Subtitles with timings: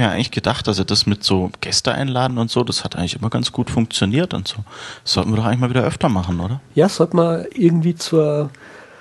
[0.00, 3.16] mir eigentlich gedacht, dass er das mit so Gäste einladen und so, das hat eigentlich
[3.16, 4.56] immer ganz gut funktioniert und so.
[5.04, 6.60] Das sollten wir doch eigentlich mal wieder öfter machen, oder?
[6.74, 8.50] Ja, sollte man irgendwie zur,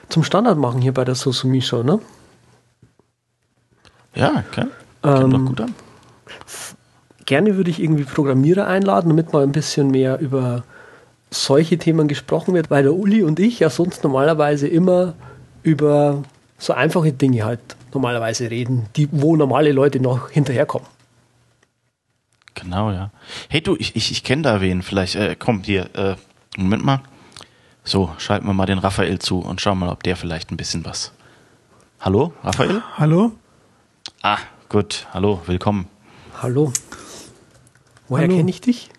[0.09, 1.99] zum Standard machen hier bei der Sosumi Show, ne?
[4.15, 4.65] Ja, okay.
[5.01, 5.75] Kommt doch Ähm, gut an.
[7.25, 10.63] gerne würde ich irgendwie Programmierer einladen, damit mal ein bisschen mehr über
[11.31, 15.13] solche Themen gesprochen wird, weil der Uli und ich ja sonst normalerweise immer
[15.61, 16.23] über
[16.57, 17.59] so einfache Dinge halt
[17.93, 20.87] normalerweise reden, die, wo normale Leute noch hinterherkommen.
[22.55, 23.11] Genau, ja.
[23.47, 24.81] Hey du, ich, ich, ich kenne da wen.
[24.81, 26.15] Vielleicht, äh, komm hier, äh,
[26.57, 27.01] Moment mal.
[27.83, 30.85] So, schalten wir mal den Raphael zu und schauen mal, ob der vielleicht ein bisschen
[30.85, 31.13] was.
[31.99, 32.81] Hallo, Raphael?
[32.97, 33.31] Hallo?
[34.21, 35.07] Ah, gut.
[35.13, 35.87] Hallo, willkommen.
[36.41, 36.71] Hallo.
[38.07, 38.89] Woher kenne ich dich?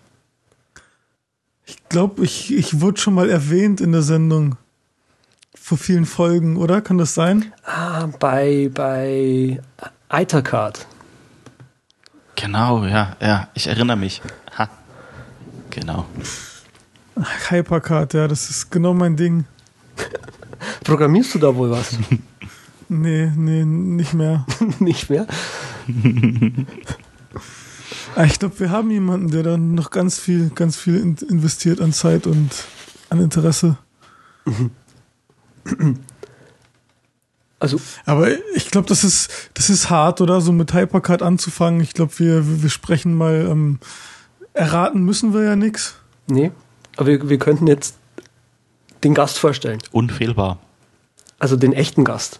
[1.65, 4.57] Ich glaube, ich, ich wurde schon mal erwähnt in der Sendung.
[5.71, 6.81] Vor vielen Folgen, oder?
[6.81, 7.53] Kann das sein?
[7.63, 9.61] Ah, bei, bei
[10.11, 10.85] Itacard.
[12.35, 14.21] Genau, ja, ja, ich erinnere mich.
[14.57, 14.67] Ha.
[15.69, 16.07] Genau.
[17.47, 19.45] Hypercard, ja, das ist genau mein Ding.
[20.83, 21.97] Programmierst du da wohl was?
[22.89, 24.45] Nee, nee, nicht mehr.
[24.79, 25.25] Nicht mehr?
[28.17, 31.79] Ah, Ich glaube, wir haben jemanden, der dann noch ganz viel, ganz viel in, investiert
[31.79, 32.49] an Zeit und
[33.09, 33.77] an Interesse.
[37.59, 40.41] Also, Aber ich glaube, das ist, das ist hart, oder?
[40.41, 41.79] So mit Hypercard anzufangen.
[41.79, 43.77] Ich glaube, wir, wir sprechen mal, ähm,
[44.53, 45.95] erraten müssen wir ja nix.
[46.27, 46.51] nee.
[46.97, 47.95] Aber wir, wir könnten jetzt
[49.03, 49.79] den Gast vorstellen.
[49.91, 50.59] Unfehlbar.
[51.39, 52.39] Also den echten Gast.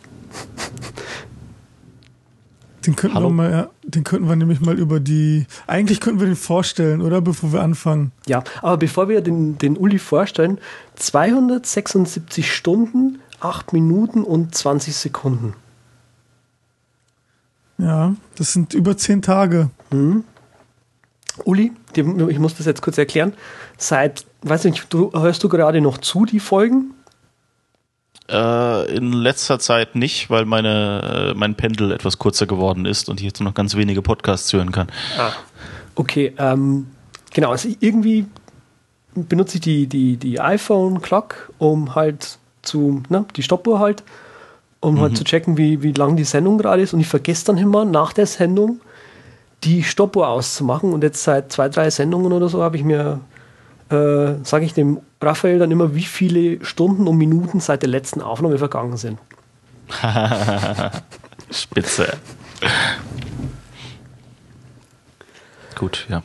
[2.85, 3.29] Den könnten Hallo?
[3.29, 7.01] wir mal, ja, den könnten wir nämlich mal über die, eigentlich könnten wir den vorstellen,
[7.01, 7.21] oder?
[7.21, 8.11] Bevor wir anfangen.
[8.27, 10.57] Ja, aber bevor wir den, den Uli vorstellen,
[10.95, 15.53] 276 Stunden, 8 Minuten und 20 Sekunden.
[17.77, 19.69] Ja, das sind über zehn Tage.
[21.45, 23.33] Uli, dem- ich muss das jetzt kurz erklären.
[23.77, 26.93] Seit, weiß nicht, du, hörst du gerade noch zu, die Folgen?
[28.31, 33.19] Äh, in letzter Zeit nicht, weil meine, äh, mein Pendel etwas kurzer geworden ist und
[33.19, 34.87] ich jetzt nur noch ganz wenige Podcasts hören kann.
[35.17, 35.31] Ah.
[35.95, 36.87] Okay, ähm,
[37.33, 38.25] genau, also irgendwie
[39.13, 44.03] benutze ich die, die, die iPhone Clock, um halt zu, ne, die Stoppuhr halt,
[44.79, 46.93] um halt zu checken, wie, wie lang die Sendung gerade ist.
[46.93, 48.79] Und ich vergesse dann immer nach der Sendung
[49.63, 50.93] die Stoppuhr auszumachen.
[50.93, 53.19] Und jetzt seit zwei, drei Sendungen oder so habe ich mir,
[53.91, 58.21] äh, sage ich dem Raphael dann immer, wie viele Stunden und Minuten seit der letzten
[58.21, 59.19] Aufnahme vergangen sind.
[61.51, 62.17] Spitze.
[65.75, 66.23] Gut, ja.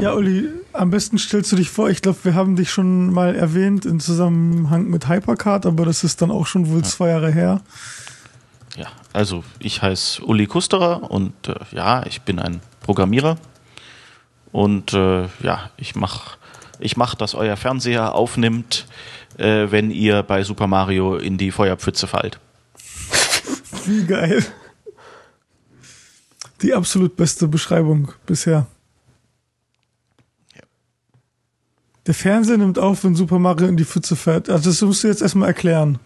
[0.00, 3.34] Ja, Uli, am besten stellst du dich vor, ich glaube, wir haben dich schon mal
[3.34, 7.60] erwähnt im Zusammenhang mit Hypercard, aber das ist dann auch schon wohl zwei Jahre her.
[8.76, 13.38] Ja, also ich heiße Uli Kusterer und äh, ja, ich bin ein Programmierer
[14.52, 16.36] und äh, ja, ich mache,
[16.78, 18.86] ich mach, dass euer Fernseher aufnimmt,
[19.36, 22.38] äh, wenn ihr bei Super Mario in die Feuerpfütze fallt.
[23.86, 24.44] Wie geil.
[26.62, 28.66] Die absolut beste Beschreibung bisher.
[30.54, 30.62] Ja.
[32.06, 34.50] Der Fernseher nimmt auf, wenn Super Mario in die Pfütze fährt.
[34.50, 35.98] Also das musst du jetzt erstmal erklären.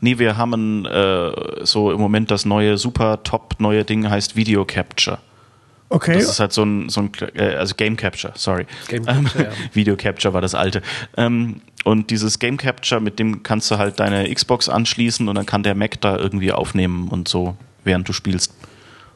[0.00, 4.64] Nee, wir haben äh, so im Moment das neue super top neue Ding heißt Video
[4.64, 5.18] Capture.
[5.90, 6.14] Okay.
[6.14, 8.66] Das ist halt so ein, so ein äh, also Game Capture, sorry.
[8.88, 9.50] Game Ähm, Capture, ja.
[9.72, 10.82] Video Capture war das alte.
[11.16, 15.46] Ähm, und dieses Game Capture, mit dem kannst du halt deine Xbox anschließen und dann
[15.46, 18.52] kann der Mac da irgendwie aufnehmen und so, während du spielst.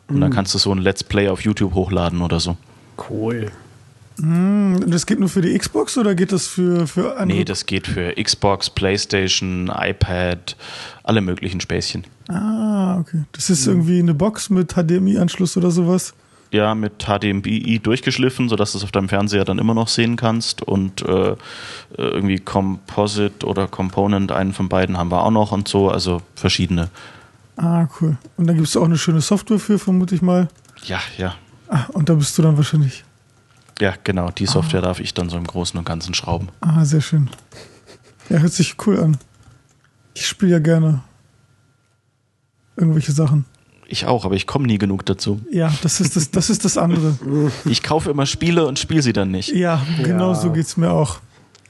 [0.09, 0.21] Und Mhm.
[0.23, 2.57] dann kannst du so ein Let's Play auf YouTube hochladen oder so.
[3.11, 3.51] Cool.
[4.19, 7.39] Hm, das geht nur für die Xbox oder geht das für, für andere?
[7.39, 10.57] Nee, das geht für Xbox, Playstation, iPad,
[11.03, 12.05] alle möglichen Späßchen.
[12.29, 13.25] ah, okay.
[13.33, 16.15] Das ist irgendwie eine Box mit HDMI-Anschluss oder sowas.
[16.53, 20.63] Ja, mit HDMI durchgeschliffen, sodass du es auf deinem Fernseher dann immer noch sehen kannst.
[20.63, 21.35] Und äh,
[21.97, 26.91] irgendwie Composite oder Component, einen von beiden haben wir auch noch und so, also verschiedene.
[27.57, 28.19] Ah, cool.
[28.37, 30.49] Und dann gibt es auch eine schöne Software für, vermute ich mal.
[30.85, 31.37] Ja, ja.
[31.69, 33.03] Ah, und da bist du dann wahrscheinlich.
[33.81, 36.51] Ja, genau, die Software darf ich dann so im Großen und Ganzen schrauben.
[36.61, 37.31] Ah, sehr schön.
[38.29, 39.17] Ja, hört sich cool an.
[40.15, 41.03] Ich spiele ja gerne
[42.77, 43.47] irgendwelche Sachen.
[43.93, 45.43] Ich auch, aber ich komme nie genug dazu.
[45.53, 47.15] Ja, das ist das, das ist das andere.
[47.67, 49.51] Ich kaufe immer Spiele und spiele sie dann nicht.
[49.55, 50.35] Ja, genau Ja.
[50.35, 51.19] so geht's mir auch.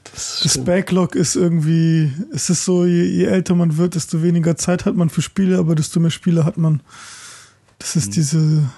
[0.09, 4.55] Das Das Backlog ist irgendwie, es ist so, je, je älter man wird, desto weniger
[4.55, 6.81] Zeit hat man für Spiele, aber desto mehr Spiele hat man.
[7.79, 8.69] Das ist diese,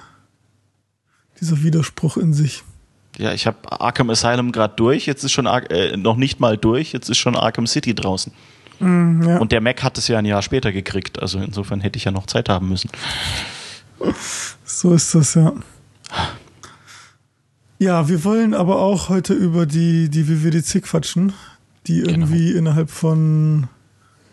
[1.40, 2.64] dieser Widerspruch in sich.
[3.20, 6.58] Ja, ich habe Arkham Asylum gerade durch, jetzt ist schon Ar äh, noch nicht mal
[6.58, 8.34] durch, jetzt ist schon Arkham City draußen.
[8.80, 9.38] Mm, ja.
[9.38, 12.12] Und der Mac hat es ja ein Jahr später gekriegt, also insofern hätte ich ja
[12.12, 12.90] noch Zeit haben müssen.
[14.66, 15.54] So ist das, ja.
[17.78, 21.34] Ja, wir wollen aber auch heute über die, die WWDC quatschen,
[21.88, 22.10] die Genau.
[22.12, 23.68] irgendwie innerhalb von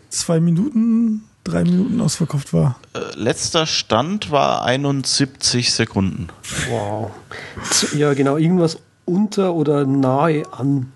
[0.09, 2.79] zwei Minuten, drei Minuten ausverkauft war.
[2.93, 6.27] Äh, letzter Stand war 71 Sekunden.
[6.69, 7.11] Wow.
[7.95, 10.91] Ja, genau, irgendwas unter oder nahe an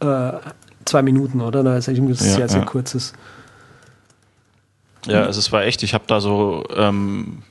[0.00, 0.32] äh,
[0.88, 1.62] zwei Minuten, oder?
[1.62, 2.64] Da ist irgendwas Ja, sehr, sehr ja.
[2.66, 3.12] kurzes.
[5.06, 7.42] Ja, also es war echt, ich habe da so, ähm,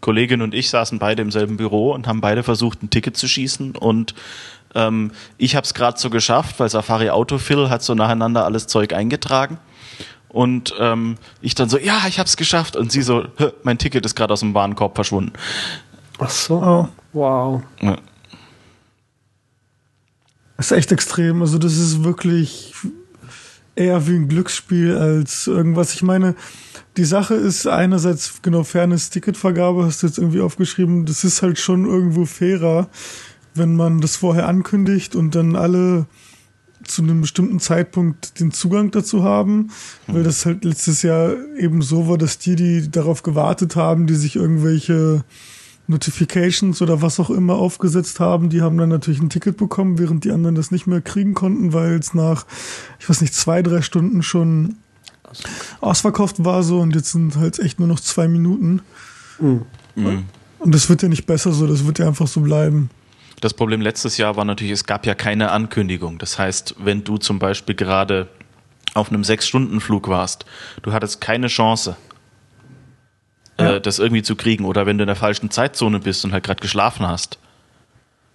[0.00, 3.26] Kollegin und ich saßen beide im selben Büro und haben beide versucht, ein Ticket zu
[3.28, 4.14] schießen und
[4.74, 8.92] ähm, ich habe es gerade so geschafft, weil Safari Autofill hat so nacheinander alles Zeug
[8.92, 9.58] eingetragen
[10.28, 13.78] und ähm, ich dann so, ja, ich habe es geschafft und sie so, "Hä, mein
[13.78, 15.32] Ticket ist gerade aus dem Warenkorb verschwunden.
[16.18, 16.88] Ach so.
[17.12, 17.62] Wow.
[17.80, 17.96] Ja.
[20.56, 21.42] Das ist echt extrem.
[21.42, 22.74] Also das ist wirklich
[23.74, 25.94] eher wie ein Glücksspiel als irgendwas.
[25.94, 26.34] Ich meine,
[26.96, 31.04] die Sache ist einerseits genau Fairness Ticketvergabe, hast du jetzt irgendwie aufgeschrieben.
[31.04, 32.88] Das ist halt schon irgendwo fairer,
[33.54, 36.06] wenn man das vorher ankündigt und dann alle
[36.84, 39.70] zu einem bestimmten Zeitpunkt den Zugang dazu haben,
[40.06, 44.14] weil das halt letztes Jahr eben so war, dass die, die darauf gewartet haben, die
[44.14, 45.24] sich irgendwelche
[45.88, 50.24] Notifications oder was auch immer aufgesetzt haben, die haben dann natürlich ein Ticket bekommen, während
[50.24, 52.46] die anderen das nicht mehr kriegen konnten, weil es nach,
[52.98, 54.76] ich weiß nicht, zwei, drei Stunden schon
[55.80, 58.80] ausverkauft war so und jetzt sind halt echt nur noch zwei Minuten.
[59.38, 60.24] Mhm.
[60.58, 62.90] Und das wird ja nicht besser so, das wird ja einfach so bleiben.
[63.40, 66.18] Das Problem letztes Jahr war natürlich, es gab ja keine Ankündigung.
[66.18, 68.28] Das heißt, wenn du zum Beispiel gerade
[68.94, 70.46] auf einem Sechs-Stunden-Flug warst,
[70.82, 71.96] du hattest keine Chance,
[73.58, 73.74] Ja.
[73.76, 74.64] äh, das irgendwie zu kriegen.
[74.64, 77.38] Oder wenn du in der falschen Zeitzone bist und halt gerade geschlafen hast.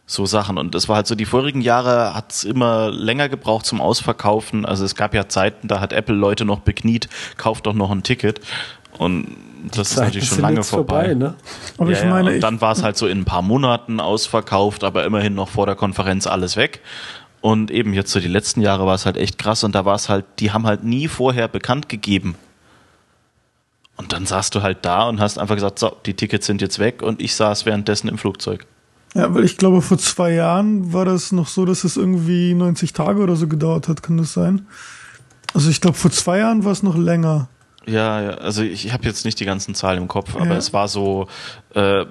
[0.06, 0.58] So Sachen.
[0.58, 4.66] Und das war halt so, die vorigen Jahre hat es immer länger gebraucht zum Ausverkaufen.
[4.66, 7.08] Also es gab ja Zeiten, da hat Apple Leute noch bekniet,
[7.38, 8.42] kauft doch noch ein Ticket.
[8.98, 9.38] Und
[9.72, 11.14] das ist natürlich schon lange jetzt vorbei.
[11.14, 11.36] ne?
[11.78, 14.00] Aber ja, ich meine, ja, und dann war es halt so in ein paar Monaten
[14.00, 16.82] ausverkauft, aber immerhin noch vor der Konferenz alles weg.
[17.42, 19.96] Und eben jetzt so die letzten Jahre war es halt echt krass und da war
[19.96, 22.36] es halt, die haben halt nie vorher bekannt gegeben.
[23.98, 26.80] Und dann saßt du halt da und hast einfach gesagt, so, die Tickets sind jetzt
[26.80, 28.66] weg und ich saß währenddessen im Flugzeug.
[29.14, 32.94] ja, weil ich glaube, vor zwei Jahren war das noch so, dass es irgendwie 90
[32.94, 34.66] Tage oder so gedauert hat, kann das sein?
[35.54, 37.48] Also ich glaube, vor zwei Jahren war es noch länger.
[37.86, 40.56] Ja, ja also ich, ich habe jetzt nicht die ganzen Zahlen im Kopf, aber Ja.
[40.58, 41.28] es war so,
[41.76, 42.06] äh,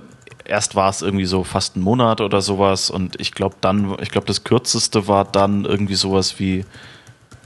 [0.44, 4.10] erst war es irgendwie so fast ein Monat oder sowas und ich glaube dann, ich
[4.10, 6.64] glaube das kürzeste war dann irgendwie sowas wie,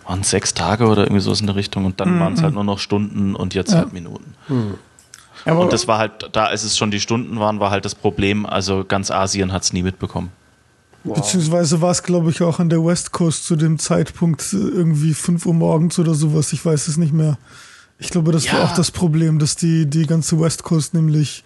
[0.07, 2.55] waren es sechs Tage oder irgendwie sowas in der Richtung und dann waren es halt
[2.55, 3.79] nur noch Stunden und jetzt Ja.
[3.79, 4.35] halt Minuten.
[5.47, 7.95] Aber Und das war halt, da als es schon die Stunden waren, war halt das
[7.95, 10.31] Problem, also ganz Asien hat es nie mitbekommen.
[11.05, 15.13] Beziehungsweise war es, glaube ich, auch an der West Coast zu dem Zeitpunkt äh, irgendwie
[15.13, 16.51] 5 Uhr morgens oder sowas.
[16.55, 17.37] Ich weiß es nicht mehr.
[17.99, 18.65] Ich glaube, das war Ja.
[18.65, 21.45] auch das Problem, dass die, die ganze West Coast nämlich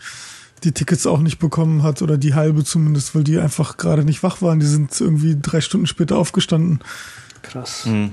[0.63, 4.23] die Tickets auch nicht bekommen hat oder die halbe zumindest, weil die einfach gerade nicht
[4.23, 4.61] wach waren.
[4.61, 6.79] Die sind irgendwie drei Stunden später aufgestanden.
[7.43, 7.85] Krass.
[7.85, 8.13] Hm.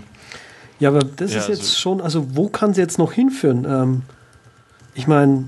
[0.80, 3.66] Ja, aber das Ja, ist jetzt also- schon, also wo kann sie jetzt noch hinführen?
[3.68, 4.02] Ähm,
[4.94, 5.46] ich meine,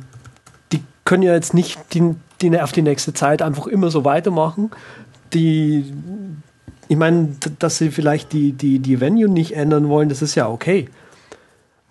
[0.71, 4.71] die können ja jetzt nicht die, die, auf die nächste Zeit einfach immer so weitermachen.
[5.33, 5.94] Die,
[6.88, 10.47] ich meine, dass sie vielleicht die, die, die Venue nicht ändern wollen, das ist ja
[10.47, 10.89] okay.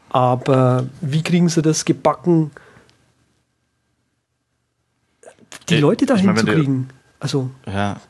[0.08, 2.50] Aber wie kriegen sie das gebacken,
[5.68, 6.88] die Äh, Leute ich dahin meine, wenn zu kriegen?
[7.20, 8.00] Also, Ja.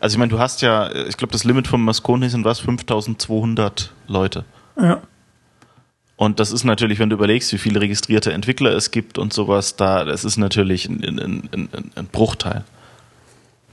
[0.00, 3.92] Also ich meine, du hast ja, ich glaube, das Limit von Moscone sind was, 5200
[4.06, 4.44] Leute.
[4.78, 5.02] Ja.
[6.16, 9.76] Und das ist natürlich, wenn du überlegst, wie viele registrierte Entwickler es gibt und sowas,
[9.76, 12.64] da, das ist natürlich ein, ein, ein, ein, ein Bruchteil.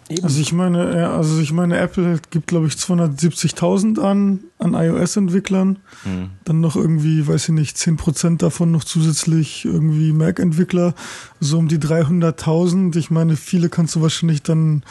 [0.09, 0.23] eben.
[0.23, 5.79] Also ich meine, ja, also ich meine, Apple gibt, glaube ich, 270.000 an, an iOS-Entwicklern.
[6.03, 6.29] Hm.
[6.43, 10.93] Dann noch irgendwie, weiß ich nicht, 10% davon noch zusätzlich irgendwie Mac-Entwickler.
[11.39, 12.95] So um die 300.000.
[12.97, 14.83] Ich meine, viele kannst du wahrscheinlich dann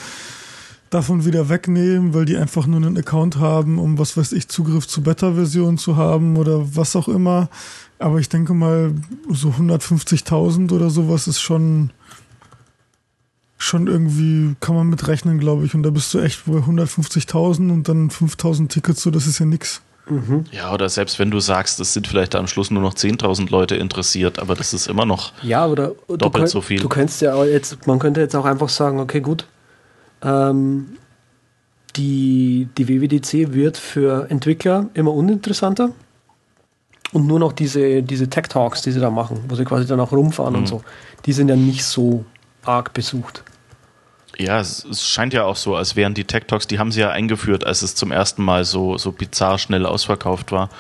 [0.95, 4.87] davon wieder wegnehmen, weil die einfach nur einen Account haben, um was weiß ich, Zugriff
[4.87, 7.49] zu Beta-Versionen zu haben oder was auch immer.
[7.99, 8.95] Aber ich denke mal,
[9.29, 11.91] so 150.000 oder sowas ist schon,
[13.57, 15.75] schon irgendwie, kann man mitrechnen, glaube ich.
[15.75, 19.47] Und da bist du echt bei 150.000 und dann 5.000 Tickets, so, das ist ja
[19.47, 19.81] nix.
[20.09, 20.45] mhm.
[20.53, 23.77] Ja, oder selbst wenn du sagst, es sind vielleicht am Schluss nur noch 10.000 Leute
[23.77, 26.81] interessiert, aber das ist immer noch, Ja, oder Doppelt könnt- so viel.
[26.81, 29.47] Du könntest ja auch jetzt, man könnte jetzt auch einfach sagen, okay, gut,
[30.25, 30.97] ähm,
[31.97, 35.90] die, die WWDC wird für Entwickler immer uninteressanter
[37.12, 40.00] und nur noch diese, diese Tech Talks, die sie da machen, wo sie quasi dann
[40.00, 40.59] auch rumfahren Mhm.
[40.61, 40.83] und so,
[41.26, 42.25] die sind ja nicht so
[42.64, 43.45] arg besucht.
[44.38, 47.00] ja, es, es scheint ja auch so, als wären die Tech Talks, die haben sie
[47.00, 50.71] ja eingeführt, als es zum ersten Mal so, so bizarr schnell ausverkauft war.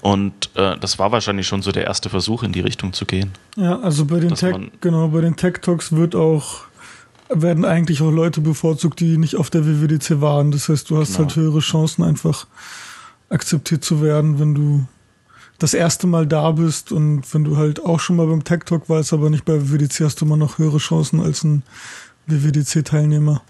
[0.00, 3.32] Und äh, das war wahrscheinlich schon so der erste Versuch, in die Richtung zu gehen.
[3.56, 6.65] Ja, also bei den Tech, genau, bei den Tech Talks wird auch
[7.28, 10.50] werden eigentlich auch Leute bevorzugt, die nicht auf der WWDC waren.
[10.52, 11.28] Das heißt, du hast Genau.
[11.28, 12.46] halt höhere Chancen, einfach
[13.28, 14.86] akzeptiert zu werden, wenn du
[15.58, 18.88] das erste Mal da bist und wenn du halt auch schon mal beim Tech Talk
[18.88, 21.62] warst, aber nicht bei WWDC, hast du immer noch höhere Chancen als ein
[22.26, 23.42] WWDC-Teilnehmer.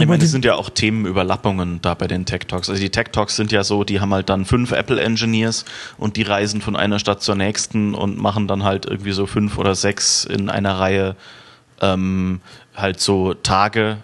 [0.00, 2.68] Ich meine, die- es sind ja auch Themenüberlappungen da bei den Tech Talks.
[2.70, 5.64] Also die Tech Talks sind ja so, die haben halt dann fünf Apple Engineers
[5.96, 9.58] und die reisen von einer Stadt zur nächsten und machen dann halt irgendwie so fünf
[9.58, 11.16] oder sechs in einer Reihe
[11.80, 12.40] ähm,
[12.74, 13.98] halt so Tage.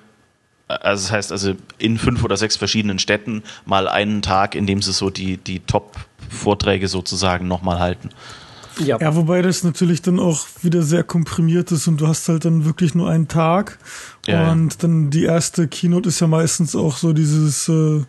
[0.67, 4.83] Also das heißt also in fünf oder sechs verschiedenen Städten mal einen Tag, in dem
[4.83, 8.11] sie so die, die Top-Vorträge sozusagen nochmal halten.
[8.79, 12.45] Ja, Ja, wobei das natürlich dann auch wieder sehr komprimiert ist und du hast halt
[12.45, 13.79] dann wirklich nur einen Tag.
[14.27, 18.03] Ja, und dann die erste Keynote ist ja meistens auch so dieses äh,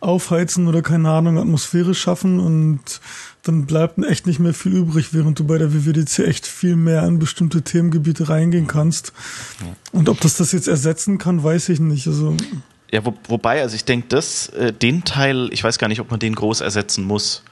[0.00, 3.00] Aufheizen oder keine Ahnung, Atmosphäre schaffen und
[3.42, 7.04] dann bleibt echt nicht mehr viel übrig, während du bei der WWDC echt viel mehr
[7.06, 9.12] in bestimmte Themengebiete reingehen kannst.
[9.90, 12.06] Und ob das das jetzt ersetzen kann, weiß ich nicht.
[12.06, 12.36] Also
[12.92, 16.10] Ja, wo, wobei, also ich denke, das, äh, den Teil, ich weiß gar nicht, ob
[16.10, 17.42] man den groß ersetzen muss.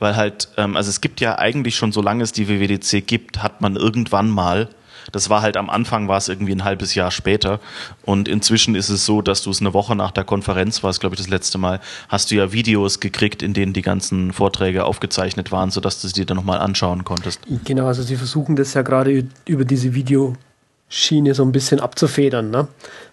[0.00, 3.60] Weil halt, ähm, also es gibt ja eigentlich schon, solange es die WWDC gibt, hat
[3.60, 4.68] man irgendwann mal,
[5.12, 7.60] das war halt am Anfang, war es irgendwie ein halbes Jahr später.
[8.04, 11.00] Und inzwischen ist es so, dass du es eine Woche nach der Konferenz, war es
[11.00, 14.84] glaube ich das letzte Mal, hast du ja Videos gekriegt, in denen die ganzen Vorträge
[14.84, 17.40] aufgezeichnet waren, sodass du sie dir dann nochmal anschauen konntest.
[17.64, 22.68] genau, also sie versuchen das ja gerade über diese Videoschiene so ein bisschen abzufedern, ne?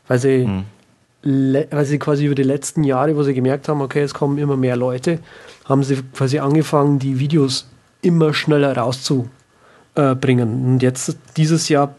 [0.07, 0.49] Weil sie,
[1.23, 4.37] le- weil sie quasi über die letzten Jahre, wo sie gemerkt haben, okay, es kommen
[4.37, 5.19] immer mehr Leute,
[5.65, 7.67] haben sie quasi angefangen, die Videos
[8.01, 8.73] immer schneller
[9.97, 10.65] rauszubringen.
[10.65, 11.95] Und jetzt dieses Jahr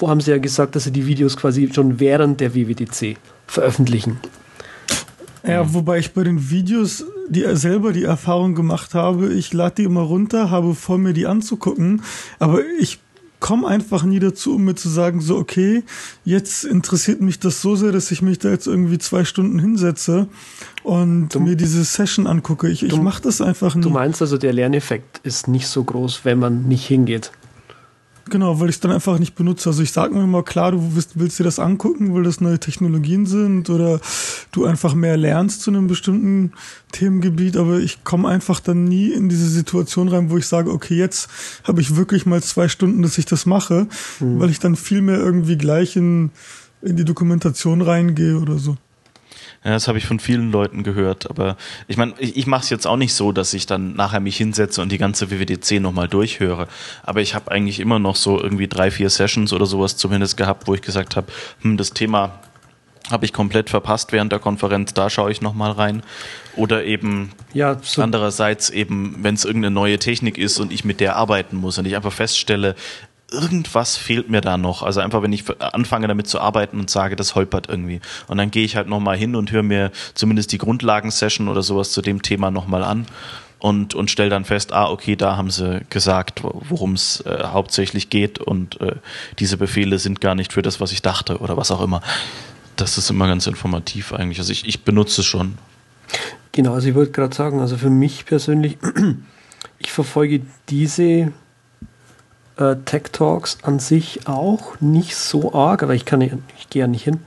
[0.00, 4.18] wo haben sie ja gesagt, dass sie die Videos quasi schon während der WWDC veröffentlichen.
[5.46, 9.84] Ja, wobei ich bei den Videos die selber die Erfahrung gemacht habe, ich lade die
[9.84, 12.02] immer runter, habe vor mir die anzugucken,
[12.38, 12.98] aber ich
[13.40, 15.82] komme einfach nie dazu, um mir zu sagen, so okay,
[16.24, 20.28] jetzt interessiert mich das so sehr, dass ich mich da jetzt irgendwie zwei Stunden hinsetze
[20.82, 22.68] und Du- mir diese Session angucke.
[22.68, 23.82] Ich, ich mache das einfach nie.
[23.82, 27.32] Du meinst also, der Lerneffekt ist nicht so groß, wenn man nicht hingeht.
[28.30, 29.68] Genau, weil ich es dann einfach nicht benutze.
[29.68, 32.60] Also ich sage mir immer, klar, du willst, willst dir das angucken, weil das neue
[32.60, 34.00] Technologien sind oder
[34.52, 36.52] du einfach mehr lernst zu einem bestimmten
[36.92, 40.96] Themengebiet, aber ich komme einfach dann nie in diese Situation rein, wo ich sage, okay,
[40.96, 41.28] jetzt
[41.64, 43.88] habe ich wirklich mal zwei Stunden, dass ich das mache,
[44.20, 46.30] weil ich dann viel mehr irgendwie gleich in,
[46.82, 48.76] in die Dokumentation reingehe oder so.
[49.62, 51.28] Ja, das habe ich von vielen Leuten gehört.
[51.28, 54.20] Aber ich meine, ich, ich mache es jetzt auch nicht so, dass ich dann nachher
[54.20, 56.66] mich hinsetze und die ganze WWDC nochmal durchhöre.
[57.02, 60.66] Aber ich habe eigentlich immer noch so irgendwie drei, vier Sessions oder sowas zumindest gehabt,
[60.66, 61.26] wo ich gesagt habe,
[61.60, 62.40] hm, das Thema
[63.10, 66.02] habe ich komplett verpasst während der Konferenz, da schaue ich nochmal rein.
[66.56, 71.00] Oder eben Ja, so, andererseits eben, wenn es irgendeine neue Technik ist und ich mit
[71.00, 72.76] der arbeiten muss und ich einfach feststelle,
[73.32, 74.82] irgendwas fehlt mir da noch.
[74.82, 78.00] Also einfach, wenn ich anfange damit zu arbeiten und sage, das holpert irgendwie.
[78.26, 81.92] Und dann gehe ich halt nochmal hin und höre mir zumindest die Grundlagensession oder sowas
[81.92, 83.06] zu dem Thema nochmal an
[83.60, 88.10] und, und stelle dann fest, ah, okay, da haben sie gesagt, worum es äh, hauptsächlich
[88.10, 88.96] geht und äh,
[89.38, 92.00] diese Befehle sind gar nicht für das, was ich dachte oder was auch immer.
[92.76, 94.38] Das ist immer ganz informativ eigentlich.
[94.38, 95.58] Also ich, ich benutze es schon.
[96.52, 98.78] genau, also ich wollte gerade sagen, also für mich persönlich,
[99.78, 101.32] ich verfolge diese
[102.60, 106.80] äh, Tech Talks an sich auch nicht so arg, aber ich kann nicht, ich gehe
[106.80, 107.20] ja nicht hin.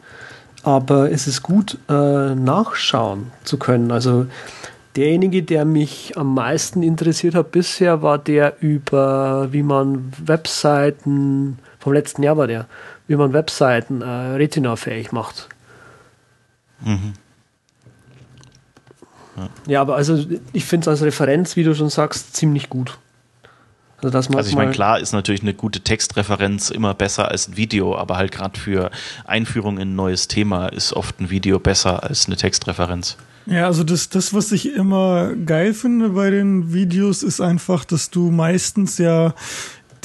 [0.64, 3.92] Aber es ist gut, äh, nachschauen zu können.
[3.92, 4.28] Also
[4.96, 11.94] derjenige, der mich am meisten interessiert hat bisher, war der über, wie man Webseiten, vom
[11.94, 12.68] letzten Jahr war der,
[13.08, 15.50] wie man Webseiten äh, Retina-fähig macht.
[16.82, 17.14] Mhm.
[19.68, 20.24] Ja, aber also
[20.54, 23.00] ich finde es als Referenz, wie du schon sagst, ziemlich gut.
[24.04, 27.30] Also, dass man Also ich mal- meine, klar ist natürlich eine gute Textreferenz immer besser
[27.30, 28.92] als ein Video, aber halt gerade für
[29.26, 33.16] Einführung in ein neues Thema ist oft ein Video besser als eine Textreferenz.
[33.46, 38.10] Ja, also das, das, was ich immer geil finde bei den Videos, ist einfach, dass
[38.10, 39.34] du meistens ja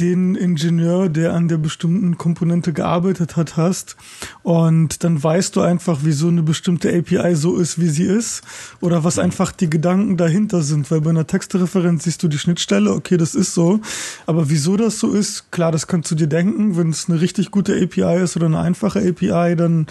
[0.01, 3.97] den Ingenieur, der an der bestimmten Komponente gearbeitet hat, hast.
[4.43, 8.43] Und dann weißt du einfach, wieso eine bestimmte API so ist, wie sie ist.
[8.81, 10.91] Oder was einfach die Gedanken dahinter sind.
[10.91, 13.81] Weil bei einer Textreferenz siehst du die Schnittstelle, okay, das ist so.
[14.27, 16.77] Aber wieso das so ist, klar, das kannst du dir denken.
[16.77, 19.87] Wenn es eine richtig gute API ist oder eine einfache API, dann,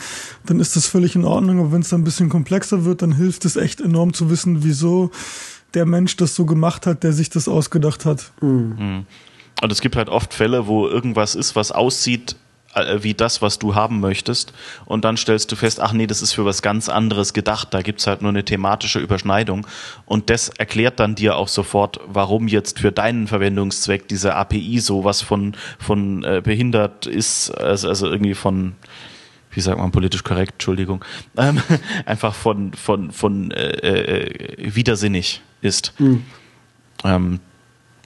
[0.46, 1.60] dann ist das völlig in Ordnung.
[1.60, 4.64] Aber wenn es dann ein bisschen komplexer wird, dann hilft es echt enorm zu wissen,
[4.64, 5.12] wieso
[5.74, 8.32] der Mensch das so gemacht hat, der sich das ausgedacht hat.
[9.62, 12.36] Und es gibt halt oft Fälle, wo irgendwas ist, was aussieht,
[12.74, 14.54] äh, wie das, was du haben möchtest.
[14.86, 17.74] Und dann stellst du fest, ach nee, das ist für was ganz anderes gedacht.
[17.74, 19.66] Da gibt's halt nur eine thematische Überschneidung.
[20.06, 25.04] Und das erklärt dann dir auch sofort, warum jetzt für deinen Verwendungszweck diese API so
[25.04, 28.76] was von, von äh, behindert ist, also, also irgendwie von
[29.58, 31.04] wie sagt man politisch korrekt, Entschuldigung,
[31.38, 31.60] ähm,
[32.06, 35.94] einfach von, von, von äh, äh, widersinnig ist.
[35.98, 36.26] Mhm.
[37.04, 37.40] Ähm,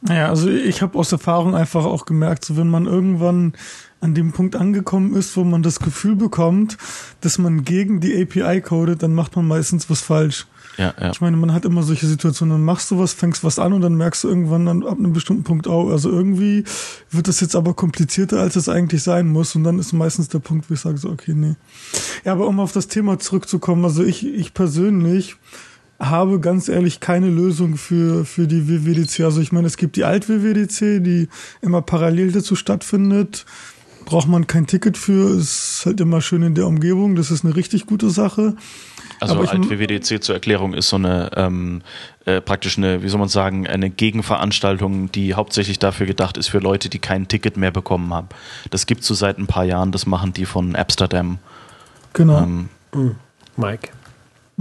[0.07, 3.53] ja, also ich habe aus Erfahrung einfach auch gemerkt, so wenn man irgendwann
[3.99, 6.77] an dem Punkt angekommen ist, wo man das Gefühl bekommt,
[7.21, 10.47] dass man gegen die API codet, dann macht man meistens was falsch.
[10.77, 11.11] Ja, ja.
[11.11, 13.81] Ich meine, man hat immer solche Situationen, dann machst du was, fängst was an und
[13.81, 16.63] dann merkst du irgendwann dann ab einem bestimmten Punkt auch, also irgendwie
[17.11, 20.39] wird das jetzt aber komplizierter, als es eigentlich sein muss und dann ist meistens der
[20.39, 21.55] Punkt, wo ich sage so, okay, nee.
[22.23, 25.35] Ja, aber um auf das Thema zurückzukommen, also ich, ich persönlich
[26.01, 29.21] habe ganz ehrlich keine Lösung für, für die WWDC.
[29.21, 31.29] Also ich meine, es gibt die Alt-WWDC, die
[31.61, 33.45] immer parallel dazu stattfindet.
[34.05, 37.55] Braucht man kein Ticket für, ist halt immer schön in der Umgebung, das ist eine
[37.55, 38.55] richtig gute Sache.
[39.19, 41.83] Also Alt-WWDC zur Erklärung ist so eine ähm,
[42.25, 46.57] äh, praktisch eine, wie soll man sagen, eine Gegenveranstaltung, die hauptsächlich dafür gedacht ist für
[46.57, 48.29] Leute, die kein Ticket mehr bekommen haben.
[48.71, 51.37] Das gibt es so seit ein paar Jahren, das machen die von Amsterdam.
[52.13, 52.39] Genau.
[52.39, 53.15] Ähm, mhm.
[53.55, 53.89] Mike.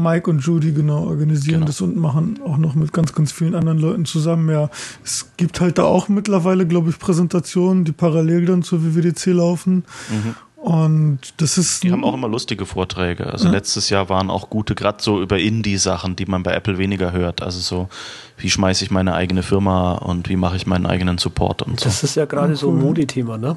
[0.00, 1.66] Mike und Judy genau organisieren genau.
[1.66, 4.50] das und machen auch noch mit ganz, ganz vielen anderen Leuten zusammen.
[4.50, 4.70] Ja,
[5.04, 9.84] es gibt halt da auch mittlerweile, glaube ich, Präsentationen, die parallel dann zur WWDC laufen.
[10.10, 10.34] Mhm.
[10.60, 11.82] Und das ist.
[11.84, 13.32] Die haben auch immer lustige Vorträge.
[13.32, 13.52] Also ja.
[13.52, 17.40] letztes Jahr waren auch gute, gerade so über Indie-Sachen, die man bei Apple weniger hört.
[17.40, 17.88] Also so,
[18.36, 21.84] wie schmeiße ich meine eigene Firma und wie mache ich meinen eigenen Support und das
[21.84, 21.88] so.
[21.88, 23.56] Das ist ja gerade oh, so ein Modi-Thema, ne?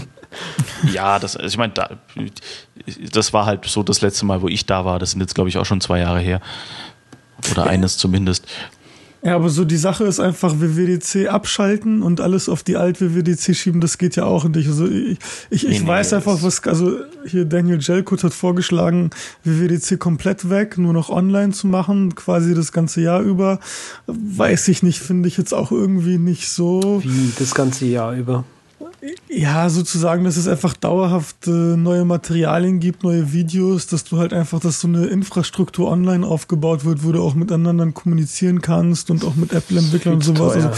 [0.92, 1.88] ja, das, also ich meine, da,
[3.12, 4.98] das war halt so das letzte Mal, wo ich da war.
[4.98, 6.42] Das sind jetzt, glaube ich, auch schon zwei Jahre her.
[7.50, 8.46] Oder eines zumindest.
[9.22, 13.54] Ja, aber so die Sache ist einfach WWDC abschalten und alles auf die alt WWDC
[13.54, 14.66] schieben, das geht ja auch nicht.
[14.66, 15.18] Also ich,
[15.50, 16.96] ich, ich nee, weiß nee, einfach, was, also
[17.26, 19.10] hier Daniel Jelkut hat vorgeschlagen,
[19.44, 23.60] WWDC komplett weg, nur noch online zu machen, quasi das ganze Jahr über.
[24.06, 27.02] Weiß ich nicht, finde ich jetzt auch irgendwie nicht so.
[27.04, 28.44] Wie das ganze Jahr über?
[29.28, 34.32] Ja, sozusagen, dass es einfach dauerhaft äh, neue Materialien gibt, neue Videos, dass du halt
[34.32, 39.24] einfach, dass so eine Infrastruktur online aufgebaut wird, wo du auch miteinander kommunizieren kannst und
[39.24, 40.54] auch mit Apple-Entwicklern und sowas.
[40.56, 40.70] Also,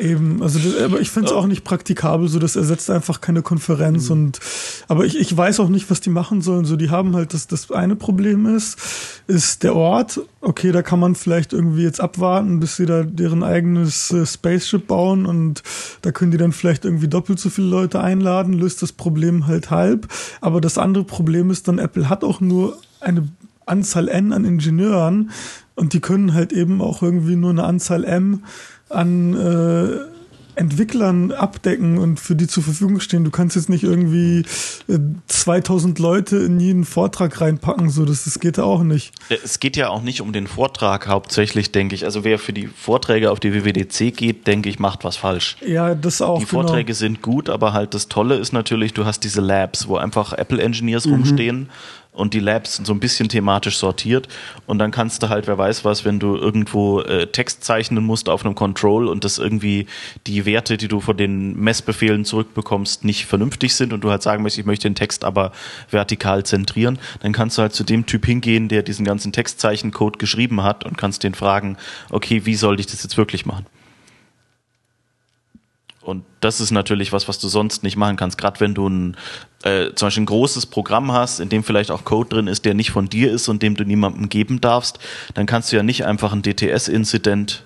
[0.00, 3.42] Eben, also das, aber ich finde es auch nicht praktikabel, so das ersetzt einfach keine
[3.42, 4.12] Konferenz mhm.
[4.12, 4.40] und
[4.88, 6.64] aber ich, ich weiß auch nicht, was die machen sollen.
[6.64, 8.78] So, die haben halt das, das eine Problem ist,
[9.26, 10.20] ist der Ort.
[10.40, 14.86] Okay, da kann man vielleicht irgendwie jetzt abwarten, bis sie da deren eigenes äh, Spaceship
[14.86, 15.62] bauen und
[16.00, 19.70] da können die dann vielleicht irgendwie doppelt so viele Leute einladen, löst das Problem halt
[19.70, 20.08] halb.
[20.40, 23.28] Aber das andere Problem ist dann, Apple hat auch nur eine
[23.66, 25.30] Anzahl N an Ingenieuren
[25.74, 28.44] und die können halt eben auch irgendwie nur eine Anzahl M
[28.90, 30.10] an äh,
[30.60, 33.24] Entwicklern abdecken und für die zur Verfügung stehen.
[33.24, 34.44] Du kannst jetzt nicht irgendwie
[34.88, 39.12] äh, 2000 Leute in jeden Vortrag reinpacken, so das, das geht ja auch nicht.
[39.42, 42.04] Es geht ja auch nicht um den Vortrag hauptsächlich, denke ich.
[42.04, 45.56] Also wer für die Vorträge auf die WWDC geht, denke ich, macht was falsch.
[45.66, 46.38] Ja, das auch.
[46.38, 46.62] Die genau.
[46.62, 50.34] Vorträge sind gut, aber halt das Tolle ist natürlich, du hast diese Labs, wo einfach
[50.34, 51.12] Apple Engineers mhm.
[51.12, 51.68] rumstehen
[52.20, 54.28] und die Labs sind so ein bisschen thematisch sortiert
[54.66, 58.28] und dann kannst du halt, wer weiß was, wenn du irgendwo äh, Text zeichnen musst
[58.28, 59.86] auf einem Control und das irgendwie
[60.26, 64.42] die Werte, die du von den Messbefehlen zurückbekommst, nicht vernünftig sind und du halt sagen
[64.42, 65.52] möchtest, ich möchte den Text aber
[65.90, 70.62] vertikal zentrieren, dann kannst du halt zu dem Typ hingehen, der diesen ganzen Textzeichencode geschrieben
[70.62, 71.76] hat und kannst den fragen,
[72.10, 73.66] okay, wie soll ich das jetzt wirklich machen?
[76.10, 78.36] Und das ist natürlich was, was du sonst nicht machen kannst.
[78.36, 79.16] Gerade wenn du ein,
[79.62, 82.74] äh, zum Beispiel ein großes Programm hast, in dem vielleicht auch Code drin ist, der
[82.74, 84.98] nicht von dir ist und dem du niemandem geben darfst,
[85.34, 87.62] dann kannst du ja nicht einfach ein DTS-Incident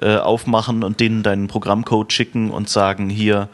[0.00, 3.48] äh, aufmachen und denen deinen Programmcode schicken und sagen, hier,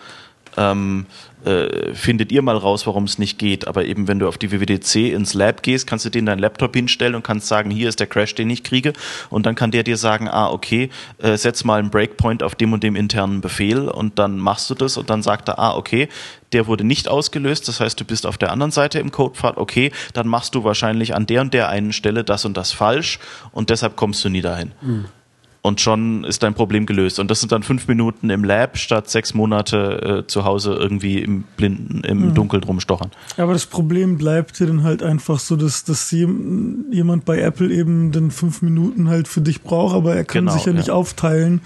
[0.57, 1.07] ähm,
[1.45, 3.67] äh, findet ihr mal raus, warum es nicht geht.
[3.67, 6.75] Aber eben, wenn du auf die WWDC ins Lab gehst, kannst du den deinen Laptop
[6.75, 8.93] hinstellen und kannst sagen, hier ist der Crash, den ich kriege.
[9.29, 12.73] Und dann kann der dir sagen, ah, okay, äh, setz mal einen Breakpoint auf dem
[12.73, 16.09] und dem internen Befehl und dann machst du das und dann sagt er, ah, okay,
[16.53, 19.91] der wurde nicht ausgelöst, das heißt, du bist auf der anderen Seite im Codepfad, okay,
[20.13, 23.19] dann machst du wahrscheinlich an der und der einen Stelle das und das falsch
[23.53, 24.73] und deshalb kommst du nie dahin.
[24.83, 25.07] Mhm
[25.63, 27.21] und schon ist dein Problem gelöst.
[27.21, 31.21] Und das sind dann fünf Minuten im Lab statt sechs Monate äh, zu Hause irgendwie
[31.21, 32.35] im Blinden, im mhm.
[32.35, 33.13] Dunkeln rumstochern.
[33.37, 38.11] Aber das Problem bleibt dir dann halt einfach so, dass, dass jemand bei Apple eben
[38.11, 40.91] dann fünf Minuten halt für dich braucht, aber er kann genau, sich ja, ja, nicht
[40.91, 41.61] aufteilen.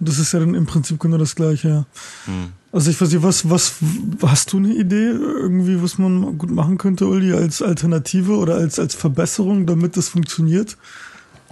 [0.00, 1.84] Und das ist ja dann im Prinzip genau das Gleiche.
[2.26, 2.52] Mhm.
[2.72, 3.74] Also ich weiß nicht, was, was,
[4.22, 8.78] hast du eine Idee irgendwie, was man gut machen könnte, Uli, als Alternative oder als,
[8.78, 10.78] als Verbesserung, damit das funktioniert?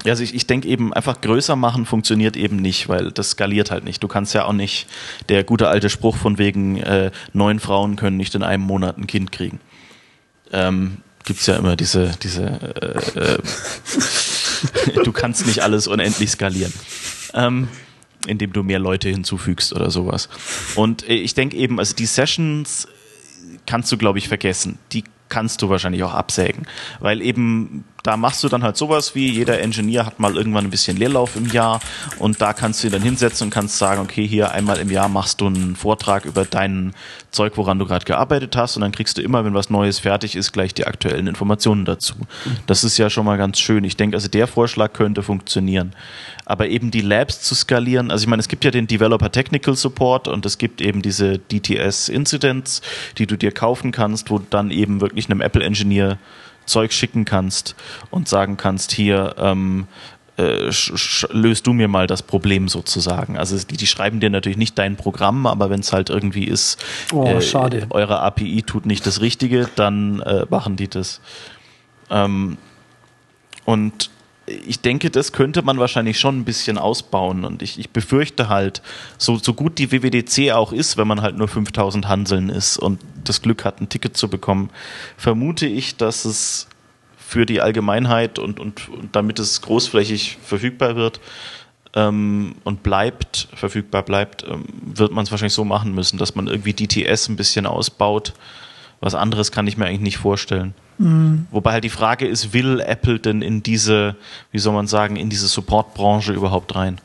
[0.05, 3.85] Also ich, ich denke eben, einfach größer machen funktioniert eben nicht, weil das skaliert halt
[3.85, 4.03] nicht.
[4.03, 4.87] Du kannst ja auch nicht,
[5.29, 9.07] der gute alte Spruch von wegen, äh, neun Frauen können nicht in einem Monat ein
[9.07, 9.61] Kind kriegen.
[10.53, 12.45] Ähm, Gibt es ja immer diese, diese
[13.15, 13.39] äh, äh,
[15.05, 16.73] du kannst nicht alles unendlich skalieren.
[17.35, 17.69] Ähm,
[18.27, 20.29] indem du mehr Leute hinzufügst oder sowas.
[20.75, 22.89] Und äh, ich denke eben, also die Sessions
[23.67, 24.79] kannst du, glaube ich, vergessen.
[24.93, 26.67] Die kannst du wahrscheinlich auch absägen,
[26.99, 30.71] weil eben da machst du dann halt sowas wie jeder Engineer hat mal irgendwann ein
[30.71, 31.81] bisschen Leerlauf im Jahr
[32.19, 35.09] und da kannst du ihn dann hinsetzen und kannst sagen, okay, hier einmal im Jahr
[35.09, 36.95] machst du einen Vortrag über dein
[37.31, 40.37] Zeug, woran du gerade gearbeitet hast und dann kriegst du immer, wenn was Neues fertig
[40.37, 42.15] ist, gleich die aktuellen Informationen dazu.
[42.67, 43.85] Das ist ja schon mal ganz schön.
[43.85, 45.95] Ich denke, also der Vorschlag könnte funktionieren.
[46.45, 49.77] Aber eben die Labs zu skalieren, also ich meine, es gibt ja den Developer Technical
[49.77, 52.83] Support und es gibt eben diese DTS Incidents,
[53.19, 56.19] die du dir kaufen kannst, wo du dann eben wirklich einem Apple Engineer
[56.67, 57.75] Zeug schicken kannst
[58.11, 59.87] und sagen kannst, hier ähm,
[60.37, 60.71] äh,
[61.33, 63.37] löst du mir mal das Problem sozusagen.
[63.37, 66.83] Also die, die, schreiben dir natürlich nicht dein Programm, aber wenn es halt irgendwie ist,
[67.13, 71.21] oh, äh, eure API tut nicht das Richtige, dann äh, machen die das.
[72.11, 72.57] Ähm,
[73.65, 74.11] und
[74.47, 77.45] ich denke, das könnte man wahrscheinlich schon ein bisschen ausbauen.
[77.45, 78.83] Und ich, ich befürchte halt,
[79.19, 82.99] so, so gut die WWDC auch ist, wenn man halt nur 5000 Hanseln ist und
[83.25, 84.71] das Glück hat, ein Ticket zu bekommen,
[85.17, 86.69] vermute ich, dass es
[87.17, 91.21] für die Allgemeinheit und, und, und damit es großflächig verfügbar wird
[91.95, 96.49] ähm, und bleibt, verfügbar bleibt, ähm, wird man es wahrscheinlich so machen müssen, dass man
[96.49, 98.35] irgendwie DTS ein bisschen ausbaut.
[99.01, 100.75] Was anderes kann ich mir eigentlich nicht vorstellen.
[100.99, 101.47] Mhm.
[101.51, 104.17] Wobei halt die Frage ist, will Apple denn in diese,
[104.53, 107.01] wie soll man sagen, in diese Supportbranche überhaupt rein?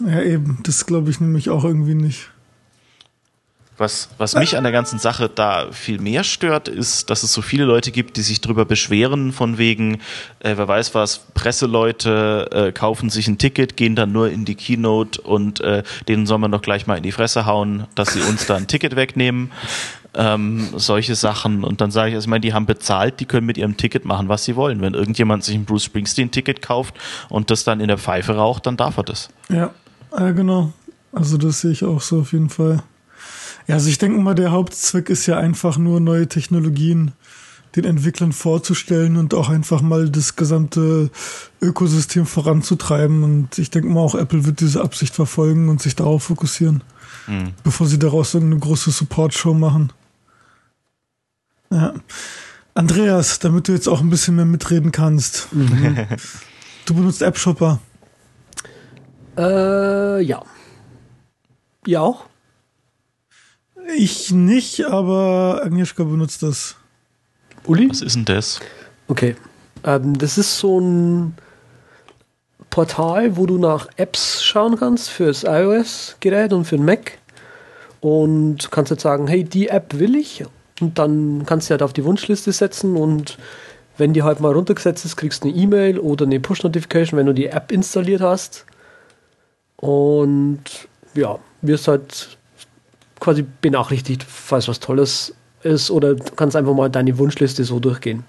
[0.00, 0.58] Ja, eben.
[0.62, 2.30] Das glaube ich nämlich auch irgendwie nicht.
[3.76, 7.42] Was, was mich an der ganzen Sache da viel mehr stört, ist, dass es so
[7.42, 9.94] viele Leute gibt, die sich darüber beschweren, von wegen,
[10.40, 14.54] äh, wer weiß was, Presseleute äh, kaufen sich ein Ticket, gehen dann nur in die
[14.54, 18.20] Keynote und äh, denen soll man doch gleich mal in die Fresse hauen, dass sie
[18.20, 19.50] uns da ein Ticket wegnehmen
[20.14, 21.64] ähm, solche Sachen.
[21.64, 24.04] Und dann sage ich, also ich meine, die haben bezahlt, die können mit ihrem Ticket
[24.04, 24.80] machen, was sie wollen.
[24.80, 26.94] Wenn irgendjemand sich ein Bruce Springsteen-Ticket kauft
[27.28, 29.28] und das dann in der Pfeife raucht, dann darf er das.
[29.48, 29.70] Ja,
[30.16, 30.72] äh, genau.
[31.12, 32.82] Also das sehe ich auch so auf jeden Fall.
[33.66, 37.12] Ja, also ich denke mal, der Hauptzweck ist ja einfach nur neue Technologien
[37.76, 41.10] den Entwicklern vorzustellen und auch einfach mal das gesamte
[41.60, 43.24] Ökosystem voranzutreiben.
[43.24, 46.84] Und ich denke mal, auch Apple wird diese Absicht verfolgen und sich darauf fokussieren,
[47.26, 47.52] mhm.
[47.64, 49.92] bevor sie daraus irgendeine große Support-Show machen.
[51.70, 51.94] Ja.
[52.74, 55.48] Andreas, damit du jetzt auch ein bisschen mehr mitreden kannst.
[55.52, 56.06] Mhm.
[56.86, 57.80] Du benutzt App Shopper.
[59.36, 60.44] Äh, ja.
[61.86, 62.26] Ja auch?
[63.96, 66.76] Ich nicht, aber Agnieszka benutzt das.
[67.66, 67.88] Uli?
[67.88, 68.60] Was ist denn das?
[69.08, 69.36] Okay.
[69.84, 71.34] Ähm, das ist so ein
[72.70, 77.18] Portal, wo du nach Apps schauen kannst fürs iOS-Gerät und für den Mac.
[78.00, 80.44] Und kannst jetzt sagen, hey, die App will ich
[80.80, 83.38] und dann kannst du halt auf die Wunschliste setzen und
[83.96, 87.32] wenn die halt mal runtergesetzt ist, kriegst du eine E-Mail oder eine Push-Notification, wenn du
[87.32, 88.66] die App installiert hast.
[89.76, 90.64] Und
[91.14, 92.36] ja, wirst halt
[93.24, 98.24] quasi benachrichtigt, falls was Tolles ist oder du kannst einfach mal deine Wunschliste so durchgehen.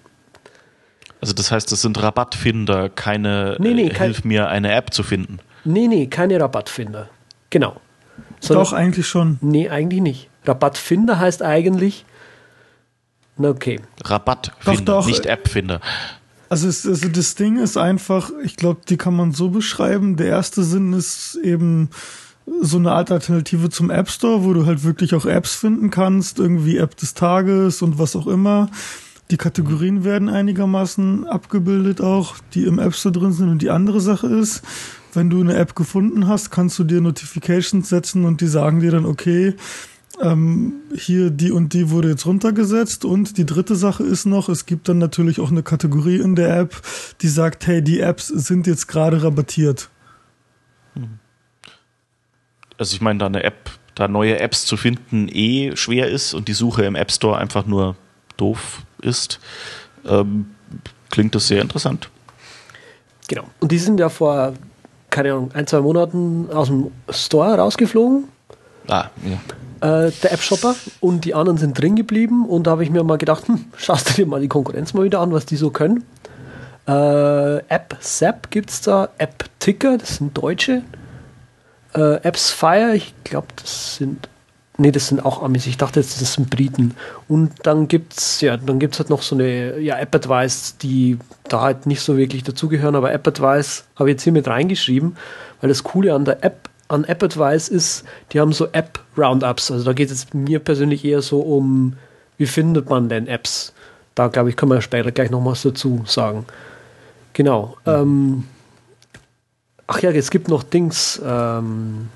[1.21, 5.03] Also das heißt, das sind Rabattfinder, keine nee, nee, äh, Hilf mir eine App zu
[5.03, 5.39] finden.
[5.63, 7.09] Nee, nee, keine Rabattfinder.
[7.49, 7.81] Genau.
[8.39, 9.37] Sondern, Doch, eigentlich schon.
[9.41, 10.29] Nee, eigentlich nicht.
[10.45, 12.05] Rabattfinder heißt eigentlich,
[13.37, 13.81] Okay.
[14.03, 15.07] Rabattfinder, doch, doch.
[15.07, 15.81] nicht Appfinder.
[16.47, 20.15] Also, es, also das Ding ist einfach, ich glaube, die kann man so beschreiben.
[20.15, 21.89] Der erste Sinn ist eben
[22.61, 26.77] so eine Alternative zum App Store, wo du halt wirklich auch Apps finden kannst, irgendwie
[26.77, 28.69] App des Tages und was auch immer.
[29.31, 33.49] Die Kategorien werden einigermaßen abgebildet auch, die im App Store drin sind.
[33.49, 34.61] Und die andere Sache ist,
[35.13, 38.91] wenn du eine App gefunden hast, kannst du dir Notifications setzen und die sagen dir
[38.91, 39.55] dann, okay,
[40.21, 44.65] ähm, hier die und die wurde jetzt runtergesetzt und die dritte Sache ist noch, es
[44.65, 46.81] gibt dann natürlich auch eine Kategorie in der App,
[47.21, 49.89] die sagt, hey, die Apps sind jetzt gerade rabattiert.
[50.93, 51.19] Mhm.
[52.77, 56.47] Also ich meine, da eine App, da neue Apps zu finden eh schwer ist und
[56.47, 57.95] die Suche im App Store einfach nur
[58.37, 59.39] doof ist,
[60.05, 60.51] ähm,
[61.09, 62.09] klingt das sehr interessant.
[63.27, 63.45] Genau.
[63.59, 64.53] Und die sind ja vor,
[65.09, 68.25] keine Ahnung, ein, zwei Monaten aus dem Store rausgeflogen.
[68.87, 69.39] Ah, ja
[69.81, 73.17] äh, der App-Shopper und die anderen sind drin geblieben und da habe ich mir mal
[73.17, 76.03] gedacht, hm, schaust du dir mal die Konkurrenz mal wieder an, was die so können.
[76.87, 80.83] Äh, App Zap gibt es da, App Ticker, das sind Deutsche.
[81.95, 84.27] Äh, Apps Fire, ich glaube, das sind
[84.77, 85.67] Nee, das sind auch Amis.
[85.67, 86.95] Ich dachte jetzt, das sind Briten.
[87.29, 91.61] Und dann gibt's ja, dann gibt's halt noch so eine ja, App Advice, die da
[91.61, 95.15] halt nicht so wirklich dazugehören, aber App Advice habe ich jetzt hier mit reingeschrieben,
[95.61, 99.71] weil das Coole an der App an App Advice ist, die haben so App Roundups.
[99.71, 101.93] Also da geht es mir persönlich eher so um,
[102.37, 103.73] wie findet man denn Apps?
[104.13, 106.45] Da glaube ich, können wir später gleich noch was dazu sagen.
[107.33, 107.75] Genau.
[107.85, 107.91] Mhm.
[107.91, 108.43] Ähm,
[109.87, 111.21] ach ja, es gibt noch Dings.
[111.23, 112.09] Ähm,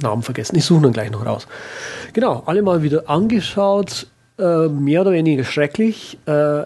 [0.00, 0.56] Namen vergessen.
[0.56, 1.46] Ich suche dann gleich noch raus.
[2.12, 4.06] Genau, alle mal wieder angeschaut.
[4.38, 6.18] Äh, mehr oder weniger schrecklich.
[6.26, 6.64] Äh,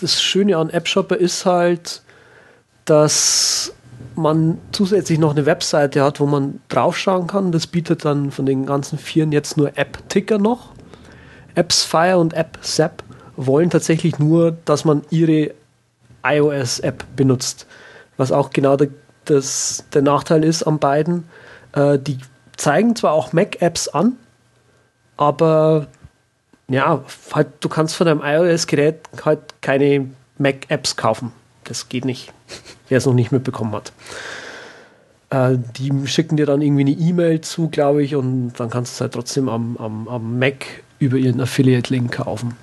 [0.00, 2.02] das Schöne an AppShopper ist halt,
[2.84, 3.72] dass
[4.16, 7.52] man zusätzlich noch eine Webseite hat, wo man draufschauen kann.
[7.52, 10.72] Das bietet dann von den ganzen Vieren jetzt nur App-Ticker noch.
[11.54, 13.02] AppsFire und AppSap
[13.36, 15.54] wollen tatsächlich nur, dass man ihre
[16.24, 17.66] iOS-App benutzt.
[18.16, 18.88] Was auch genau der,
[19.24, 21.24] das, der Nachteil ist an beiden.
[21.72, 22.18] Äh, die
[22.56, 24.16] zeigen zwar auch Mac-Apps an,
[25.16, 25.88] aber
[26.68, 31.32] ja, halt, du kannst von deinem iOS-Gerät halt keine Mac-Apps kaufen.
[31.64, 32.32] Das geht nicht,
[32.88, 33.92] wer es noch nicht mitbekommen hat.
[35.30, 38.94] Äh, die schicken dir dann irgendwie eine E-Mail zu, glaube ich, und dann kannst du
[38.94, 40.64] es halt trotzdem am, am, am Mac
[40.98, 42.56] über ihren Affiliate-Link kaufen.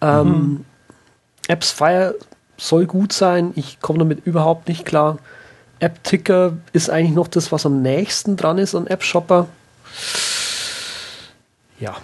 [0.00, 0.64] Ähm, mhm.
[1.50, 2.14] AppsFire
[2.56, 3.52] soll gut sein.
[3.56, 5.18] Ich komme damit überhaupt nicht klar.
[5.80, 9.48] App-Ticker ist eigentlich noch das, was am nächsten dran ist an App-Shopper.
[11.80, 11.96] Ja.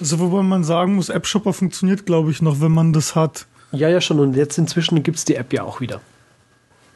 [0.00, 3.46] Also, wobei man sagen muss, App-Shopper funktioniert, glaube ich, noch, wenn man das hat.
[3.72, 4.20] Ja, ja, schon.
[4.20, 6.00] Und jetzt inzwischen gibt es die App ja auch wieder.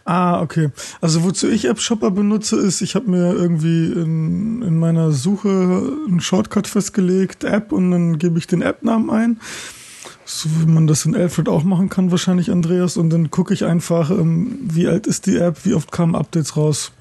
[0.04, 0.70] Ah, okay.
[1.00, 5.48] Also wozu ich App-Shopper benutze, ist, ich habe mir irgendwie in, in meiner Suche
[6.08, 9.40] einen Shortcut festgelegt, App, und dann gebe ich den App-Namen ein
[10.30, 12.96] so wie man das in Alfred auch machen kann, wahrscheinlich, Andreas.
[12.96, 16.56] Und dann gucke ich einfach, ähm, wie alt ist die App, wie oft kamen Updates
[16.56, 16.92] raus.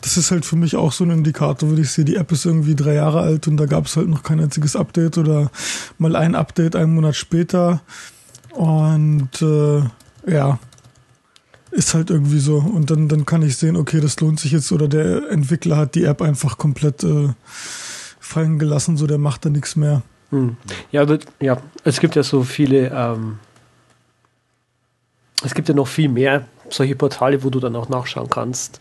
[0.00, 2.46] Das ist halt für mich auch so ein Indikator, wenn ich sehe, die App ist
[2.46, 5.50] irgendwie drei Jahre alt und da gab es halt noch kein einziges Update oder
[5.98, 7.82] mal ein Update einen Monat später.
[8.52, 9.82] Und äh,
[10.26, 10.58] ja,
[11.70, 12.56] ist halt irgendwie so.
[12.56, 15.94] Und dann, dann kann ich sehen, okay, das lohnt sich jetzt oder der Entwickler hat
[15.94, 17.28] die App einfach komplett äh,
[18.18, 20.02] fallen gelassen, so der macht da nichts mehr.
[20.30, 20.56] Hm.
[20.92, 23.38] Ja, das, ja, es gibt ja so viele, ähm,
[25.44, 28.80] es gibt ja noch viel mehr solche Portale, wo du dann auch nachschauen kannst,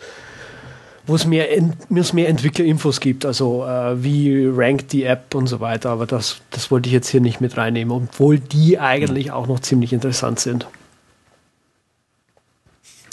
[1.07, 1.47] wo es mehr,
[1.95, 6.41] es mehr Entwicklerinfos gibt, also äh, wie rankt die App und so weiter, aber das,
[6.51, 10.39] das wollte ich jetzt hier nicht mit reinnehmen, obwohl die eigentlich auch noch ziemlich interessant
[10.39, 10.67] sind.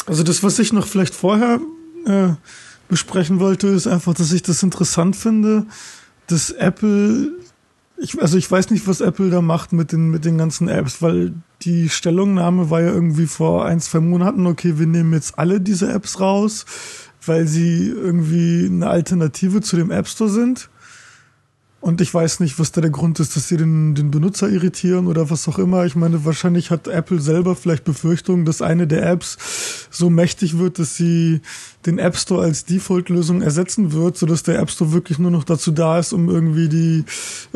[0.06, 1.58] Also das, was ich noch vielleicht vorher
[2.06, 2.28] äh,
[2.88, 5.66] besprechen wollte, ist einfach, dass ich das interessant finde,
[6.26, 7.32] dass Apple
[7.98, 11.00] ich, also ich weiß nicht, was Apple da macht mit den, mit den ganzen Apps,
[11.02, 15.60] weil die Stellungnahme war ja irgendwie vor ein, zwei Monaten, okay, wir nehmen jetzt alle
[15.60, 16.66] diese Apps raus,
[17.24, 20.68] weil sie irgendwie eine Alternative zu dem App Store sind.
[21.86, 25.06] Und ich weiß nicht, was da der Grund ist, dass sie den, den Benutzer irritieren
[25.06, 25.86] oder was auch immer.
[25.86, 30.80] Ich meine, wahrscheinlich hat Apple selber vielleicht Befürchtungen, dass eine der Apps so mächtig wird,
[30.80, 31.42] dass sie
[31.86, 35.70] den App Store als Default-Lösung ersetzen wird, sodass der App Store wirklich nur noch dazu
[35.70, 37.04] da ist, um irgendwie die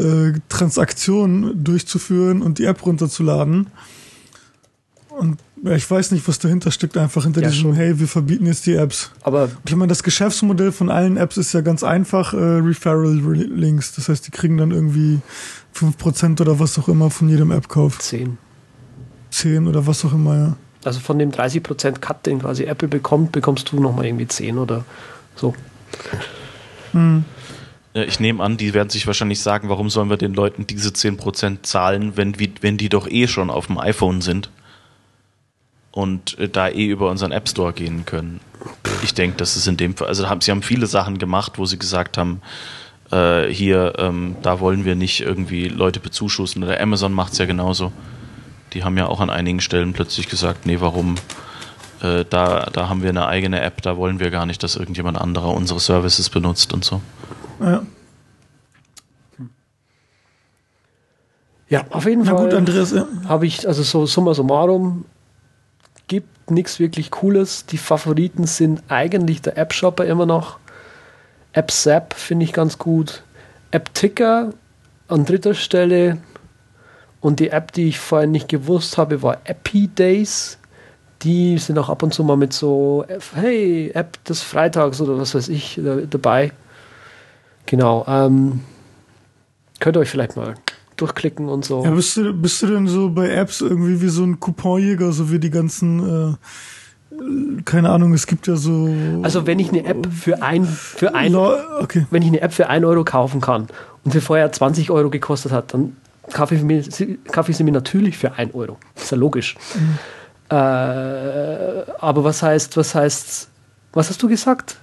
[0.00, 3.66] äh, Transaktion durchzuführen und die App runterzuladen.
[5.08, 7.74] Und ich weiß nicht, was dahinter steckt, einfach hinter ja, diesem, schon.
[7.74, 9.10] hey, wir verbieten jetzt die Apps.
[9.22, 13.94] Aber ich meine, das Geschäftsmodell von allen Apps ist ja ganz einfach, äh, Referral-Links.
[13.94, 15.20] Das heißt, die kriegen dann irgendwie
[15.76, 17.98] 5% oder was auch immer von jedem App-Kauf.
[17.98, 18.38] 10.
[19.30, 20.56] 10 oder was auch immer, ja.
[20.84, 24.86] Also von dem 30% Cut, den quasi Apple bekommt, bekommst du nochmal irgendwie 10 oder
[25.36, 25.54] so.
[26.92, 27.24] Hm.
[27.92, 31.64] Ich nehme an, die werden sich wahrscheinlich sagen, warum sollen wir den Leuten diese 10%
[31.64, 34.48] zahlen, wenn, wenn die doch eh schon auf dem iPhone sind
[35.92, 38.40] und äh, da eh über unseren App Store gehen können.
[39.03, 41.64] Ich denke, das ist in dem Fall, also haben, sie haben viele Sachen gemacht, wo
[41.64, 42.42] sie gesagt haben,
[43.11, 46.62] äh, hier, ähm, da wollen wir nicht irgendwie Leute bezuschussen.
[46.62, 47.92] Oder Amazon macht es ja genauso.
[48.72, 51.16] Die haben ja auch an einigen Stellen plötzlich gesagt, nee, warum?
[52.03, 55.18] Äh, da, da haben wir eine eigene App, da wollen wir gar nicht, dass irgendjemand
[55.18, 57.00] anderer unsere Services benutzt und so.
[57.61, 57.83] Ja.
[61.68, 62.44] Ja, auf jeden Na Fall.
[62.46, 62.92] gut, Andreas.
[62.92, 63.07] Ja.
[63.29, 65.05] Habe ich, also so summa summarum,
[66.50, 67.66] nichts wirklich Cooles.
[67.66, 70.58] Die Favoriten sind eigentlich der App Shopper immer noch.
[71.52, 73.22] App Zap finde ich ganz gut.
[73.70, 74.52] App Ticker
[75.08, 76.18] an dritter Stelle.
[77.20, 80.58] Und die App, die ich vorher nicht gewusst habe, war Appy Days.
[81.22, 85.34] Die sind auch ab und zu mal mit so, hey, App des Freitags oder was
[85.34, 85.78] weiß ich
[86.10, 86.52] dabei.
[87.66, 88.06] Genau.
[88.08, 88.60] Ähm,
[89.80, 90.54] könnt ihr euch vielleicht mal
[91.00, 91.84] durchklicken und so.
[91.84, 95.30] Ja, bist du, bist du denn so bei Apps irgendwie wie so ein Couponjäger, so
[95.30, 96.34] wie die ganzen äh,
[97.64, 98.88] keine Ahnung, es gibt ja so.
[99.22, 102.06] Also wenn ich eine App für ein, für ein, okay.
[102.10, 103.66] wenn ich eine App für 1 Euro kaufen kann
[104.04, 105.96] und sie vorher 20 Euro gekostet hat, dann
[106.32, 106.82] kaufe ich, mir,
[107.30, 108.78] kaufe ich sie mir natürlich für 1 Euro.
[108.94, 109.56] Ist ja logisch.
[110.50, 113.48] Äh, aber was heißt, was heißt,
[113.92, 114.76] was hast du gesagt?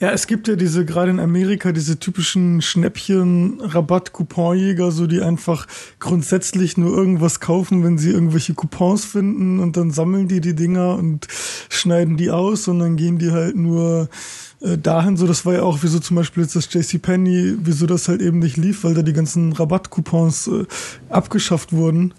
[0.00, 5.66] Ja, es gibt ja diese, gerade in Amerika, diese typischen Schnäppchen-Rabatt-Couponjäger, so die einfach
[5.98, 10.96] grundsätzlich nur irgendwas kaufen, wenn sie irgendwelche Coupons finden und dann sammeln die die Dinger
[10.96, 11.28] und
[11.68, 14.08] schneiden die aus und dann gehen die halt nur
[14.60, 18.08] äh, dahin, so das war ja auch, wieso zum Beispiel jetzt das JCPenney, wieso das
[18.08, 20.64] halt eben nicht lief, weil da die ganzen Rabattcoupons äh,
[21.10, 22.14] abgeschafft wurden.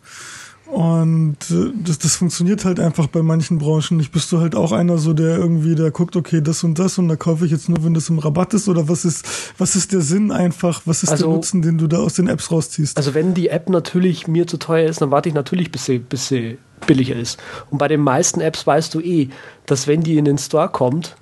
[0.67, 4.11] Und äh, das, das funktioniert halt einfach bei manchen Branchen nicht.
[4.11, 7.07] Bist du halt auch einer so, der irgendwie, der guckt, okay, das und das und
[7.07, 9.93] da kaufe ich jetzt nur, wenn das im Rabatt ist oder was ist, was ist
[9.93, 12.97] der Sinn einfach, was ist Also- der Nutzen, den du da aus den Apps rausziehst?
[12.97, 15.99] Also wenn die App natürlich mir zu teuer ist, dann warte ich natürlich, bis sie,
[15.99, 17.39] bis sie billiger ist.
[17.69, 19.29] Und bei den meisten Apps weißt du eh,
[19.67, 21.15] dass wenn die in den Store kommt,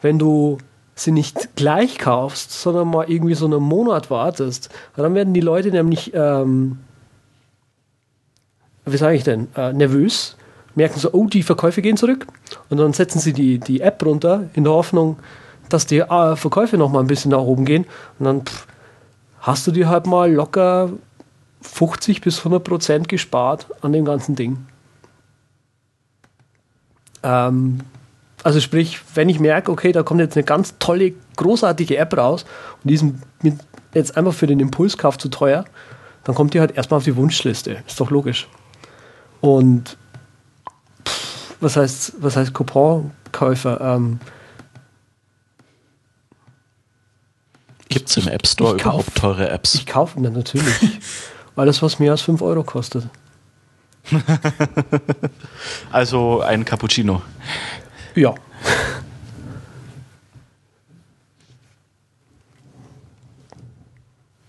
[0.00, 0.58] wenn du
[0.94, 5.70] sie nicht gleich kaufst, sondern mal irgendwie so einen Monat wartest, dann werden die Leute
[5.70, 6.78] nämlich, ähm,
[8.84, 10.36] wie sage ich denn, äh, nervös,
[10.74, 12.26] merken so, oh, die Verkäufe gehen zurück.
[12.70, 15.18] Und dann setzen sie die, die App runter in der Hoffnung,
[15.68, 17.86] dass die äh, Verkäufe noch mal ein bisschen nach oben gehen.
[18.18, 18.66] Und dann pff,
[19.40, 20.90] hast du dir halt mal locker
[21.62, 24.66] 50 bis 100 Prozent gespart an dem ganzen Ding.
[27.22, 27.80] Ähm,
[28.42, 32.44] also sprich, wenn ich merke, okay, da kommt jetzt eine ganz tolle, großartige App raus
[32.82, 33.04] und die ist
[33.94, 35.64] jetzt einfach für den Impulskauf zu teuer,
[36.24, 37.82] dann kommt die halt erstmal auf die Wunschliste.
[37.86, 38.48] Ist doch logisch.
[39.42, 39.98] Und
[41.06, 43.78] pff, was heißt, was heißt Couponkäufer?
[43.80, 44.18] Ähm,
[47.90, 49.74] Gibt es im App Store ich kauf- überhaupt teure Apps?
[49.74, 51.00] ich kaufe mir natürlich
[51.56, 53.06] alles, was mehr als 5 Euro kostet.
[55.92, 57.22] Also ein Cappuccino.
[58.14, 58.34] Ja.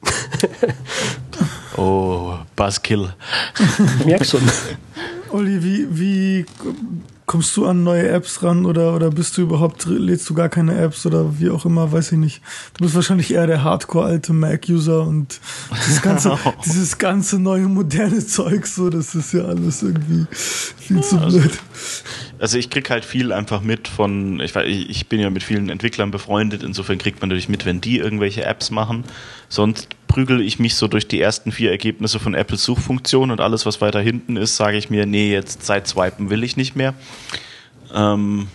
[1.77, 3.13] Oh, Buzzkill.
[3.99, 4.41] Ich merke schon.
[5.31, 6.45] Olli, wie, wie
[7.25, 10.75] kommst du an neue Apps ran oder, oder bist du überhaupt, lädst du gar keine
[10.77, 12.41] Apps oder wie auch immer, weiß ich nicht.
[12.77, 15.39] Du bist wahrscheinlich eher der hardcore alte Mac-User und
[15.85, 21.17] dieses ganze, dieses ganze neue moderne Zeug so, das ist ja alles irgendwie viel zu
[21.17, 21.51] blöd.
[22.39, 25.43] Also ich krieg halt viel einfach mit von, ich, weiß, ich ich bin ja mit
[25.43, 29.05] vielen Entwicklern befreundet, insofern kriegt man natürlich mit, wenn die irgendwelche Apps machen.
[29.49, 33.65] Sonst prügel ich mich so durch die ersten vier Ergebnisse von Apples Suchfunktion und alles,
[33.65, 36.93] was weiter hinten ist, sage ich mir, nee, jetzt Zeit swipen will ich nicht mehr.
[37.91, 38.47] Ähm,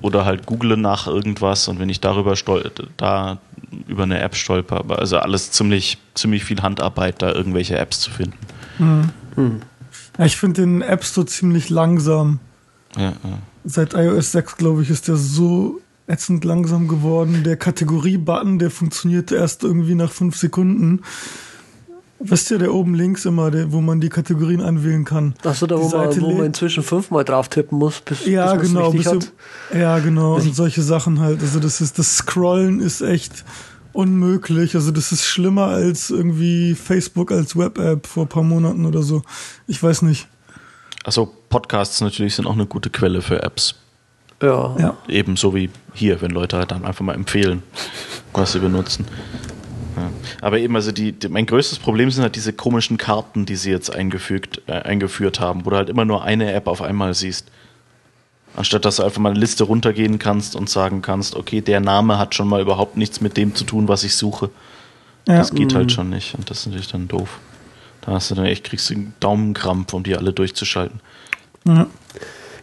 [0.00, 3.38] oder halt google nach irgendwas und wenn ich darüber stol da
[3.86, 8.10] über eine App stolper, aber also alles ziemlich, ziemlich viel Handarbeit, da irgendwelche Apps zu
[8.10, 8.36] finden.
[10.18, 12.40] Ja, ich finde den App Store ziemlich langsam.
[12.96, 13.38] Ja, ja.
[13.64, 15.80] Seit iOS 6, glaube ich, ist der so
[16.12, 17.42] ätzend langsam geworden.
[17.44, 21.02] Der Kategorie-Button, der funktioniert erst irgendwie nach fünf Sekunden.
[22.24, 25.34] Wisst ihr, der oben links immer, der, wo man die Kategorien anwählen kann.
[25.42, 28.72] Achso, da wo man, wo man inzwischen fünfmal drauf tippen muss, bis, Ja, bis man's
[28.72, 28.90] genau.
[28.90, 29.32] richtig Bis hat.
[29.72, 30.36] du, ja, genau.
[30.36, 31.40] Und solche Sachen halt.
[31.40, 33.44] Also das ist, das Scrollen ist echt
[33.92, 34.76] unmöglich.
[34.76, 39.22] Also das ist schlimmer als irgendwie Facebook als Web-App vor ein paar Monaten oder so.
[39.66, 40.28] Ich weiß nicht.
[41.02, 43.74] Also Podcasts natürlich sind auch eine gute Quelle für Apps.
[44.42, 44.76] Ja.
[44.78, 44.96] Ja.
[45.08, 47.62] Ebenso wie hier, wenn Leute halt dann einfach mal empfehlen,
[48.32, 49.06] was sie benutzen.
[49.96, 50.10] Ja.
[50.40, 53.70] Aber eben, also die, die, mein größtes Problem sind halt diese komischen Karten, die sie
[53.70, 57.48] jetzt eingefügt, äh, eingeführt haben, wo du halt immer nur eine App auf einmal siehst.
[58.54, 62.18] Anstatt dass du einfach mal eine Liste runtergehen kannst und sagen kannst, okay, der Name
[62.18, 64.50] hat schon mal überhaupt nichts mit dem zu tun, was ich suche.
[65.26, 65.38] Ja.
[65.38, 67.38] Das geht halt schon nicht und das ist natürlich dann doof.
[68.02, 71.00] Da hast du dann echt, kriegst du einen Daumenkrampf, um die alle durchzuschalten.
[71.66, 71.86] Ja.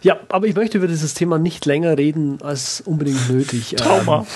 [0.02, 3.74] Ja, aber ich möchte über dieses Thema nicht länger reden als unbedingt nötig.
[3.76, 4.26] Trauma.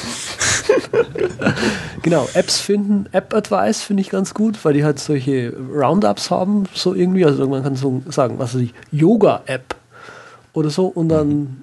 [0.92, 1.04] Ähm,
[2.02, 6.94] genau, Apps finden, App-Advice finde ich ganz gut, weil die halt solche Roundups haben, so
[6.94, 7.24] irgendwie.
[7.24, 9.74] Also man kann so sagen, was weiß ich, Yoga-App
[10.52, 11.62] oder so und dann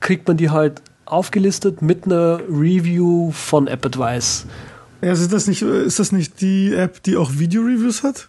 [0.00, 4.46] kriegt man die halt aufgelistet mit einer Review von App-Advice.
[5.02, 8.28] Ja, ist das nicht, ist das nicht die App, die auch Video-Reviews hat?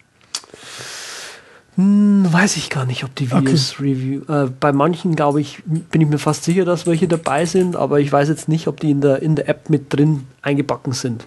[1.76, 4.24] Hm, weiß ich gar nicht, ob die Videos Review.
[4.28, 8.00] Äh, bei manchen, glaube ich, bin ich mir fast sicher, dass welche dabei sind, aber
[8.00, 11.26] ich weiß jetzt nicht, ob die in der, in der App mit drin eingebacken sind.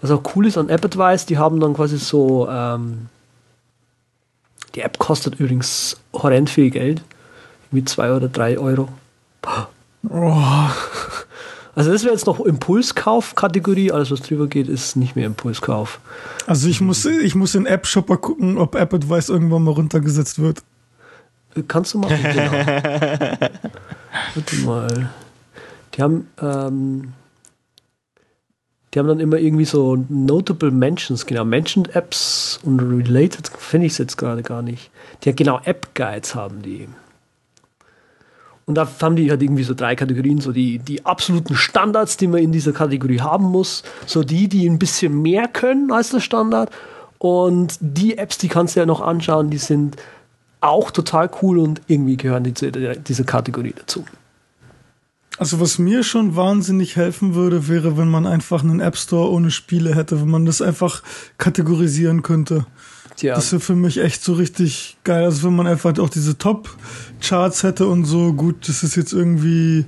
[0.00, 2.48] Was auch cool ist an AppAdvice, die haben dann quasi so.
[2.48, 3.06] Ähm,
[4.74, 7.02] die App kostet übrigens horrend viel Geld.
[7.70, 8.88] Wie zwei oder drei Euro.
[10.08, 10.68] Oh,
[11.74, 13.92] Also, das wäre jetzt noch Impulskauf-Kategorie.
[13.92, 16.00] Alles, was drüber geht, ist nicht mehr Impulskauf.
[16.46, 20.62] also ich muss, ich muss in App-Shopper gucken, ob App-Advice irgendwann mal runtergesetzt wird.
[21.68, 22.52] Kannst du machen, genau.
[24.34, 25.10] Warte mal.
[25.94, 27.12] Die haben, ähm,
[28.92, 33.92] die haben dann immer irgendwie so Notable Mentions, genau, Mentioned Apps und Related finde ich
[33.92, 34.90] es jetzt gerade gar nicht.
[35.22, 36.88] Die haben genau App Guides haben die.
[38.64, 42.28] Und da haben die halt irgendwie so drei Kategorien, so die, die absoluten Standards, die
[42.28, 46.20] man in dieser Kategorie haben muss, so die, die ein bisschen mehr können als der
[46.20, 46.70] Standard
[47.18, 49.96] und die Apps, die kannst du ja noch anschauen, die sind
[50.60, 54.04] auch total cool und irgendwie gehören die zu dieser Kategorie dazu.
[55.38, 59.50] Also was mir schon wahnsinnig helfen würde, wäre, wenn man einfach einen App Store ohne
[59.50, 61.02] Spiele hätte, wenn man das einfach
[61.38, 62.66] kategorisieren könnte.
[63.20, 63.34] Ja.
[63.34, 65.24] Das wäre für mich echt so richtig geil.
[65.24, 69.86] Also wenn man einfach auch diese Top-Charts hätte und so, gut, das ist jetzt irgendwie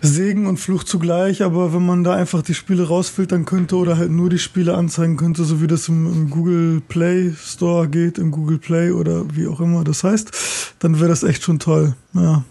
[0.00, 4.10] Segen und Fluch zugleich, aber wenn man da einfach die Spiele rausfiltern könnte oder halt
[4.10, 8.30] nur die Spiele anzeigen könnte, so wie das im, im Google Play Store geht, im
[8.30, 11.94] Google Play oder wie auch immer das heißt, dann wäre das echt schon toll.
[12.14, 12.44] Ja.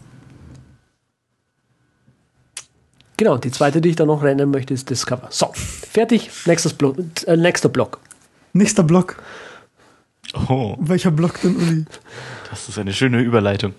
[3.16, 5.28] Genau, die zweite, die ich da noch rennen möchte, ist Discover.
[5.32, 6.30] So, fertig.
[6.46, 8.00] Nächstes Block, äh, nächster Block.
[8.54, 9.22] Nächster Block.
[10.34, 10.76] Oh.
[10.80, 11.86] Welcher Block denn, Uli?
[12.50, 13.74] Das ist eine schöne Überleitung.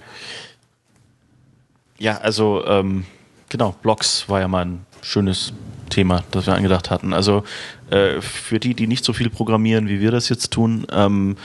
[1.99, 3.05] Ja, also ähm,
[3.49, 5.53] genau, Blocks war ja mal ein schönes
[5.89, 7.13] Thema, das wir angedacht hatten.
[7.13, 7.45] Also
[7.91, 11.37] äh, für die, die nicht so viel programmieren, wie wir das jetzt tun, ähm,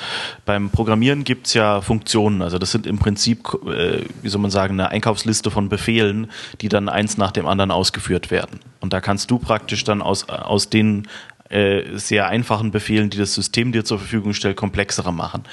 [0.46, 2.42] beim Programmieren gibt es ja Funktionen.
[2.42, 6.30] Also das sind im Prinzip, äh, wie soll man sagen, eine Einkaufsliste von Befehlen,
[6.62, 8.60] die dann eins nach dem anderen ausgeführt werden.
[8.80, 11.08] Und da kannst du praktisch dann aus, aus den
[11.54, 15.44] äh, sehr einfachen Befehlen, die das System dir zur Verfügung stellt, komplexere machen.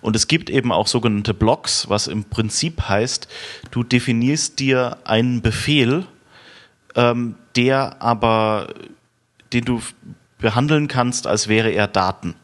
[0.00, 3.26] Und es gibt eben auch sogenannte Blocks, was im Prinzip heißt,
[3.70, 6.04] du definierst dir einen Befehl,
[6.94, 8.74] ähm, der aber,
[9.52, 9.80] den du
[10.38, 12.34] behandeln kannst, als wäre er Daten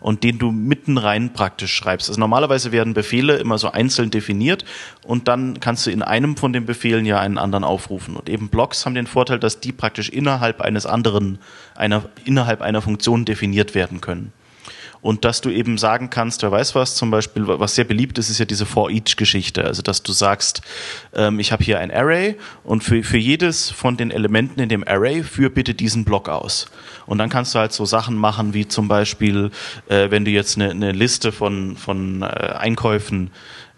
[0.00, 2.08] und den du mitten rein praktisch schreibst.
[2.08, 4.64] Also normalerweise werden Befehle immer so einzeln definiert
[5.04, 8.16] und dann kannst du in einem von den Befehlen ja einen anderen aufrufen.
[8.16, 11.38] Und eben Blocks haben den Vorteil, dass die praktisch innerhalb eines anderen,
[11.74, 14.32] einer, innerhalb einer Funktion definiert werden können
[15.00, 18.30] und dass du eben sagen kannst, wer weiß was, zum Beispiel, was sehr beliebt ist,
[18.30, 19.64] ist ja diese For-Each-Geschichte.
[19.64, 20.62] Also, dass du sagst,
[21.14, 24.86] ähm, ich habe hier ein Array und für, für jedes von den Elementen in dem
[24.86, 26.66] Array führ bitte diesen Block aus.
[27.06, 29.50] Und dann kannst du halt so Sachen machen, wie zum Beispiel,
[29.88, 33.30] äh, wenn du jetzt eine, eine Liste von, von äh, Einkäufen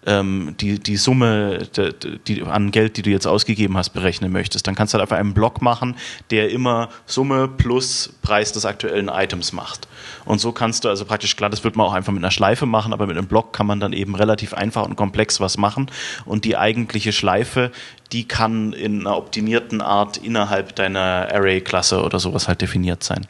[0.05, 4.67] ähm, die, die Summe die, die, an Geld, die du jetzt ausgegeben hast, berechnen möchtest.
[4.67, 5.95] Dann kannst du halt einfach einen Block machen,
[6.31, 9.87] der immer Summe plus Preis des aktuellen Items macht.
[10.25, 12.65] Und so kannst du also praktisch, klar, das wird man auch einfach mit einer Schleife
[12.65, 15.89] machen, aber mit einem Block kann man dann eben relativ einfach und komplex was machen.
[16.25, 17.71] Und die eigentliche Schleife,
[18.11, 23.27] die kann in einer optimierten Art innerhalb deiner Array-Klasse oder sowas halt definiert sein.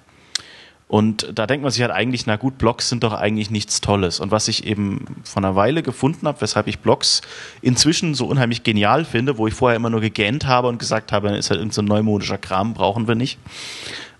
[0.91, 4.19] Und da denkt man sich halt eigentlich, na gut, Blogs sind doch eigentlich nichts Tolles.
[4.19, 7.21] Und was ich eben von einer Weile gefunden habe, weshalb ich Blogs
[7.61, 11.29] inzwischen so unheimlich genial finde, wo ich vorher immer nur gegähnt habe und gesagt habe,
[11.29, 13.39] ist halt irgendein so neumodischer Kram, brauchen wir nicht,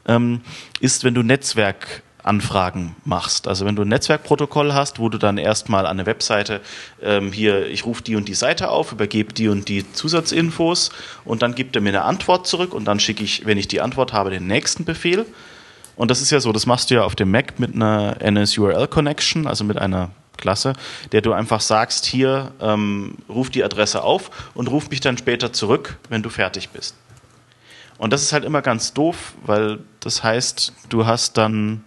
[0.08, 0.40] ähm,
[0.80, 3.50] ist, wenn du Netzwerkanfragen machst.
[3.50, 6.62] Also wenn du ein Netzwerkprotokoll hast, wo du dann erstmal an eine Webseite
[7.04, 10.92] ähm, hier, ich rufe die und die Seite auf, übergebe die und die Zusatzinfos
[11.26, 13.82] und dann gibt er mir eine Antwort zurück und dann schicke ich, wenn ich die
[13.82, 15.26] Antwort habe, den nächsten Befehl
[15.96, 19.48] und das ist ja so, das machst du ja auf dem Mac mit einer NSURL-Connection,
[19.48, 20.74] also mit einer Klasse,
[21.12, 25.54] der du einfach sagst, hier, ähm, ruf die Adresse auf und ruf mich dann später
[25.54, 26.96] zurück, wenn du fertig bist.
[27.98, 31.84] Und das ist halt immer ganz doof, weil das heißt, du hast dann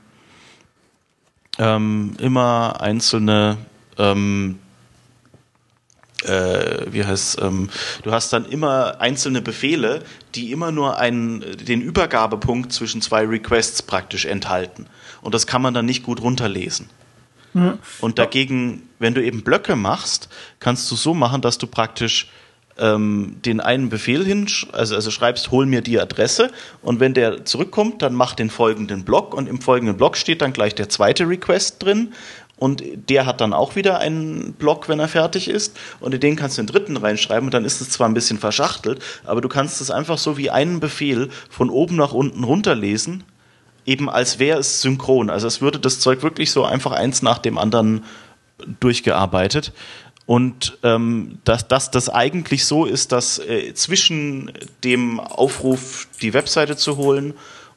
[1.58, 3.58] ähm, immer einzelne
[3.98, 4.60] ähm,
[6.24, 7.70] äh, wie heißt ähm,
[8.02, 10.02] du hast dann immer einzelne Befehle,
[10.34, 14.86] die immer nur einen, den Übergabepunkt zwischen zwei Requests praktisch enthalten.
[15.22, 16.88] Und das kann man dann nicht gut runterlesen.
[17.54, 17.78] Ja.
[18.00, 22.28] Und dagegen, wenn du eben Blöcke machst, kannst du so machen, dass du praktisch
[22.78, 26.50] ähm, den einen Befehl hin, also, also schreibst, hol mir die Adresse
[26.82, 30.52] und wenn der zurückkommt, dann mach den folgenden Block und im folgenden Block steht dann
[30.52, 32.12] gleich der zweite Request drin
[32.56, 35.76] und der hat dann auch wieder einen Block, wenn er fertig ist.
[36.00, 38.38] Und in den kannst du den dritten reinschreiben und dann ist es zwar ein bisschen
[38.38, 43.24] verschachtelt, aber du kannst es einfach so wie einen Befehl von oben nach unten runterlesen,
[43.86, 45.30] eben als wäre es synchron.
[45.30, 48.04] Also es würde das Zeug wirklich so einfach eins nach dem anderen
[48.80, 49.72] durchgearbeitet.
[50.26, 54.52] Und ähm, dass, dass das eigentlich so ist, dass äh, zwischen
[54.82, 57.34] dem Aufruf, die Webseite zu holen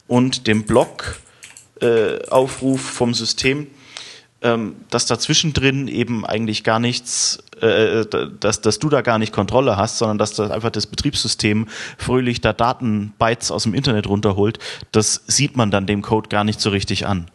[0.08, 1.20] und dem Blog
[1.82, 2.20] äh,
[2.78, 3.68] vom System
[4.42, 8.06] ähm, dass dazwischen drin eben eigentlich gar nichts, äh,
[8.40, 11.68] dass, dass du da gar nicht Kontrolle hast, sondern dass das einfach das Betriebssystem
[11.98, 14.60] fröhlich da Datenbytes aus dem Internet runterholt,
[14.92, 17.30] das sieht man dann dem Code gar nicht so richtig an.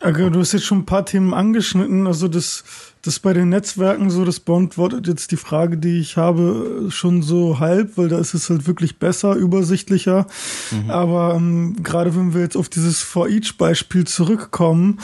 [0.00, 2.06] Okay, du hast jetzt schon ein paar Themen angeschnitten.
[2.06, 2.64] Also das,
[3.08, 7.58] das bei den Netzwerken so, das beantwortet jetzt die Frage, die ich habe, schon so
[7.58, 10.26] halb, weil da ist es halt wirklich besser, übersichtlicher.
[10.70, 10.90] Mhm.
[10.90, 15.00] Aber ähm, gerade wenn wir jetzt auf dieses For Each Beispiel zurückkommen,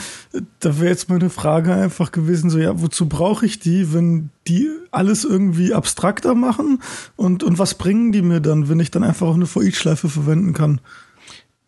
[0.59, 4.69] da wäre jetzt meine Frage einfach gewesen, so ja, wozu brauche ich die, wenn die
[4.91, 6.83] alles irgendwie abstrakter machen?
[7.15, 9.77] Und, und was bringen die mir dann, wenn ich dann einfach auch eine For Each
[9.77, 10.79] Schleife verwenden kann?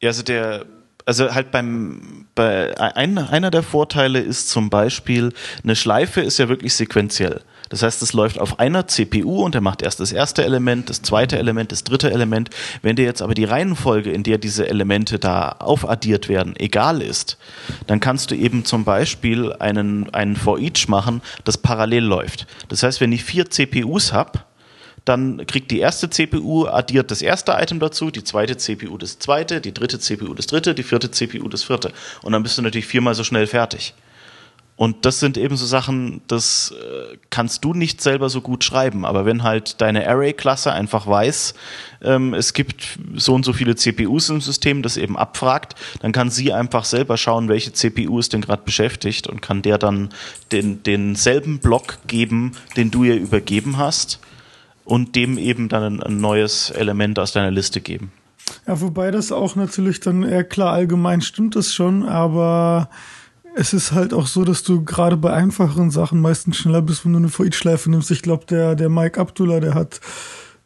[0.01, 0.67] Ja, also der
[1.07, 5.31] also halt beim, bei ein, einer der Vorteile ist zum Beispiel,
[5.63, 7.41] eine Schleife ist ja wirklich sequenziell.
[7.69, 11.01] Das heißt, es läuft auf einer CPU und er macht erst das erste Element, das
[11.01, 12.49] zweite Element, das dritte Element.
[12.81, 17.37] Wenn dir jetzt aber die Reihenfolge, in der diese Elemente da aufaddiert werden, egal ist,
[17.87, 22.47] dann kannst du eben zum Beispiel einen, einen For Each machen, das parallel läuft.
[22.67, 24.39] Das heißt, wenn ich vier CPUs habe,
[25.07, 29.61] dann kriegt die erste CPU addiert das erste Item dazu, die zweite CPU das zweite,
[29.61, 31.91] die dritte CPU das dritte, die vierte CPU das vierte.
[32.21, 33.93] Und dann bist du natürlich viermal so schnell fertig.
[34.77, 39.05] Und das sind eben so Sachen, das äh, kannst du nicht selber so gut schreiben.
[39.05, 41.55] Aber wenn halt deine Array-Klasse einfach weiß,
[42.03, 46.29] ähm, es gibt so und so viele CPUs im System, das eben abfragt, dann kann
[46.29, 50.09] sie einfach selber schauen, welche CPU ist denn gerade beschäftigt und kann der dann
[50.51, 54.19] den, denselben Block geben, den du ihr übergeben hast
[54.87, 58.11] und dem eben dann ein, ein neues Element aus deiner Liste geben.
[58.65, 62.89] Ja, wobei das auch natürlich dann eher klar allgemein stimmt es schon, aber
[63.55, 67.11] es ist halt auch so, dass du gerade bei einfacheren Sachen meistens schneller bist, wenn
[67.11, 68.11] du eine For-Each-Schleife nimmst.
[68.11, 69.99] Ich glaube, der, der Mike Abdullah, der hat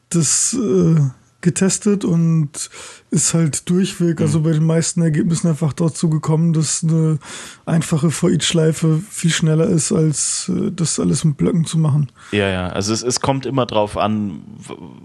[0.09, 0.99] das äh,
[1.41, 2.69] getestet und
[3.09, 4.43] ist halt durchweg, also mhm.
[4.43, 7.19] bei den meisten Ergebnissen einfach dazu gekommen, dass eine
[7.65, 12.11] einfache For-Each-Schleife viel schneller ist, als äh, das alles mit Blöcken zu machen.
[12.31, 14.41] Ja, ja, also es, es kommt immer drauf an,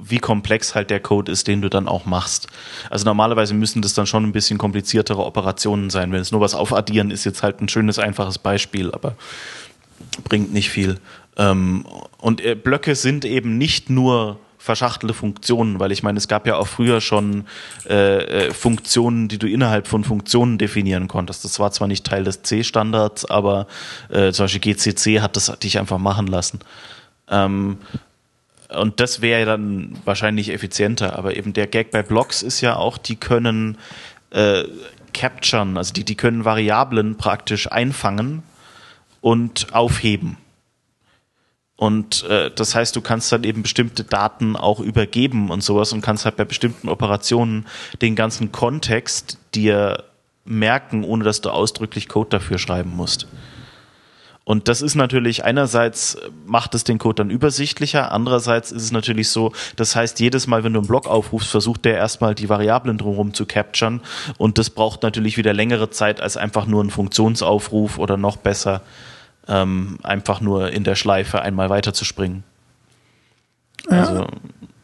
[0.03, 2.47] wie komplex halt der Code ist, den du dann auch machst.
[2.91, 6.13] Also normalerweise müssen das dann schon ein bisschen kompliziertere Operationen sein.
[6.13, 9.17] Wenn es nur was aufaddieren ist, jetzt halt ein schönes, einfaches Beispiel, aber
[10.25, 10.99] bringt nicht viel.
[11.37, 11.85] Ähm,
[12.19, 16.57] und äh, Blöcke sind eben nicht nur verschachtelte Funktionen, weil ich meine, es gab ja
[16.57, 17.45] auch früher schon
[17.89, 21.45] äh, äh, Funktionen, die du innerhalb von Funktionen definieren konntest.
[21.45, 23.69] Das war zwar nicht Teil des C-Standards, aber
[24.11, 26.59] äh, zum Beispiel GCC hat das dich einfach machen lassen.
[27.31, 27.79] Ähm,
[28.69, 32.99] und das wäre dann wahrscheinlich effizienter, aber eben der Gag bei Blocks ist ja auch,
[32.99, 33.79] die können
[34.31, 34.65] äh,
[35.15, 38.43] capturen, also die, die können Variablen praktisch einfangen
[39.21, 40.39] und aufheben.
[41.77, 46.01] Und äh, das heißt, du kannst dann eben bestimmte Daten auch übergeben und sowas und
[46.01, 47.67] kannst halt bei bestimmten Operationen
[48.01, 50.05] den ganzen Kontext dir
[50.47, 53.27] merken, ohne dass du ausdrücklich Code dafür schreiben musst.
[54.49, 56.17] Und das ist natürlich einerseits
[56.47, 60.63] macht es den Code dann übersichtlicher, andererseits ist es natürlich so, das heißt, jedes Mal,
[60.63, 64.03] wenn du einen Block aufrufst, versucht der erstmal die Variablen drumherum zu capturen
[64.39, 68.83] und das braucht natürlich wieder längere Zeit als einfach nur ein Funktionsaufruf oder noch besser
[69.49, 72.45] ähm, einfach nur in der Schleife einmal weiterzuspringen.
[73.91, 74.01] Ja.
[74.01, 74.27] Also,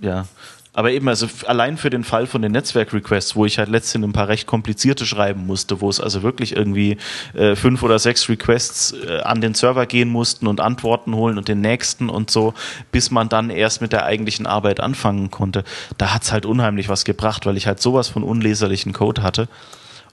[0.00, 0.26] ja.
[0.74, 4.14] Aber eben, also allein für den Fall von den Netzwerk-Requests, wo ich halt letztendlich ein
[4.14, 6.96] paar recht komplizierte schreiben musste, wo es also wirklich irgendwie
[7.34, 11.48] äh, fünf oder sechs Requests äh, an den Server gehen mussten und Antworten holen und
[11.48, 12.54] den nächsten und so,
[12.90, 15.64] bis man dann erst mit der eigentlichen Arbeit anfangen konnte,
[15.98, 19.48] da hat's halt unheimlich was gebracht, weil ich halt sowas von unleserlichen Code hatte.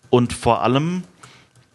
[0.09, 1.03] Und vor allem,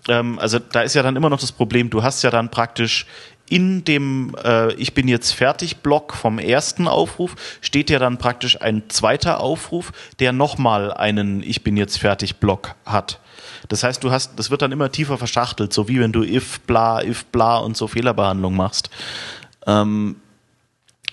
[0.08, 3.06] ähm, also da ist ja dann immer noch das Problem, du hast ja dann praktisch
[3.48, 8.60] in dem äh, Ich bin jetzt fertig Block vom ersten Aufruf steht ja dann praktisch
[8.60, 13.20] ein zweiter Aufruf, der nochmal einen Ich bin jetzt fertig Block hat.
[13.68, 16.60] Das heißt, du hast, das wird dann immer tiefer verschachtelt, so wie wenn du if
[16.60, 18.90] bla, if bla und so Fehlerbehandlung machst.
[19.66, 20.16] Ähm,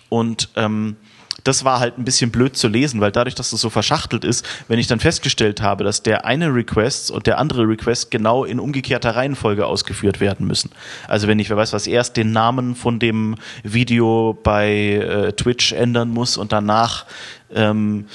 [0.10, 0.98] und ähm,
[1.44, 4.48] das war halt ein bisschen blöd zu lesen, weil dadurch, dass das so verschachtelt ist,
[4.68, 8.60] wenn ich dann festgestellt habe, dass der eine Request und der andere Request genau in
[8.60, 10.72] umgekehrter Reihenfolge ausgeführt werden müssen.
[11.08, 15.72] Also wenn ich, wer weiß was, erst den Namen von dem Video bei äh, Twitch
[15.74, 17.06] ändern muss und danach
[17.54, 18.06] ähm,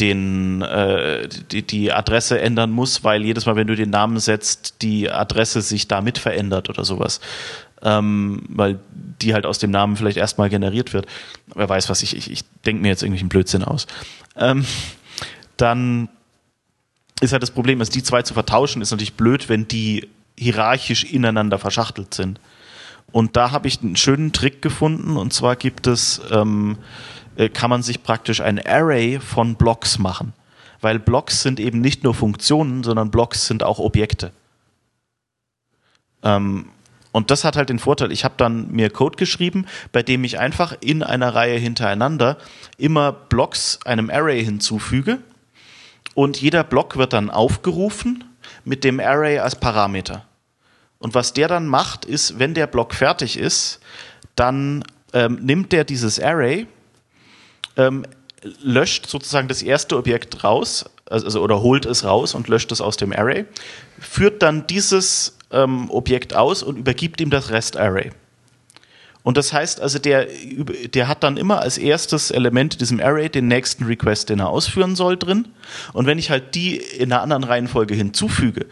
[0.00, 4.82] den, äh, die, die Adresse ändern muss, weil jedes Mal, wenn du den Namen setzt,
[4.82, 7.20] die Adresse sich damit verändert oder sowas
[7.82, 8.78] ähm, weil
[9.22, 11.06] die halt aus dem Namen vielleicht erstmal generiert wird.
[11.54, 13.86] Wer weiß was, ich, ich, ich denke mir jetzt irgendwelchen Blödsinn aus.
[14.36, 14.64] Ähm,
[15.56, 16.08] dann
[17.20, 20.08] ist halt das Problem, dass die zwei zu vertauschen, ist natürlich blöd, wenn die
[20.38, 22.40] hierarchisch ineinander verschachtelt sind.
[23.12, 26.76] Und da habe ich einen schönen Trick gefunden, und zwar gibt es, ähm,
[27.36, 30.34] äh, kann man sich praktisch ein Array von Blocks machen.
[30.80, 34.32] Weil Blocks sind eben nicht nur Funktionen, sondern Blocks sind auch Objekte.
[36.22, 36.66] Ähm,
[37.16, 40.38] und das hat halt den Vorteil, ich habe dann mir Code geschrieben, bei dem ich
[40.38, 42.36] einfach in einer Reihe hintereinander
[42.76, 45.20] immer Blocks einem Array hinzufüge
[46.12, 48.22] und jeder Block wird dann aufgerufen
[48.66, 50.26] mit dem Array als Parameter.
[50.98, 53.80] Und was der dann macht, ist, wenn der Block fertig ist,
[54.34, 56.66] dann ähm, nimmt der dieses Array,
[57.78, 58.04] ähm,
[58.60, 62.98] löscht sozusagen das erste Objekt raus, also oder holt es raus und löscht es aus
[62.98, 63.46] dem Array,
[63.98, 68.10] führt dann dieses ähm, Objekt aus und übergibt ihm das Rest-Array.
[69.22, 70.28] Und das heißt also, der,
[70.94, 74.50] der hat dann immer als erstes Element in diesem Array den nächsten Request, den er
[74.50, 75.48] ausführen soll, drin.
[75.92, 78.66] Und wenn ich halt die in einer anderen Reihenfolge hinzufüge,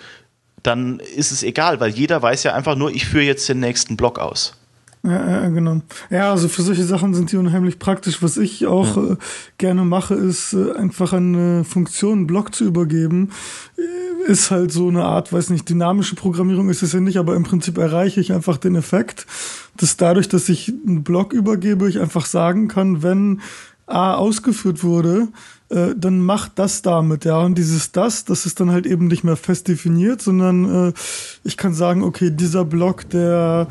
[0.63, 3.97] dann ist es egal, weil jeder weiß ja einfach nur, ich führe jetzt den nächsten
[3.97, 4.57] Block aus.
[5.05, 5.83] Ja, ja, genau.
[6.09, 8.23] Ja, also für solche Sachen sind die unheimlich praktisch.
[8.23, 9.13] Was ich auch ja.
[9.13, 9.17] äh,
[9.59, 13.31] gerne mache, ist äh, einfach eine Funktion, einen Block zu übergeben.
[13.77, 17.37] Äh, ist halt so eine Art, weiß nicht, dynamische Programmierung ist es ja nicht, aber
[17.37, 19.27] im Prinzip erreiche ich einfach den Effekt,
[19.77, 23.43] dass dadurch, dass ich einen Block übergebe, ich einfach sagen kann, wenn
[23.87, 25.29] A ausgeführt wurde,
[25.69, 27.39] äh, dann macht das damit, ja.
[27.41, 30.93] Und dieses das, das ist dann halt eben nicht mehr fest definiert, sondern äh,
[31.43, 33.69] ich kann sagen, okay, dieser Block, der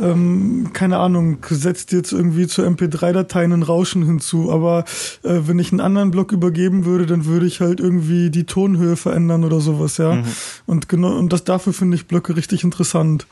[0.00, 4.50] ähm, keine Ahnung, setzt jetzt irgendwie zur MP3-Datei ein Rauschen hinzu.
[4.50, 4.84] Aber
[5.22, 8.96] äh, wenn ich einen anderen Block übergeben würde, dann würde ich halt irgendwie die Tonhöhe
[8.96, 10.16] verändern oder sowas, ja.
[10.16, 10.24] Mhm.
[10.66, 13.26] Und genau, und das dafür finde ich Blöcke richtig interessant.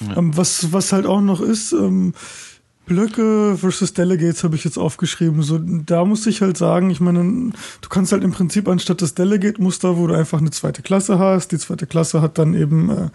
[0.00, 0.16] Ja.
[0.16, 2.14] Ähm, was, was halt auch noch ist, ähm,
[2.86, 5.42] Blöcke versus Delegates habe ich jetzt aufgeschrieben.
[5.42, 9.14] So, da muss ich halt sagen, ich meine, du kannst halt im Prinzip anstatt des
[9.14, 13.08] Delegate-Muster, wo du einfach eine zweite Klasse hast, die zweite Klasse hat dann eben äh,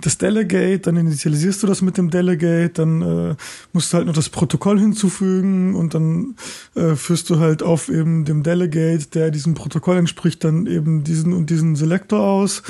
[0.00, 3.34] das Delegate, dann initialisierst du das mit dem Delegate, dann äh,
[3.72, 6.36] musst du halt noch das Protokoll hinzufügen und dann
[6.74, 11.32] äh, führst du halt auf eben dem Delegate, der diesem Protokoll entspricht, dann eben diesen
[11.32, 12.62] und diesen Selektor aus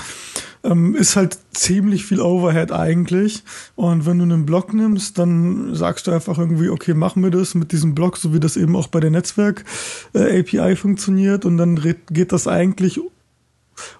[0.63, 3.43] ähm, ist halt ziemlich viel Overhead eigentlich.
[3.77, 7.55] Und wenn du einen Block nimmst, dann sagst du einfach irgendwie, okay, machen wir das
[7.55, 11.45] mit diesem Block, so wie das eben auch bei der Netzwerk-API äh, funktioniert.
[11.45, 11.81] Und dann
[12.11, 13.01] geht das eigentlich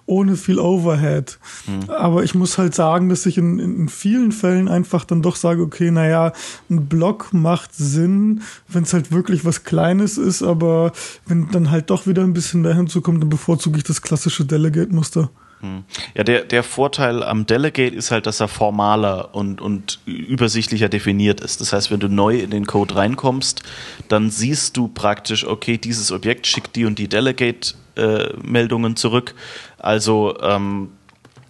[0.05, 1.39] ohne viel Overhead.
[1.67, 1.89] Mhm.
[1.89, 5.61] Aber ich muss halt sagen, dass ich in, in vielen Fällen einfach dann doch sage,
[5.61, 6.33] okay, naja,
[6.69, 10.91] ein Block macht Sinn, wenn es halt wirklich was Kleines ist, aber
[11.25, 14.45] wenn dann halt doch wieder ein bisschen dahin zu kommen, dann bevorzuge ich das klassische
[14.45, 15.29] Delegate-Muster.
[15.61, 15.83] Hm.
[16.15, 21.39] Ja, der, der Vorteil am Delegate ist halt, dass er formaler und, und übersichtlicher definiert
[21.39, 21.61] ist.
[21.61, 23.61] Das heißt, wenn du neu in den Code reinkommst,
[24.07, 29.35] dann siehst du praktisch, okay, dieses Objekt schickt die und die Delegate-Meldungen äh, zurück.
[29.77, 30.89] Also ähm,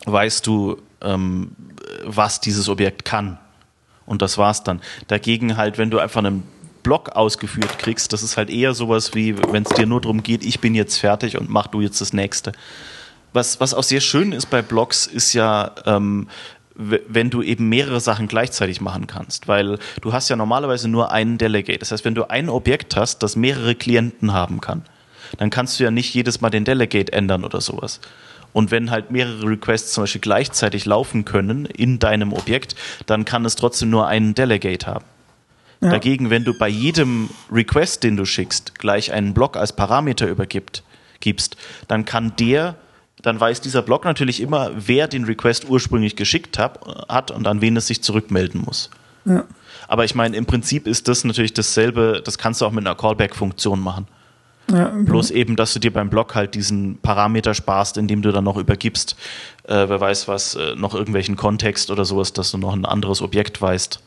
[0.06, 1.56] weißt du, ähm,
[2.04, 3.38] was dieses Objekt kann.
[4.06, 4.82] Und das war's dann.
[5.08, 6.44] Dagegen halt, wenn du einfach einen
[6.84, 10.44] Block ausgeführt kriegst, das ist halt eher sowas wie, wenn es dir nur darum geht,
[10.44, 12.52] ich bin jetzt fertig und mach du jetzt das nächste
[13.34, 16.28] was, was auch sehr schön ist bei Blogs, ist ja, ähm,
[16.76, 21.38] wenn du eben mehrere Sachen gleichzeitig machen kannst, weil du hast ja normalerweise nur einen
[21.38, 21.80] Delegate.
[21.80, 24.84] Das heißt, wenn du ein Objekt hast, das mehrere Klienten haben kann,
[25.38, 28.00] dann kannst du ja nicht jedes Mal den Delegate ändern oder sowas.
[28.54, 32.76] Und wenn halt mehrere Requests zum Beispiel gleichzeitig laufen können in deinem Objekt,
[33.06, 35.06] dann kann es trotzdem nur einen Delegate haben.
[35.82, 35.90] Ja.
[35.90, 40.84] Dagegen, wenn du bei jedem Request, den du schickst, gleich einen Block als Parameter übergibst,
[41.22, 41.56] gibst,
[41.88, 42.76] dann kann der
[43.22, 47.62] dann weiß dieser Block natürlich immer, wer den Request ursprünglich geschickt hab, hat und an
[47.62, 48.90] wen es sich zurückmelden muss.
[49.26, 49.46] Ja.
[49.88, 52.96] Aber ich meine, im Prinzip ist das natürlich dasselbe, das kannst du auch mit einer
[52.96, 54.08] Callback-Funktion machen.
[54.72, 55.04] Ja, okay.
[55.04, 58.58] Bloß eben, dass du dir beim Block halt diesen Parameter sparst, indem du dann noch
[58.58, 59.18] übergibst,
[59.64, 63.22] äh, wer weiß was, äh, noch irgendwelchen Kontext oder sowas, dass du noch ein anderes
[63.22, 64.02] Objekt weißt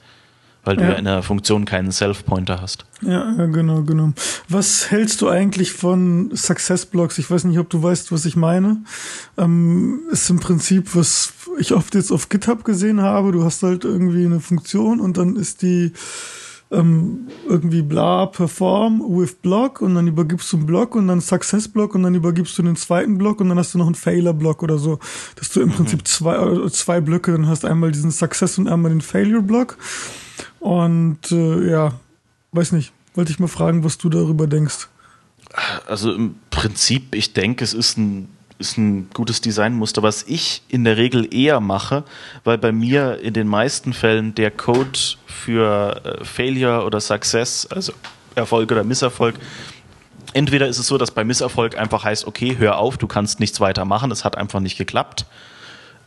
[0.64, 2.86] weil du ja, in der Funktion keinen Self-Pointer hast.
[3.02, 4.12] Ja, genau, genau.
[4.48, 7.18] Was hältst du eigentlich von Success-Blocks?
[7.18, 8.78] Ich weiß nicht, ob du weißt, was ich meine.
[9.36, 13.32] Ähm, ist im Prinzip, was ich oft jetzt auf GitHub gesehen habe.
[13.32, 15.92] Du hast halt irgendwie eine Funktion und dann ist die
[16.70, 21.68] ähm, irgendwie bla perform with Block und dann übergibst du einen Block und dann Success
[21.68, 24.34] Block und dann übergibst du den zweiten Block und dann hast du noch einen Failure
[24.34, 24.98] Block oder so,
[25.36, 25.72] dass du im mhm.
[25.72, 29.76] Prinzip zwei äh, zwei Blöcke dann hast einmal diesen Success und einmal den Failure Block
[30.64, 31.92] und äh, ja,
[32.52, 34.88] weiß nicht, wollte ich mal fragen, was du darüber denkst.
[35.86, 40.84] Also im Prinzip, ich denke, es ist ein, ist ein gutes Designmuster, was ich in
[40.84, 42.04] der Regel eher mache,
[42.44, 47.92] weil bei mir in den meisten Fällen der Code für äh, Failure oder Success, also
[48.34, 49.34] Erfolg oder Misserfolg,
[50.32, 53.60] entweder ist es so, dass bei Misserfolg einfach heißt, okay, hör auf, du kannst nichts
[53.60, 55.26] weiter machen, es hat einfach nicht geklappt.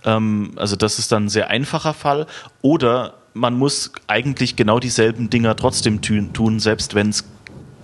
[0.04, 2.26] Ähm, also das ist dann ein sehr einfacher Fall.
[2.64, 7.24] Oder man muss eigentlich genau dieselben Dinger trotzdem tun, selbst wenn es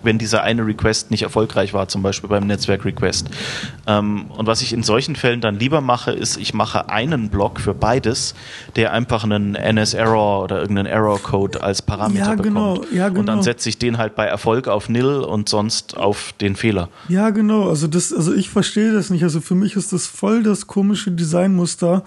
[0.03, 3.29] wenn dieser eine Request nicht erfolgreich war, zum Beispiel beim Netzwerk-Request.
[3.87, 7.59] Ähm, und was ich in solchen Fällen dann lieber mache, ist, ich mache einen Block
[7.59, 8.35] für beides,
[8.75, 12.93] der einfach einen NS-Error oder irgendeinen Error-Code als Parameter ja, genau, bekommt.
[12.93, 13.19] Ja, genau.
[13.21, 13.43] Und dann genau.
[13.43, 16.89] setze ich den halt bei Erfolg auf Nil und sonst auf den Fehler.
[17.07, 17.69] Ja, genau.
[17.69, 19.23] Also das, also ich verstehe das nicht.
[19.23, 22.03] Also für mich ist das voll das komische Designmuster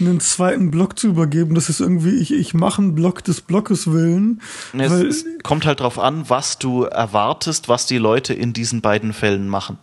[0.00, 1.54] einen zweiten Block zu übergeben.
[1.54, 4.40] Das ist irgendwie, ich, ich mache einen Block des Blockes willen.
[4.76, 9.12] Es, es kommt halt drauf an, was du erwartest, was die Leute in diesen beiden
[9.12, 9.78] Fällen machen.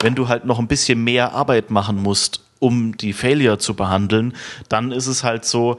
[0.00, 4.34] Wenn du halt noch ein bisschen mehr Arbeit machen musst, um die Failure zu behandeln,
[4.68, 5.78] dann ist es halt so,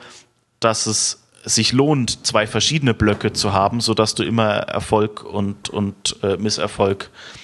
[0.60, 6.16] dass es sich lohnt, zwei verschiedene Blöcke zu haben, sodass du immer Erfolg und, und
[6.24, 7.43] äh, Misserfolg äh,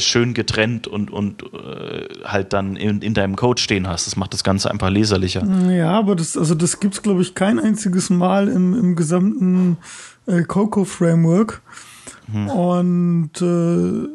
[0.00, 4.06] schön getrennt und, und äh, halt dann in, in deinem Code stehen hast.
[4.06, 5.46] Das macht das Ganze einfach leserlicher.
[5.70, 9.78] Ja, aber das, also das gibt's glaube ich, kein einziges Mal im, im gesamten
[10.26, 11.62] äh, Coco-Framework.
[12.32, 12.48] Hm.
[12.48, 14.08] Und äh,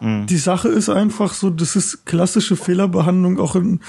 [0.00, 0.26] hm.
[0.26, 3.80] die Sache ist einfach so, das ist klassische Fehlerbehandlung auch in,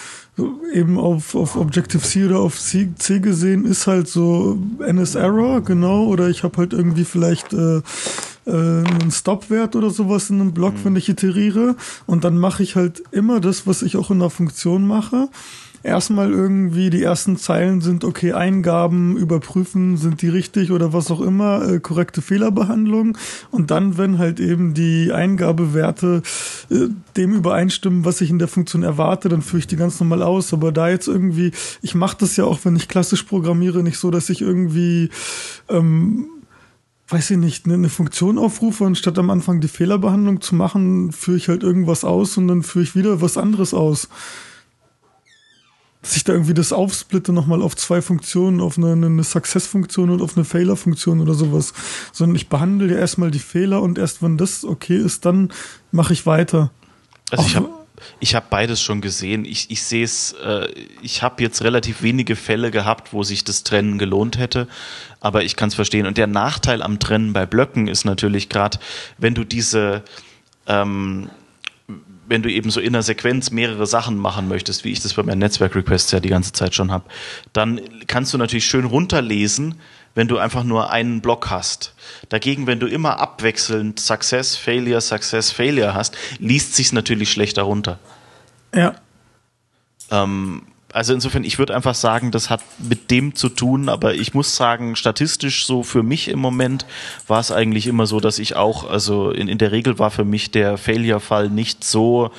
[0.73, 6.29] eben auf, auf Objective-C oder auf C, C, gesehen, ist halt so NS-Error, genau, oder
[6.29, 7.81] ich habe halt irgendwie vielleicht äh,
[8.49, 10.85] äh, einen Stop-Wert oder sowas in einem Block, mhm.
[10.85, 11.75] wenn ich iteriere.
[12.05, 15.29] Und dann mache ich halt immer das, was ich auch in der Funktion mache.
[15.81, 21.21] Erstmal irgendwie die ersten Zeilen sind okay, Eingaben überprüfen, sind die richtig oder was auch
[21.21, 23.17] immer, äh, korrekte Fehlerbehandlung.
[23.49, 26.21] Und dann, wenn halt eben die Eingabewerte
[26.69, 30.21] äh, dem übereinstimmen, was ich in der Funktion erwarte, dann führe ich die ganz normal
[30.21, 30.51] aus.
[30.53, 34.11] Aber da jetzt irgendwie, ich mache das ja auch, wenn ich klassisch programmiere, nicht so,
[34.11, 35.09] dass ich irgendwie
[35.69, 36.27] ähm,
[37.09, 41.11] weiß ich nicht, eine, eine Funktion aufrufe und statt am Anfang die Fehlerbehandlung zu machen,
[41.11, 44.09] führe ich halt irgendwas aus und dann führe ich wieder was anderes aus.
[46.01, 50.21] Dass ich da irgendwie das aufsplitte nochmal auf zwei Funktionen, auf eine, eine Success-Funktion und
[50.21, 51.73] auf eine Failure-Funktion oder sowas.
[52.13, 55.51] Sondern ich behandle ja erstmal die Fehler und erst wenn das okay ist, dann
[55.91, 56.71] mache ich weiter.
[57.31, 57.78] Also Auch ich habe
[58.19, 59.45] ich habe beides schon gesehen.
[59.45, 60.67] Ich, ich sehe es, äh,
[61.01, 64.67] ich habe jetzt relativ wenige Fälle gehabt, wo sich das Trennen gelohnt hätte,
[65.19, 66.05] aber ich kann es verstehen.
[66.05, 68.79] Und der Nachteil am Trennen bei Blöcken ist natürlich gerade,
[69.17, 70.03] wenn du diese,
[70.67, 71.29] ähm,
[72.27, 75.23] wenn du eben so in der Sequenz mehrere Sachen machen möchtest, wie ich das bei
[75.23, 77.05] meinen Netzwerk-Requests ja die ganze Zeit schon habe,
[77.53, 79.75] dann kannst du natürlich schön runterlesen,
[80.15, 81.93] wenn du einfach nur einen Block hast.
[82.29, 87.99] Dagegen, wenn du immer abwechselnd Success, Failure, Success, Failure hast, liest sich natürlich schlechter runter.
[88.73, 88.95] Ja.
[90.11, 94.33] Ähm, also insofern, ich würde einfach sagen, das hat mit dem zu tun, aber ich
[94.33, 96.85] muss sagen, statistisch so für mich im Moment
[97.27, 100.25] war es eigentlich immer so, dass ich auch, also in, in der Regel war für
[100.25, 102.31] mich der Failure-Fall nicht so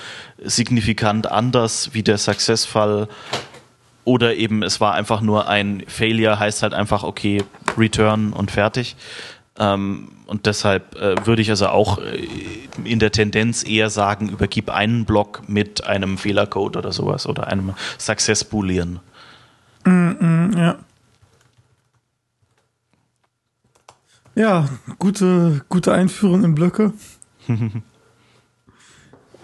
[0.43, 3.09] signifikant anders wie der Success-Fall
[4.05, 7.43] oder eben es war einfach nur ein Failure, heißt halt einfach, okay,
[7.77, 8.97] Return und fertig.
[9.59, 12.27] Ähm, und deshalb äh, würde ich also auch äh,
[12.85, 17.75] in der Tendenz eher sagen, übergib einen Block mit einem Fehlercode oder sowas oder einem
[17.99, 19.01] Success Boolean.
[19.85, 20.79] Mm, mm, ja.
[24.35, 26.93] Ja, gute, gute Einführung in Blöcke.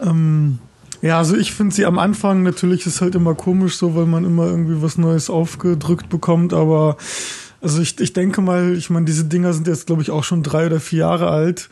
[0.01, 0.59] ähm,
[1.03, 4.25] ja, also ich finde sie am Anfang natürlich ist halt immer komisch so, weil man
[4.25, 6.97] immer irgendwie was Neues aufgedrückt bekommt, aber
[7.61, 10.43] also ich, ich denke mal, ich meine, diese Dinger sind jetzt, glaube ich, auch schon
[10.43, 11.69] drei oder vier Jahre alt.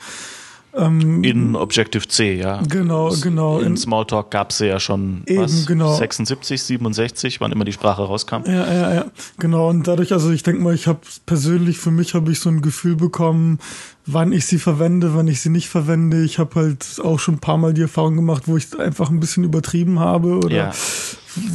[0.77, 2.61] Ähm, in Objective C, ja.
[2.69, 3.61] Genau, genau.
[3.61, 5.95] In, in Smalltalk gab es ja schon eben, was, genau.
[5.95, 8.43] 76, 67, wann immer die Sprache rauskam.
[8.47, 9.05] Ja, ja, ja.
[9.39, 9.71] Genau.
[9.71, 12.61] Und dadurch, also ich denke mal, ich habe persönlich für mich habe ich so ein
[12.61, 13.61] Gefühl bekommen,
[14.07, 16.25] wann ich sie verwende, wann ich sie nicht verwende.
[16.25, 19.21] Ich habe halt auch schon ein paar Mal die Erfahrung gemacht, wo ich einfach ein
[19.21, 20.73] bisschen übertrieben habe oder ja.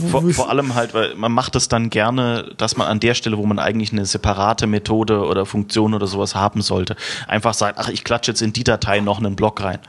[0.09, 3.37] Vor, vor, allem halt, weil man macht es dann gerne, dass man an der Stelle,
[3.37, 6.97] wo man eigentlich eine separate Methode oder Funktion oder sowas haben sollte,
[7.29, 9.79] einfach sagt, ach, ich klatsche jetzt in die Datei noch einen Block rein.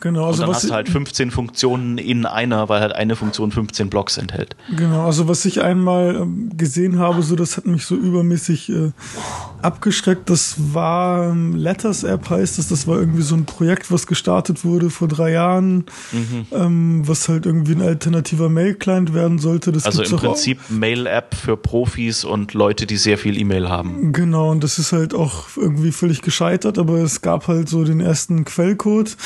[0.00, 3.52] Genau, also und dann hast du halt 15 Funktionen in einer, weil halt eine Funktion
[3.52, 4.56] 15 Blocks enthält.
[4.74, 8.92] Genau, also was ich einmal ähm, gesehen habe, so das hat mich so übermäßig äh,
[9.60, 10.30] abgeschreckt.
[10.30, 12.68] Das war ähm, Letters App heißt das.
[12.68, 16.46] Das war irgendwie so ein Projekt, was gestartet wurde vor drei Jahren, mhm.
[16.52, 19.70] ähm, was halt irgendwie ein alternativer Mail-Client werden sollte.
[19.70, 24.12] Das also im Prinzip Mail-App für Profis und Leute, die sehr viel E-Mail haben.
[24.12, 28.00] Genau, und das ist halt auch irgendwie völlig gescheitert, aber es gab halt so den
[28.00, 29.16] ersten Quellcode.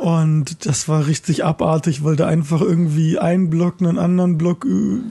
[0.00, 4.66] Und das war richtig abartig, weil da einfach irgendwie ein Block einen anderen Block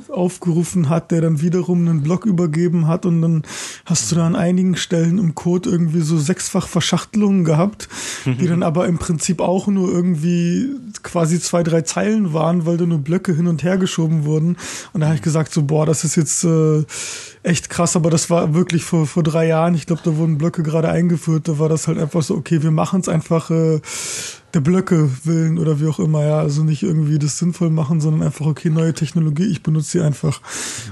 [0.09, 3.43] aufgerufen hat, der dann wiederum einen Block übergeben hat und dann
[3.85, 7.87] hast du da an einigen Stellen im Code irgendwie so sechsfach Verschachtelungen gehabt,
[8.25, 10.71] die dann aber im Prinzip auch nur irgendwie
[11.03, 14.57] quasi zwei, drei Zeilen waren, weil da nur Blöcke hin und her geschoben wurden.
[14.93, 16.83] Und da habe ich gesagt so, boah, das ist jetzt äh,
[17.43, 19.75] echt krass, aber das war wirklich vor, vor drei Jahren.
[19.75, 21.47] Ich glaube, da wurden Blöcke gerade eingeführt.
[21.47, 23.81] Da war das halt einfach so, okay, wir machen es einfach äh,
[24.54, 26.39] der Blöcke willen oder wie auch immer, ja.
[26.39, 30.41] Also nicht irgendwie das sinnvoll machen, sondern einfach, okay, neue Technologie, ich benutze sie einfach.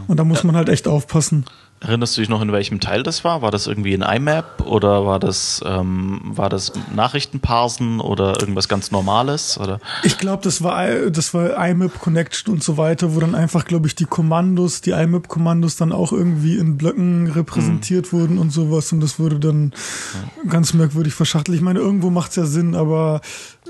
[0.07, 1.45] Und da muss man halt echt aufpassen.
[1.79, 3.43] Erinnerst du dich noch, in welchem Teil das war?
[3.43, 8.89] War das irgendwie in IMAP oder war das, ähm, war das Nachrichtenparsen oder irgendwas ganz
[8.89, 9.59] Normales?
[9.59, 9.79] Oder?
[10.03, 13.87] Ich glaube, das war, das war IMAP Connection und so weiter, wo dann einfach, glaube
[13.87, 18.17] ich, die Kommandos, die IMAP-Kommandos dann auch irgendwie in Blöcken repräsentiert mhm.
[18.17, 19.71] wurden und sowas und das wurde dann
[20.13, 20.49] ja.
[20.49, 21.55] ganz merkwürdig verschachtelt.
[21.55, 23.21] Ich meine, irgendwo macht es ja Sinn, aber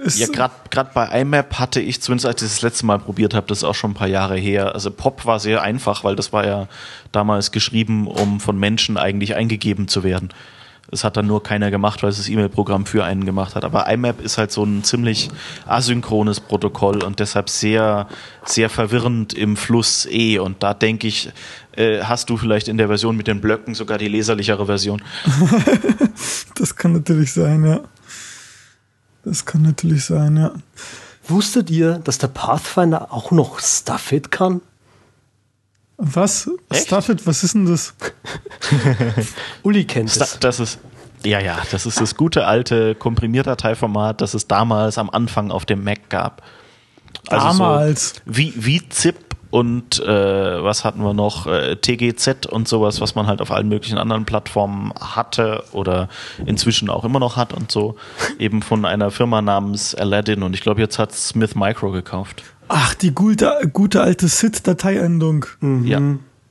[0.05, 3.47] es ja, gerade bei IMAP hatte ich, zumindest als ich das letzte Mal probiert habe,
[3.47, 4.73] das ist auch schon ein paar Jahre her.
[4.73, 6.67] Also Pop war sehr einfach, weil das war ja
[7.11, 10.29] damals geschrieben, um von Menschen eigentlich eingegeben zu werden.
[10.89, 13.65] Es hat dann nur keiner gemacht, weil es das E-Mail-Programm für einen gemacht hat.
[13.65, 15.29] Aber IMAP ist halt so ein ziemlich
[15.65, 18.07] asynchrones Protokoll und deshalb sehr,
[18.45, 20.39] sehr verwirrend im Fluss E.
[20.39, 21.29] Und da denke ich,
[21.75, 25.01] äh, hast du vielleicht in der Version mit den Blöcken sogar die leserlichere Version.
[26.55, 27.81] das kann natürlich sein, ja.
[29.27, 30.51] Das kann natürlich sein, ja.
[31.27, 34.61] Wusstet ihr, dass der Pathfinder auch noch Stuffit kann?
[35.97, 36.49] Was?
[36.69, 36.87] Echt?
[36.87, 37.93] Stuffit, was ist denn das?
[39.63, 40.39] Uli kennt es.
[40.39, 40.79] Das ist,
[41.25, 45.83] ja, ja, das ist das gute alte Komprimierdateiformat, das es damals am Anfang auf dem
[45.83, 46.41] Mac gab.
[47.27, 48.09] Also damals.
[48.09, 51.47] So wie, wie ZIP und äh, was hatten wir noch?
[51.47, 56.09] Äh, TGZ und sowas, was man halt auf allen möglichen anderen Plattformen hatte oder
[56.45, 57.95] inzwischen auch immer noch hat und so.
[58.39, 62.43] Eben von einer Firma namens Aladdin und ich glaube, jetzt hat Smith Micro gekauft.
[62.67, 65.45] Ach, die gute, gute alte SID-Dateiendung.
[65.61, 65.85] Mhm.
[65.85, 66.01] Ja.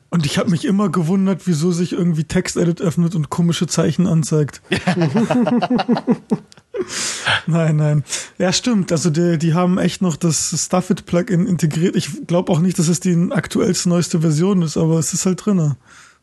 [0.08, 4.62] Und ich habe mich immer gewundert, wieso sich irgendwie TextEdit öffnet und komische Zeichen anzeigt.
[7.46, 8.04] nein, nein.
[8.38, 8.92] Ja, stimmt.
[8.92, 11.96] Also die, die haben echt noch das Stuffit-Plugin integriert.
[11.96, 15.44] Ich glaube auch nicht, dass es die aktuellste, neueste Version ist, aber es ist halt
[15.44, 15.58] drin.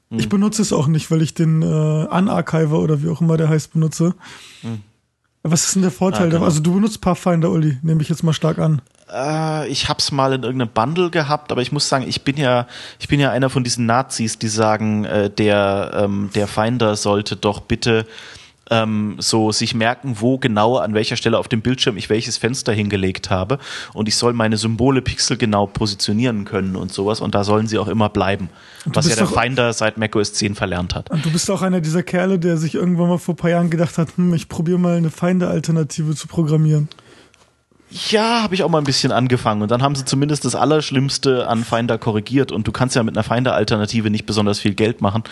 [0.09, 0.19] Hm.
[0.19, 3.49] Ich benutze es auch nicht, weil ich den äh, Unarchiver oder wie auch immer der
[3.49, 4.15] heißt benutze.
[4.61, 4.81] Hm.
[5.43, 6.27] Was ist denn der Vorteil?
[6.27, 6.45] Ah, genau.
[6.45, 8.81] Also du benutzt Pathfinder, Uli, nehme ich jetzt mal stark an.
[9.11, 12.65] Äh, ich hab's mal in irgendeinem Bundle gehabt, aber ich muss sagen, ich bin ja,
[12.99, 17.35] ich bin ja einer von diesen Nazis, die sagen, äh, der, ähm, der Finder sollte
[17.35, 18.05] doch bitte
[18.73, 22.73] ähm, so sich merken, wo genau an welcher Stelle auf dem Bildschirm ich welches Fenster
[22.73, 23.59] hingelegt habe
[23.93, 27.87] und ich soll meine Symbole pixelgenau positionieren können und sowas und da sollen sie auch
[27.87, 28.49] immer bleiben,
[28.85, 31.11] was ja der Finder seit macOS 10 verlernt hat.
[31.11, 33.69] Und du bist auch einer dieser Kerle, der sich irgendwann mal vor ein paar Jahren
[33.69, 36.89] gedacht hat, hm, ich probiere mal eine Finder-Alternative zu programmieren.
[38.09, 41.47] Ja, habe ich auch mal ein bisschen angefangen und dann haben sie zumindest das Allerschlimmste
[41.47, 45.23] an Finder korrigiert und du kannst ja mit einer Finder-Alternative nicht besonders viel Geld machen.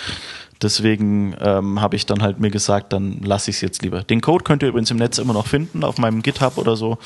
[0.62, 4.04] Deswegen ähm, habe ich dann halt mir gesagt, dann lasse ich es jetzt lieber.
[4.04, 7.00] Den Code könnt ihr übrigens im Netz immer noch finden, auf meinem GitHub oder so.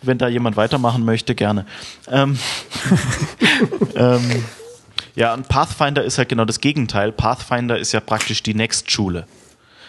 [0.00, 1.66] Wenn da jemand weitermachen möchte, gerne.
[2.10, 2.38] Ähm,
[3.94, 4.44] ähm,
[5.14, 7.12] ja, und Pathfinder ist halt genau das Gegenteil.
[7.12, 9.26] Pathfinder ist ja praktisch die Next-Schule.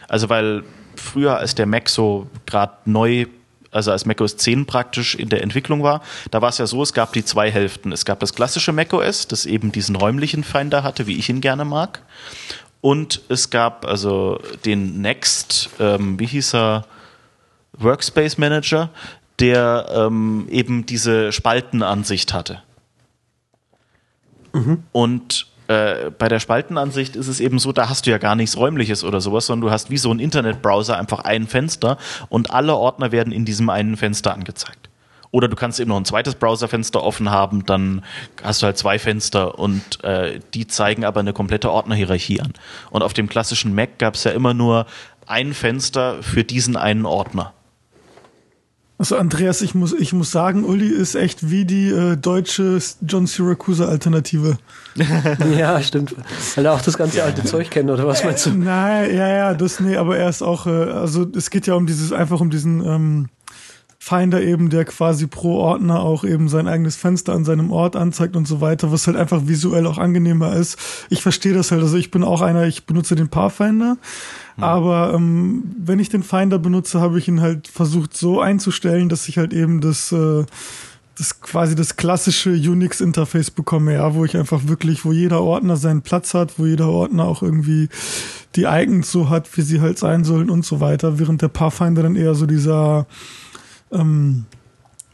[0.10, 0.64] Also weil
[0.98, 3.28] früher, als der Mac so gerade neu
[3.74, 6.02] also als macOS 10 praktisch in der Entwicklung war,
[6.32, 7.92] da war es ja so, es gab die zwei Hälften.
[7.92, 11.66] Es gab das klassische macOS, das eben diesen räumlichen Finder hatte, wie ich ihn gerne
[11.66, 12.02] mag.
[12.82, 16.86] Und es gab also den Next, ähm, wie hieß er,
[17.78, 18.90] Workspace Manager,
[19.40, 22.62] der ähm, eben diese Spaltenansicht hatte.
[24.54, 24.84] Mhm.
[24.92, 28.58] Und äh, bei der Spaltenansicht ist es eben so, da hast du ja gar nichts
[28.58, 31.98] Räumliches oder sowas, sondern du hast wie so ein Internetbrowser einfach ein Fenster
[32.30, 34.90] und alle Ordner werden in diesem einen Fenster angezeigt.
[35.32, 38.04] Oder du kannst eben noch ein zweites Browserfenster offen haben, dann
[38.44, 42.54] hast du halt zwei Fenster und äh, die zeigen aber eine komplette Ordnerhierarchie an.
[42.92, 44.86] Und auf dem klassischen Mac gab es ja immer nur
[45.26, 47.54] ein Fenster für diesen einen Ordner.
[49.00, 53.26] Also Andreas, ich muss, ich muss sagen, Uli ist echt wie die äh, deutsche John
[53.26, 54.58] Syracuse Alternative.
[55.58, 56.16] ja, stimmt.
[56.56, 58.52] Weil er auch das ganze alte Zeug kennt, oder was meinst du?
[58.52, 61.74] Äh, nein, ja, ja, das, nee, aber er ist auch, äh, also es geht ja
[61.74, 63.30] um dieses, einfach um diesen, ähm,
[64.06, 68.36] Finder eben, der quasi pro Ordner auch eben sein eigenes Fenster an seinem Ort anzeigt
[68.36, 70.78] und so weiter, was halt einfach visuell auch angenehmer ist.
[71.10, 71.82] Ich verstehe das halt.
[71.82, 73.96] Also ich bin auch einer, ich benutze den Pathfinder,
[74.58, 74.64] mhm.
[74.64, 79.30] aber ähm, wenn ich den Finder benutze, habe ich ihn halt versucht so einzustellen, dass
[79.30, 80.44] ich halt eben das äh,
[81.18, 86.02] das quasi das klassische Unix-Interface bekomme, ja, wo ich einfach wirklich, wo jeder Ordner seinen
[86.02, 87.88] Platz hat, wo jeder Ordner auch irgendwie
[88.58, 92.04] die Icons so hat, wie sie halt sein sollen und so weiter, während der Pathfinder
[92.04, 93.08] dann eher so dieser
[93.94, 94.46] ähm,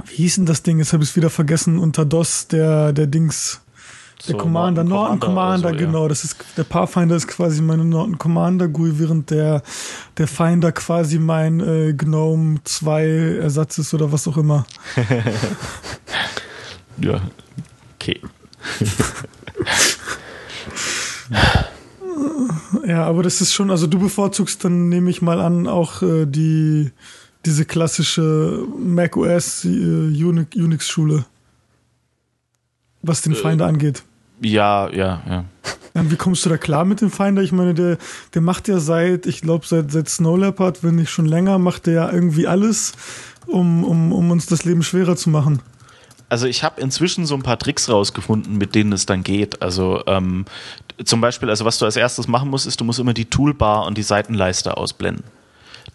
[0.05, 0.79] wie hieß denn das Ding?
[0.79, 1.77] Jetzt habe ich es wieder vergessen.
[1.77, 3.61] Unter DOS, der, der Dings,
[4.27, 6.01] der so, Commander, Norton Commander, Commander so, genau.
[6.03, 6.09] Ja.
[6.09, 9.61] Das ist, der Pathfinder ist quasi meine Norton Commander GUI, während der,
[10.17, 14.65] der Finder quasi mein äh, GNOME 2 Ersatz ist oder was auch immer.
[17.01, 17.21] ja,
[17.95, 18.19] okay.
[22.85, 26.25] ja, aber das ist schon, also du bevorzugst dann, nehme ich mal an, auch äh,
[26.25, 26.91] die
[27.45, 31.25] diese klassische macOS äh, Unix-Schule,
[33.01, 34.03] was den Finder äh, angeht.
[34.41, 35.45] Ja, ja, ja.
[35.93, 37.41] Wie kommst du da klar mit dem Finder?
[37.41, 37.97] Ich meine, der,
[38.33, 41.87] der macht ja seit, ich glaube, seit, seit Snow Leopard, wenn nicht schon länger, macht
[41.87, 42.93] der ja irgendwie alles,
[43.47, 45.61] um, um, um uns das Leben schwerer zu machen.
[46.29, 49.61] Also ich habe inzwischen so ein paar Tricks rausgefunden, mit denen es dann geht.
[49.63, 50.45] Also ähm,
[51.03, 53.85] zum Beispiel, also was du als erstes machen musst, ist, du musst immer die Toolbar
[53.87, 55.23] und die Seitenleiste ausblenden.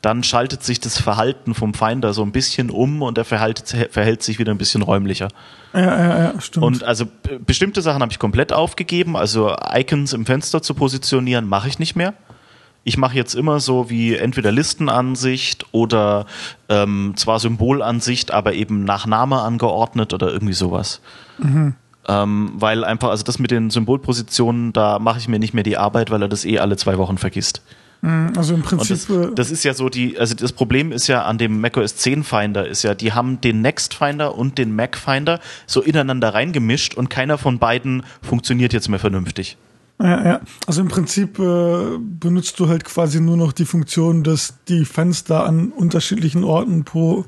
[0.03, 4.23] Dann schaltet sich das Verhalten vom Finder so ein bisschen um und er verhält, verhält
[4.23, 5.29] sich wieder ein bisschen räumlicher.
[5.73, 6.65] Ja, ja, ja, stimmt.
[6.65, 7.07] Und also
[7.45, 9.17] bestimmte Sachen habe ich komplett aufgegeben.
[9.17, 12.15] Also Icons im Fenster zu positionieren, mache ich nicht mehr.
[12.85, 16.27] Ich mache jetzt immer so wie entweder Listenansicht oder
[16.69, 21.01] ähm, zwar Symbolansicht, aber eben nach Name angeordnet oder irgendwie sowas.
[21.39, 21.75] Mhm.
[22.07, 25.79] Ähm, weil einfach, also das mit den Symbolpositionen, da mache ich mir nicht mehr die
[25.79, 27.63] Arbeit, weil er das eh alle zwei Wochen vergisst.
[28.05, 28.99] Mhm, also im Prinzip.
[29.09, 31.97] Das, äh, das, ist ja so die, also das Problem ist ja an dem macOS
[31.97, 36.35] 10 Finder ist ja, die haben den Next Finder und den Mac Finder so ineinander
[36.35, 39.57] reingemischt und keiner von beiden funktioniert jetzt mehr vernünftig.
[40.03, 40.41] Ja, ja.
[40.67, 45.47] Also im Prinzip äh, benutzt du halt quasi nur noch die Funktion, dass die Fenster
[45.47, 47.25] an unterschiedlichen Orten pro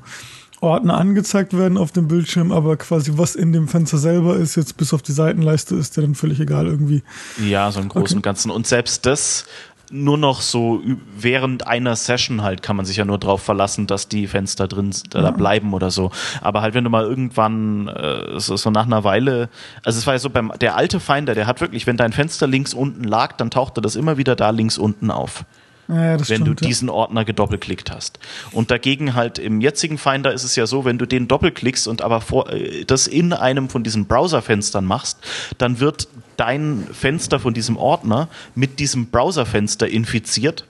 [0.59, 4.75] Ordner angezeigt werden auf dem Bildschirm, aber quasi was in dem Fenster selber ist, jetzt
[4.77, 7.03] bis auf die Seitenleiste, ist dir dann völlig egal irgendwie.
[7.45, 8.15] Ja, so im Großen okay.
[8.15, 8.51] und Ganzen.
[8.51, 9.45] Und selbst das
[9.91, 10.81] nur noch so
[11.15, 14.93] während einer Session halt kann man sich ja nur darauf verlassen, dass die Fenster drin
[15.09, 15.31] da ja.
[15.31, 16.11] bleiben oder so.
[16.41, 19.49] Aber halt, wenn du mal irgendwann äh, so, so nach einer Weile,
[19.83, 22.47] also es war ja so beim der alte Finder, der hat wirklich, wenn dein Fenster
[22.47, 25.45] links unten lag, dann tauchte das immer wieder da links unten auf.
[25.87, 26.93] Ja, wenn stimmt, du diesen ja.
[26.93, 28.19] Ordner gedoppelklickt hast.
[28.51, 32.01] Und dagegen halt im jetzigen Finder ist es ja so, wenn du den doppelklickst und
[32.01, 35.19] aber vor, äh, das in einem von diesen Browserfenstern machst,
[35.57, 40.65] dann wird dein Fenster von diesem Ordner mit diesem Browserfenster infiziert.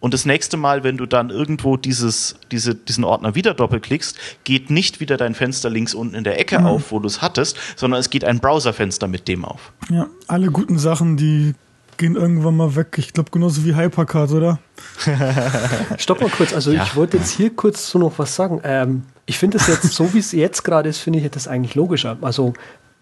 [0.00, 4.70] Und das nächste Mal, wenn du dann irgendwo dieses, diese, diesen Ordner wieder doppelklickst, geht
[4.70, 6.66] nicht wieder dein Fenster links unten in der Ecke mhm.
[6.66, 9.72] auf, wo du es hattest, sondern es geht ein Browserfenster mit dem auf.
[9.90, 11.54] Ja, alle guten Sachen, die
[11.96, 12.96] gehen irgendwann mal weg.
[12.98, 14.58] Ich glaube, genauso wie Hypercard, oder?
[15.98, 16.52] Stopp mal kurz.
[16.52, 16.82] Also, ja.
[16.82, 18.60] ich wollte jetzt hier kurz so noch was sagen.
[18.64, 21.74] Ähm, ich finde es jetzt, so wie es jetzt gerade ist, finde ich das eigentlich
[21.74, 22.18] logischer.
[22.20, 22.54] Also,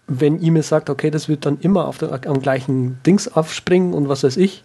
[0.07, 3.93] wenn ihr mir sagt, okay, das wird dann immer auf der, am gleichen Dings aufspringen
[3.93, 4.63] und was weiß ich,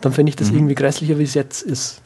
[0.00, 0.58] dann finde ich das mhm.
[0.58, 2.02] irgendwie grässlicher, wie es jetzt ist.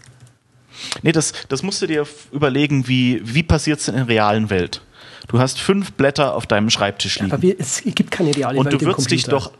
[1.03, 4.83] Nee, das, das musst du dir überlegen, wie, wie passiert es in der realen Welt.
[5.29, 7.29] Du hast fünf Blätter auf deinem Schreibtisch liegen.
[7.29, 8.75] Ja, aber wir, es gibt keine reale und Welt.
[8.75, 9.53] Und du würdest dich doch.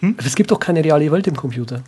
[0.00, 0.16] Hm?
[0.24, 1.82] Es gibt doch keine reale Welt im Computer.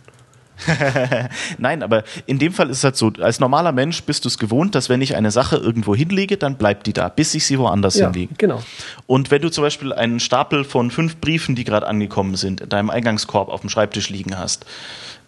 [1.57, 4.37] Nein, aber in dem Fall ist es halt so, als normaler Mensch bist du es
[4.37, 7.59] gewohnt, dass wenn ich eine Sache irgendwo hinlege, dann bleibt die da, bis ich sie
[7.59, 8.35] woanders ja, hinlege.
[8.37, 8.61] Genau.
[9.07, 12.69] Und wenn du zum Beispiel einen Stapel von fünf Briefen, die gerade angekommen sind, in
[12.69, 14.65] deinem Eingangskorb auf dem Schreibtisch liegen hast,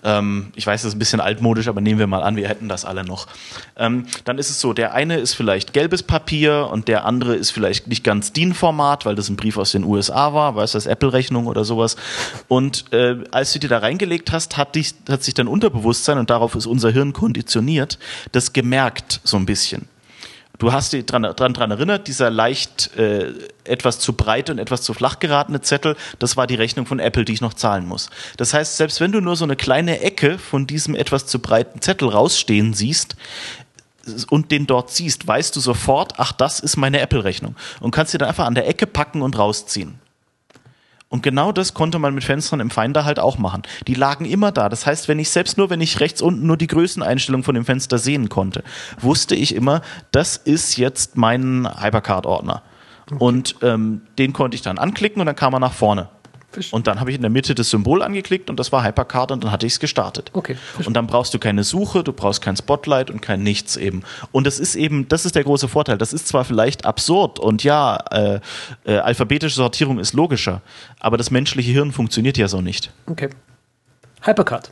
[0.05, 2.69] ähm, ich weiß, das ist ein bisschen altmodisch, aber nehmen wir mal an, wir hätten
[2.69, 3.27] das alle noch.
[3.75, 7.51] Ähm, dann ist es so, der eine ist vielleicht gelbes Papier und der andere ist
[7.51, 10.85] vielleicht nicht ganz DIN-Format, weil das ein Brief aus den USA war, weißt du, das
[10.85, 11.95] Apple-Rechnung oder sowas.
[12.47, 16.29] Und äh, als du die da reingelegt hast, hat, dich, hat sich dein Unterbewusstsein, und
[16.29, 17.97] darauf ist unser Hirn konditioniert,
[18.31, 19.87] das gemerkt so ein bisschen.
[20.57, 23.33] Du hast dich dran, dran, dran erinnert, dieser leicht äh,
[23.63, 27.25] etwas zu breit und etwas zu flach geratene Zettel, das war die Rechnung von Apple,
[27.25, 28.09] die ich noch zahlen muss.
[28.37, 31.81] Das heißt, selbst wenn du nur so eine kleine Ecke von diesem etwas zu breiten
[31.81, 33.15] Zettel rausstehen siehst,
[34.29, 37.55] und den dort siehst, weißt du sofort, ach, das ist meine Apple-Rechnung.
[37.79, 39.99] Und kannst sie dann einfach an der Ecke packen und rausziehen.
[41.07, 43.61] Und genau das konnte man mit Fenstern im Finder halt auch machen.
[43.87, 44.69] Die lagen immer da.
[44.69, 47.63] Das heißt, wenn ich selbst nur, wenn ich rechts unten nur die Größeneinstellung von dem
[47.63, 48.63] Fenster sehen konnte,
[48.99, 49.81] wusste ich immer,
[50.11, 52.63] das ist jetzt mein Hypercard-Ordner.
[53.05, 53.15] Okay.
[53.19, 56.09] Und ähm, den konnte ich dann anklicken und dann kam er nach vorne.
[56.71, 59.43] Und dann habe ich in der Mitte das Symbol angeklickt und das war Hypercard und
[59.43, 60.31] dann hatte ich es gestartet.
[60.33, 60.57] Okay.
[60.85, 64.03] Und dann brauchst du keine Suche, du brauchst kein Spotlight und kein Nichts eben.
[64.31, 65.97] Und das ist eben, das ist der große Vorteil.
[65.97, 68.39] Das ist zwar vielleicht absurd und ja, äh,
[68.85, 70.61] äh, alphabetische Sortierung ist logischer,
[70.99, 72.91] aber das menschliche Hirn funktioniert ja so nicht.
[73.07, 73.29] Okay.
[74.21, 74.69] Hypercard.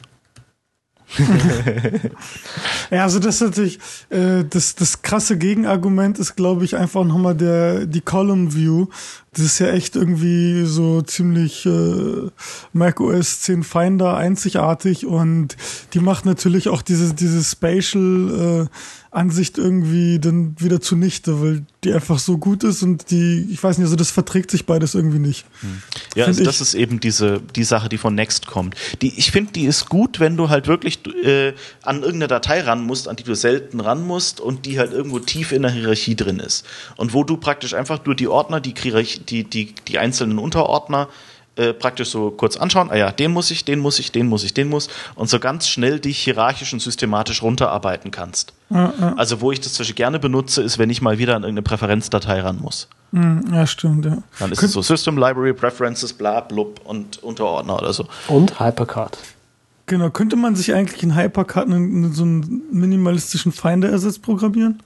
[2.92, 7.36] Ja, also das ist natürlich, äh, das, das krasse Gegenargument ist, glaube ich, einfach nochmal
[7.36, 8.88] der, die Column View.
[9.34, 12.30] Das ist ja echt irgendwie so ziemlich äh,
[12.72, 15.56] Mac OS 10 Finder einzigartig und
[15.94, 18.76] die macht natürlich auch diese, diese Spatial äh,
[19.14, 23.78] Ansicht irgendwie dann wieder zunichte, weil die einfach so gut ist und die, ich weiß
[23.78, 25.46] nicht, also das verträgt sich beides irgendwie nicht.
[25.62, 25.82] Hm.
[26.16, 28.76] Ja, also das ist eben diese, die Sache, die von Next kommt.
[29.02, 31.54] Die, ich finde, die ist gut, wenn du halt wirklich äh,
[31.84, 35.20] an irgendeine Datei ran musst, an die du selten ran musst und die halt irgendwo
[35.20, 36.66] tief in der Hierarchie drin ist.
[36.98, 41.08] Und wo du praktisch einfach nur die Ordner, die, die, die, die einzelnen Unterordner
[41.56, 44.44] äh, praktisch so kurz anschauen, ah ja, den muss ich, den muss ich, den muss
[44.44, 48.54] ich, den muss und so ganz schnell dich hierarchisch und systematisch runterarbeiten kannst.
[48.70, 49.14] Ja, ja.
[49.18, 51.64] Also wo ich das zum Beispiel gerne benutze, ist, wenn ich mal wieder an irgendeine
[51.64, 52.88] Präferenzdatei ran muss.
[53.12, 54.18] Hm, ja, stimmt, ja.
[54.40, 58.08] Dann ist es so System, Library, Preferences, bla, blub und Unterordner oder so.
[58.28, 59.20] Und Hypercard.
[59.86, 64.82] Genau, könnte man sich eigentlich in Hypercard einen, so einen minimalistischen Finder-Ersatz programmieren?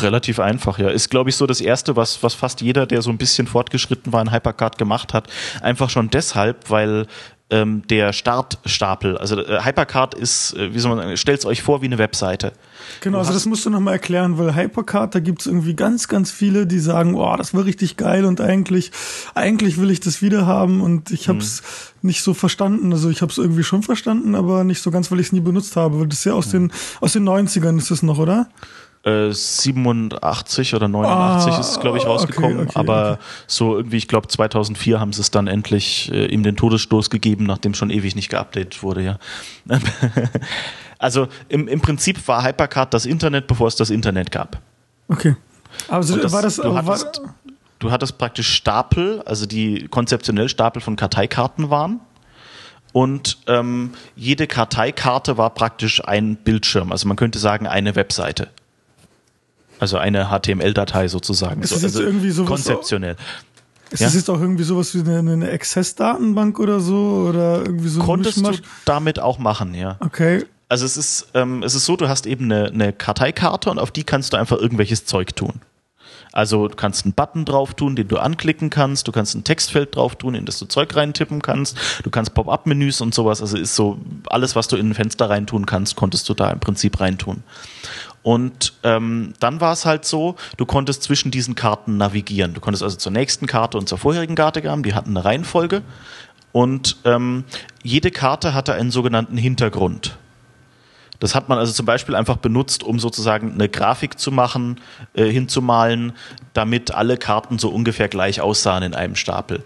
[0.00, 0.88] Relativ einfach, ja.
[0.88, 4.12] Ist, glaube ich, so das Erste, was, was fast jeder, der so ein bisschen fortgeschritten
[4.12, 5.28] war, in Hypercard gemacht hat.
[5.62, 7.06] Einfach schon deshalb, weil
[7.50, 11.82] ähm, der Startstapel, also äh, Hypercard ist, äh, wie soll man sagen, stellt euch vor
[11.82, 12.52] wie eine Webseite.
[13.00, 16.66] Genau, also das musst du nochmal erklären, weil Hypercard, da gibt's irgendwie ganz, ganz viele,
[16.66, 18.92] die sagen, oh, das war richtig geil und eigentlich,
[19.34, 21.62] eigentlich will ich das wieder haben und ich habe es
[22.02, 22.92] nicht so verstanden.
[22.92, 25.40] Also ich habe es irgendwie schon verstanden, aber nicht so ganz, weil ich es nie
[25.40, 26.00] benutzt habe.
[26.00, 28.48] Weil das ist ja aus den aus den 90ern ist es noch, oder?
[29.02, 32.52] Äh, 87 oder 89 Ah, ist es, glaube ich, rausgekommen.
[32.60, 33.20] okay, okay, aber okay.
[33.46, 37.44] so irgendwie, ich glaube, 2004 haben sie es dann endlich äh, ihm den Todesstoß gegeben,
[37.44, 39.18] nachdem schon ewig nicht geupdatet wurde, ja.
[40.98, 44.58] also im, im Prinzip war Hypercard das Internet, bevor es das Internet gab.
[45.08, 45.36] Okay.
[45.88, 47.20] Also Und das- war das, du war, hattest-
[47.78, 52.00] Du hattest praktisch Stapel, also die konzeptionell Stapel von Karteikarten waren.
[52.92, 56.92] Und ähm, jede Karteikarte war praktisch ein Bildschirm.
[56.92, 58.48] Also man könnte sagen, eine Webseite.
[59.80, 61.62] Also eine HTML-Datei sozusagen.
[61.62, 63.16] Ist So, also irgendwie sowas- konzeptionell.
[63.90, 64.06] ist ja.
[64.06, 67.26] das jetzt auch irgendwie sowas wie eine, eine Access-Datenbank oder so?
[67.28, 68.52] Oder irgendwie so Konntest du
[68.84, 69.96] damit auch machen, ja.
[70.00, 70.44] Okay.
[70.68, 73.90] Also es ist, ähm, es ist so, du hast eben eine, eine Karteikarte und auf
[73.90, 75.54] die kannst du einfach irgendwelches Zeug tun.
[76.32, 79.96] Also du kannst einen Button drauf tun, den du anklicken kannst, du kannst ein Textfeld
[79.96, 83.74] drauf tun, in das du Zeug reintippen kannst, du kannst Pop-up-Menüs und sowas, also ist
[83.74, 87.42] so alles, was du in ein Fenster reintun kannst, konntest du da im Prinzip reintun.
[88.22, 92.52] Und ähm, dann war es halt so, du konntest zwischen diesen Karten navigieren.
[92.52, 95.82] Du konntest also zur nächsten Karte und zur vorherigen Karte gehen, die hatten eine Reihenfolge.
[96.52, 97.44] Und ähm,
[97.82, 100.18] jede Karte hatte einen sogenannten Hintergrund.
[101.20, 104.80] Das hat man also zum Beispiel einfach benutzt, um sozusagen eine Grafik zu machen,
[105.14, 106.12] äh, hinzumalen,
[106.54, 109.62] damit alle Karten so ungefähr gleich aussahen in einem Stapel.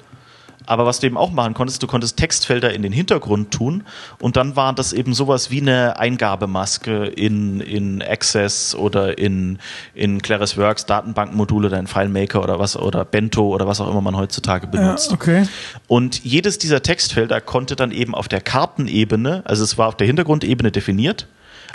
[0.67, 3.85] Aber was du eben auch machen konntest, du konntest Textfelder in den Hintergrund tun
[4.19, 9.59] und dann war das eben sowas wie eine Eingabemaske in, in Access oder in,
[9.95, 14.17] in ClarisWorks, Datenbankmodule oder in FileMaker oder was oder Bento oder was auch immer man
[14.17, 15.13] heutzutage Ja, benutzt.
[15.13, 15.47] okay.
[15.87, 20.07] Und jedes dieser Textfelder konnte dann eben auf der Kartenebene, also es war auf der
[20.07, 21.27] Hintergrundebene definiert,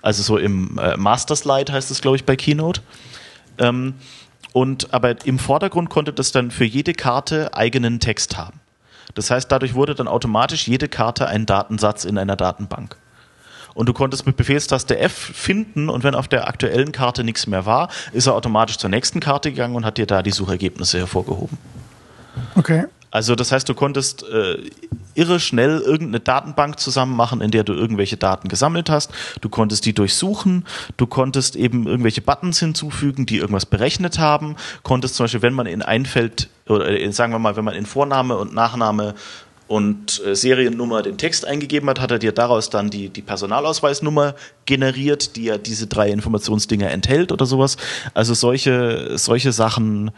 [0.02, 2.82] also so im äh, Master Slide heißt es, glaube ich, bei Keynote.
[3.58, 3.96] Ähm,
[4.54, 8.59] und aber im Vordergrund konnte das dann für jede Karte eigenen Text haben.
[9.16, 12.98] Das heißt, dadurch wurde dann automatisch jede Karte ein Datensatz in einer Datenbank.
[13.74, 17.66] Und du konntest mit Befehlstaste F finden und wenn auf der aktuellen Karte nichts mehr
[17.66, 21.58] war, ist er automatisch zur nächsten Karte gegangen und hat dir da die Suchergebnisse hervorgehoben.
[22.56, 22.86] Okay.
[23.12, 24.58] Also das heißt, du konntest äh,
[25.16, 29.12] irre schnell irgendeine Datenbank zusammen machen, in der du irgendwelche Daten gesammelt hast.
[29.42, 30.66] Du konntest die durchsuchen.
[30.98, 34.56] Du konntest eben irgendwelche Buttons hinzufügen, die irgendwas berechnet haben.
[34.84, 37.76] Konntest zum Beispiel, wenn man in ein Feld, oder äh, sagen wir mal, wenn man
[37.76, 39.16] in Vorname und Nachname
[39.68, 44.34] und äh, Seriennummer den Text eingegeben hat, hat er dir daraus dann die, die Personalausweisnummer
[44.66, 47.78] generiert, die ja diese drei Informationsdinger enthält oder sowas.
[48.16, 50.10] Also solche, solche Sachen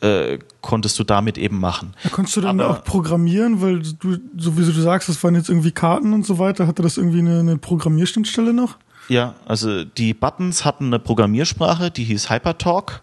[0.00, 1.94] äh, konntest du damit eben machen.
[2.02, 5.34] Da konntest du dann Aber- auch programmieren, weil du, so wie du sagst, das waren
[5.34, 6.66] jetzt irgendwie Karten und so weiter.
[6.66, 8.76] Hatte das irgendwie eine, eine Programmierschnittstelle noch?
[9.08, 13.00] Ja, also die Buttons hatten eine Programmiersprache, die hieß Hypertalk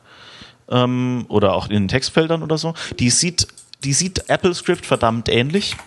[0.69, 2.73] ähm, oder auch in den Textfeldern oder so.
[2.99, 3.47] Die sieht,
[3.83, 5.77] die sieht AppleScript verdammt ähnlich,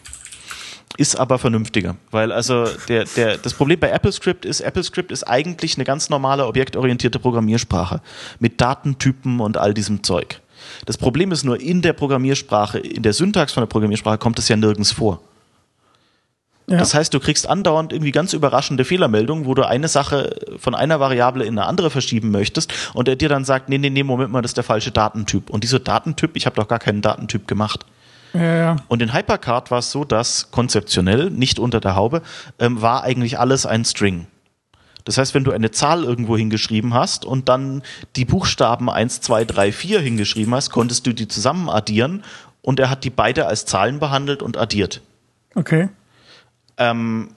[0.96, 5.76] ist aber vernünftiger, weil also der, der, das Problem bei AppleScript ist, AppleScript ist eigentlich
[5.76, 8.00] eine ganz normale objektorientierte Programmiersprache
[8.38, 10.40] mit Datentypen und all diesem Zeug.
[10.84, 14.48] Das Problem ist nur, in der Programmiersprache, in der Syntax von der Programmiersprache kommt es
[14.48, 15.20] ja nirgends vor.
[16.68, 16.78] Ja.
[16.78, 20.98] Das heißt, du kriegst andauernd irgendwie ganz überraschende Fehlermeldungen, wo du eine Sache von einer
[20.98, 24.32] Variable in eine andere verschieben möchtest und er dir dann sagt, nee, nee, nee, Moment
[24.32, 25.48] mal, das ist der falsche Datentyp.
[25.50, 27.86] Und dieser Datentyp, ich habe doch gar keinen Datentyp gemacht.
[28.34, 28.76] ja, ja.
[28.88, 32.22] Und in Hypercard war es so, dass konzeptionell, nicht unter der Haube,
[32.58, 34.26] ähm, war eigentlich alles ein String.
[35.06, 37.82] Das heißt, wenn du eine Zahl irgendwo hingeschrieben hast und dann
[38.16, 42.24] die Buchstaben 1, 2, 3, 4 hingeschrieben hast, konntest du die zusammen addieren
[42.60, 45.00] und er hat die beide als Zahlen behandelt und addiert.
[45.54, 45.88] Okay.
[46.76, 47.30] Ähm,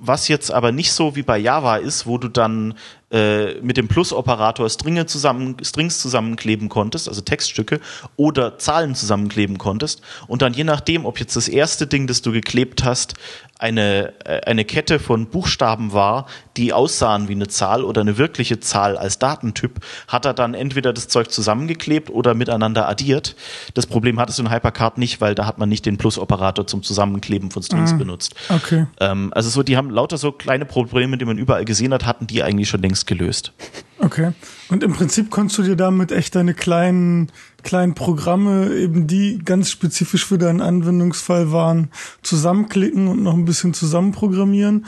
[0.00, 2.74] was jetzt aber nicht so wie bei Java ist, wo du dann
[3.10, 7.80] äh, mit dem Plus-Operator Stringe zusammen, Strings zusammenkleben konntest, also Textstücke,
[8.16, 10.02] oder Zahlen zusammenkleben konntest.
[10.26, 13.14] Und dann je nachdem, ob jetzt das erste Ding, das du geklebt hast,
[13.58, 16.26] eine, äh, eine Kette von Buchstaben war,
[16.56, 20.92] die aussahen wie eine Zahl oder eine wirkliche Zahl als Datentyp, hat er dann entweder
[20.92, 23.36] das Zeug zusammengeklebt oder miteinander addiert.
[23.74, 26.82] Das Problem hattest du in Hypercard nicht, weil da hat man nicht den Plus-Operator zum
[26.82, 28.34] Zusammenkleben von Strings Ah, benutzt.
[28.48, 28.86] Okay.
[29.00, 32.26] Ähm, also so, die haben lauter so kleine Probleme, die man überall gesehen hat, hatten
[32.26, 33.52] die eigentlich schon längst gelöst.
[33.98, 34.32] Okay.
[34.68, 37.32] Und im Prinzip konntest du dir damit echt deine kleinen,
[37.62, 41.90] kleinen Programme, eben die ganz spezifisch für deinen Anwendungsfall waren,
[42.22, 44.86] zusammenklicken und noch ein bisschen zusammenprogrammieren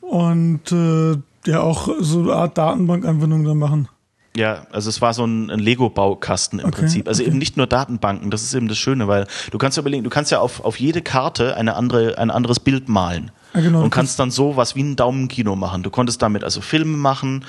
[0.00, 1.16] und äh,
[1.46, 3.88] ja auch so eine Art Datenbankanwendung da machen.
[4.36, 7.08] Ja, also es war so ein, ein Lego-Baukasten im Okay, Prinzip.
[7.08, 7.30] Also okay.
[7.30, 10.10] eben nicht nur Datenbanken, das ist eben das Schöne, weil du kannst ja überlegen, du
[10.10, 13.32] kannst ja auf, auf jede Karte eine andere, ein anderes Bild malen.
[13.54, 13.82] Ja, genau.
[13.82, 15.82] und kannst dann so was wie ein Daumenkino machen.
[15.82, 17.44] Du konntest damit also Filme machen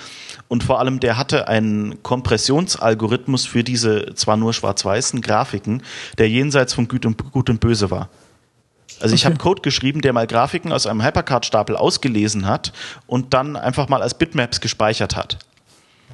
[0.52, 5.82] und vor allem der hatte einen Kompressionsalgorithmus für diese zwar nur schwarz-weißen Grafiken,
[6.18, 8.10] der jenseits von Gut und, Gut und Böse war.
[9.00, 9.34] Also ich Okay.
[9.34, 12.74] habe Code geschrieben, der mal Grafiken aus einem Hypercard-Stapel ausgelesen hat
[13.08, 15.40] und dann einfach mal als Bitmaps gespeichert hat.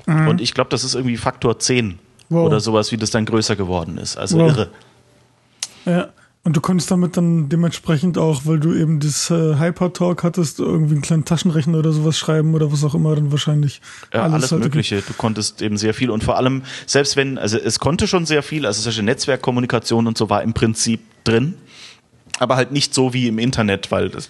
[0.05, 1.99] Und ich glaube, das ist irgendwie Faktor 10 Mhm.
[2.29, 2.45] Wow.
[2.45, 4.17] oder sowas, wie das dann größer geworden ist.
[4.17, 4.49] Also Wow.
[4.51, 4.69] irre.
[5.85, 6.07] Ja.
[6.47, 10.93] Und du konntest damit dann dementsprechend auch, weil du eben das äh, Hypertalk hattest, irgendwie
[10.93, 13.81] einen kleinen Taschenrechner oder sowas schreiben oder was auch immer dann wahrscheinlich.
[14.13, 15.01] Ja, alles, halt Mögliche.
[15.01, 18.43] Du konntest eben sehr viel und vor allem, selbst wenn, also es konnte schon sehr
[18.43, 21.55] viel, also solche Netzwerkkommunikation und so war im Prinzip drin,
[22.39, 24.29] aber halt nicht so wie im Internet, weil das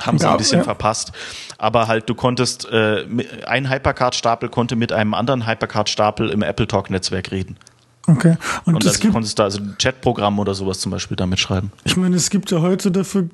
[0.00, 0.64] haben sie Ja, ein bisschen ja.
[0.64, 1.10] verpasst.
[1.58, 3.04] Aber halt, du konntest, äh,
[3.48, 7.56] ein Hypercard-Stapel konnte mit einem anderen Hypercard-Stapel im Apple Talk-Netzwerk reden.
[8.06, 8.36] Okay.
[8.64, 11.72] Und, Und also konntest da also ein Chatprogramm oder sowas zum Beispiel damit schreiben.
[11.84, 13.28] ich meine, es gibt ja heute dafür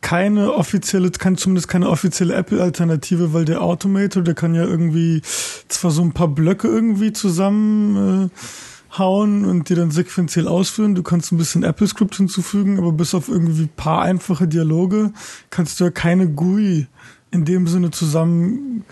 [0.00, 5.22] keine offizielle, kann zumindest keine offizielle Apple-Alternative, weil der Automator, der kann ja irgendwie
[5.68, 10.94] zwar so ein paar Blöcke irgendwie zusammen äh, hauen und die dann sequenziell ausführen.
[10.94, 15.12] Du kannst ein bisschen Apple-Script hinzufügen, aber bis auf irgendwie paar einfache Dialoge
[15.50, 16.86] kannst du ja keine GUI
[17.30, 18.84] in dem Sinne zusammen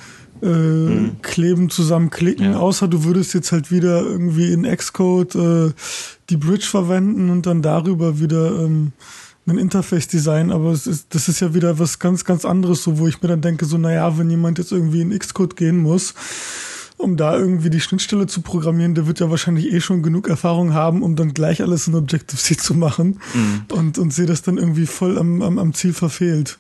[0.43, 2.59] äh, kleben, zusammenklicken, Ja.
[2.59, 5.73] außer du würdest jetzt halt wieder irgendwie in Xcode äh,
[6.31, 8.93] die Bridge verwenden und dann darüber wieder ähm,
[9.49, 12.99] ein Interface design, aber es ist, das ist ja wieder was ganz, ganz anderes, so
[12.99, 16.15] wo ich mir dann denke, so, naja, wenn jemand jetzt irgendwie in Xcode gehen muss,
[16.97, 20.73] um da irgendwie die Schnittstelle zu programmieren, der wird ja wahrscheinlich eh schon genug Erfahrung
[20.73, 23.21] haben, um dann gleich alles in Objective-C zu machen
[23.71, 26.59] und, und sehe das dann irgendwie voll am, am, am Ziel verfehlt.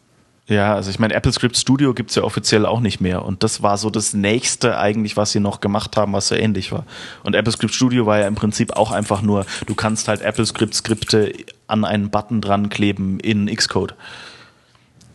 [0.48, 3.24] Ja, also ich meine, Apple Script Studio gibt's ja offiziell auch nicht mehr.
[3.24, 6.70] Und das war so das Nächste eigentlich, was sie noch gemacht haben, was so ähnlich
[6.70, 6.86] war.
[7.24, 10.46] Und Apple Script Studio war ja im Prinzip auch einfach nur, du kannst halt Apple
[10.46, 11.32] Script Skripte
[11.66, 13.94] an einen Button dran kleben in Xcode.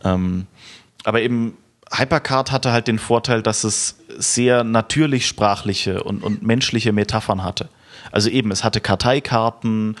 [0.04, 0.46] Ähm,
[1.04, 1.56] aber eben
[1.90, 7.70] Hypercard hatte halt den Vorteil, dass es sehr natürlich sprachliche und, und menschliche Metaphern hatte.
[8.10, 9.96] Also eben, es hatte Karteikarten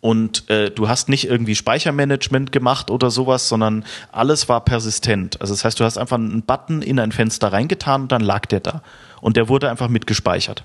[0.00, 5.40] und äh, du hast nicht irgendwie Speichermanagement gemacht oder sowas, sondern alles war persistent.
[5.40, 8.46] Also das heißt, du hast einfach einen Button in ein Fenster reingetan und dann lag
[8.46, 8.82] der da.
[9.20, 10.64] Und der wurde einfach mit gespeichert.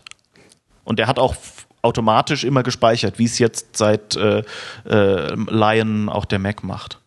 [0.83, 1.35] Und der hat auch
[1.81, 4.43] automatisch immer gespeichert, wie es jetzt seit äh,
[4.85, 6.99] äh, Lion auch der Mac macht.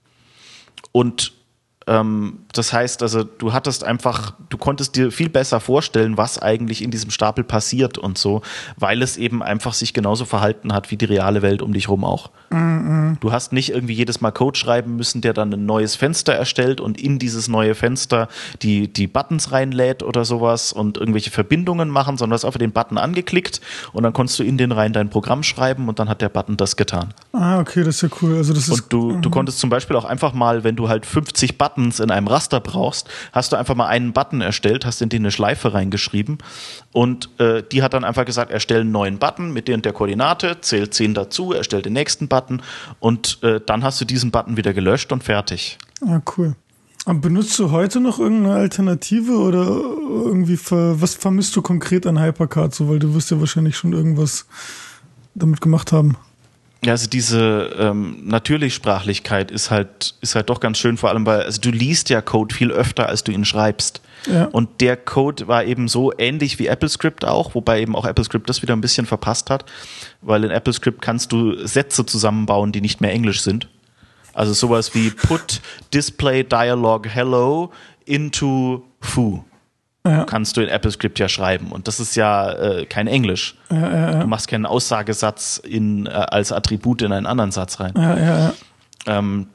[0.93, 1.34] Und
[1.87, 6.91] das heißt also, du hattest einfach, du konntest dir viel besser vorstellen, was eigentlich in
[6.91, 8.41] diesem Stapel passiert und so,
[8.77, 12.05] weil es eben einfach sich genauso verhalten hat wie die reale Welt um dich rum
[12.05, 12.31] auch.
[13.21, 16.81] Du hast nicht irgendwie jedes Mal Code schreiben müssen, der dann ein neues Fenster erstellt
[16.81, 18.29] und in dieses neue Fenster
[18.63, 22.73] die, die Buttons reinlädt oder sowas und irgendwelche Verbindungen machen, sondern du hast einfach den
[22.73, 23.61] Button angeklickt
[23.93, 26.57] und dann konntest du in den rein dein Programm schreiben und dann hat der Button
[26.57, 27.13] das getan.
[27.33, 28.37] Ah, okay, das ist ja cool.
[28.37, 31.05] Also das ist Und du, du konntest zum Beispiel auch einfach mal, wenn du halt
[31.05, 35.09] 50 Buttons in einem Raster brauchst, hast du einfach mal einen Button erstellt, hast in
[35.09, 36.39] den eine Schleife reingeschrieben
[36.93, 39.93] und äh, die hat dann einfach gesagt, erstell einen neuen Button mit der und der
[39.93, 42.63] Koordinate, zählt 10 dazu, erstell den nächsten Button
[43.01, 45.79] und äh, dann hast du diesen Button wieder gelöscht und fertig.
[46.07, 46.55] Ah, cool.
[47.07, 52.19] Aber benutzt du heute noch irgendeine Alternative oder irgendwie ver, was vermisst du konkret an
[52.19, 54.47] Hypercard so, weil du wirst ja wahrscheinlich schon irgendwas
[55.35, 56.17] damit gemacht haben.
[56.85, 61.43] Ja, also diese ähm, Natürlichsprachlichkeit ist halt, ist halt doch ganz schön, vor allem weil,
[61.43, 64.03] also du liest ja Code viel öfter, als du ihn schreibst.
[64.31, 64.47] Ja.
[64.47, 68.61] Und der Code war eben so ähnlich wie AppleScript auch, wobei eben auch AppleScript das
[68.61, 69.65] wieder ein bisschen verpasst hat,
[70.21, 73.69] weil in AppleScript kannst du Sätze zusammenbauen, die nicht mehr Englisch sind.
[74.35, 75.61] Also sowas wie put
[75.95, 77.73] display dialog hello
[78.05, 79.43] into foo.
[80.07, 80.25] Ja.
[80.25, 81.73] Kannst du in AppleScript ja schreiben.
[81.73, 83.57] Und das ist ja äh, kein Englisch.
[83.69, 87.95] Du machst keinen Aussagesatz in, äh, als Attribut in einen anderen Satz rein.
[87.97, 88.55] Ja, ja, ja.
[89.07, 89.47] Ähm,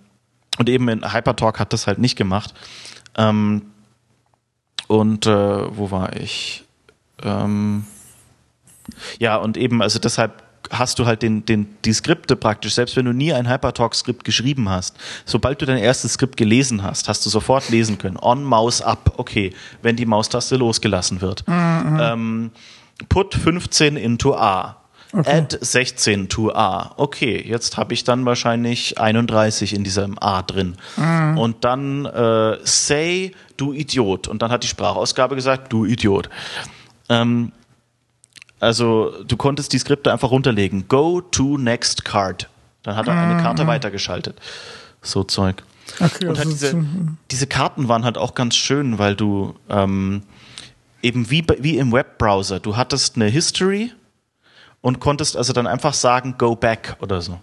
[0.57, 2.53] und eben in Hypertalk hat das halt nicht gemacht.
[3.15, 3.63] Ähm,
[4.87, 6.65] Und äh, wo war ich?
[7.21, 7.85] Ähm,
[9.19, 13.05] ja, und eben, also deshalb hast du halt den, den, die Skripte praktisch, selbst wenn
[13.05, 17.29] du nie ein Hypertalk-Skript geschrieben hast, sobald du dein erstes Skript gelesen hast, hast du
[17.29, 18.17] sofort lesen können.
[18.17, 21.47] On, Maus, up, okay, wenn die Maustaste losgelassen wird.
[21.47, 21.99] Mhm.
[22.01, 22.51] Ähm,
[23.07, 24.75] put 15 into A.
[25.11, 25.37] Okay.
[25.39, 26.93] Add 16 to A.
[26.97, 30.75] Okay, jetzt habe ich dann wahrscheinlich 31 in diesem A drin.
[30.97, 31.37] Mhm.
[31.37, 34.27] Und dann äh, say, du Idiot.
[34.27, 36.29] Und dann hat die Sprachausgabe gesagt, du Idiot.
[37.09, 37.51] Ähm,
[38.59, 40.87] also du konntest die Skripte einfach runterlegen.
[40.87, 42.49] Go to next card.
[42.83, 43.41] Dann hat er eine mhm.
[43.41, 44.37] Karte weitergeschaltet.
[45.01, 45.63] So Zeug.
[45.99, 46.85] Okay, und halt diese,
[47.31, 50.23] diese Karten waren halt auch ganz schön, weil du ähm,
[51.01, 53.91] eben wie, wie im Webbrowser, du hattest eine History
[54.81, 57.39] und konntest also dann einfach sagen, go back oder so.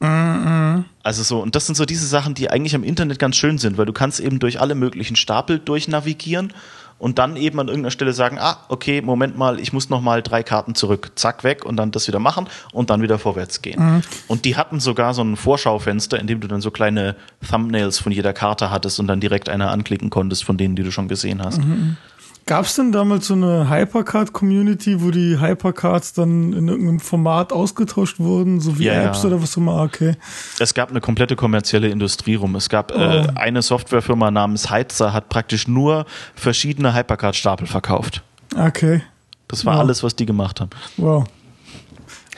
[0.00, 0.84] Mhm.
[1.02, 3.78] Also so, und das sind so diese Sachen, die eigentlich am Internet ganz schön sind,
[3.78, 6.52] weil du kannst eben durch alle möglichen Stapel durchnavigieren
[7.00, 10.22] und dann eben an irgendeiner Stelle sagen, ah, okay, Moment mal, ich muss noch mal
[10.22, 13.82] drei Karten zurück, zack, weg und dann das wieder machen und dann wieder vorwärts gehen.
[13.82, 14.02] Mhm.
[14.28, 17.16] Und die hatten sogar so ein Vorschaufenster, in dem du dann so kleine
[17.48, 20.92] Thumbnails von jeder Karte hattest und dann direkt eine anklicken konntest von denen, die du
[20.92, 21.58] schon gesehen hast.
[21.64, 21.96] Mhm.
[22.46, 28.18] Gab es denn damals so eine Hypercard-Community, wo die Hypercards dann in irgendeinem Format ausgetauscht
[28.18, 29.28] wurden, so wie ja, Apps ja.
[29.28, 29.72] oder was auch immer?
[29.72, 30.16] Ah, okay.
[30.58, 32.56] Es gab eine komplette kommerzielle Industrie rum.
[32.56, 32.98] Es gab äh, oh.
[32.98, 38.22] äh, eine Softwarefirma namens Heizer, hat praktisch nur verschiedene Hypercard-Stapel verkauft.
[38.56, 39.02] Okay.
[39.46, 39.80] Das war wow.
[39.80, 40.70] alles, was die gemacht haben.
[40.96, 41.26] Wow.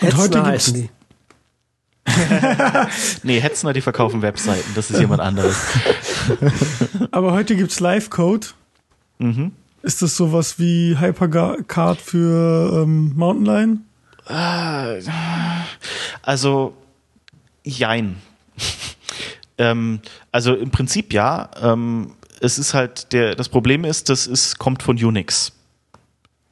[0.00, 0.90] Und heute gibt's die.
[3.22, 4.72] nee, Hetzner, die verkaufen Webseiten.
[4.74, 5.56] Das ist jemand anderes.
[7.12, 8.48] Aber heute gibt's Live-Code.
[9.18, 9.52] Mhm.
[9.82, 13.84] Ist das sowas wie Hypercard für ähm, Mountain Lion?
[16.22, 16.74] Also,
[17.64, 18.16] jein.
[19.58, 20.00] ähm,
[20.30, 21.50] also im Prinzip ja.
[21.60, 25.52] Ähm, es ist halt der, das Problem ist, das ist, kommt von Unix.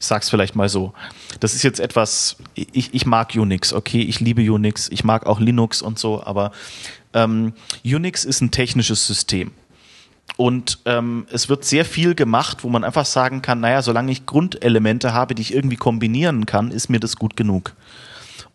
[0.01, 0.93] Ich sag's vielleicht mal so.
[1.41, 5.41] Das ist jetzt etwas, ich, ich mag Unix, okay, ich liebe Unix, ich mag auch
[5.41, 6.53] Linux und so, aber
[7.13, 7.53] ähm,
[7.85, 9.53] Unix ist ein technisches System.
[10.41, 14.25] Und ähm, es wird sehr viel gemacht, wo man einfach sagen kann, naja, solange ich
[14.25, 17.75] Grundelemente habe, die ich irgendwie kombinieren kann, ist mir das gut genug.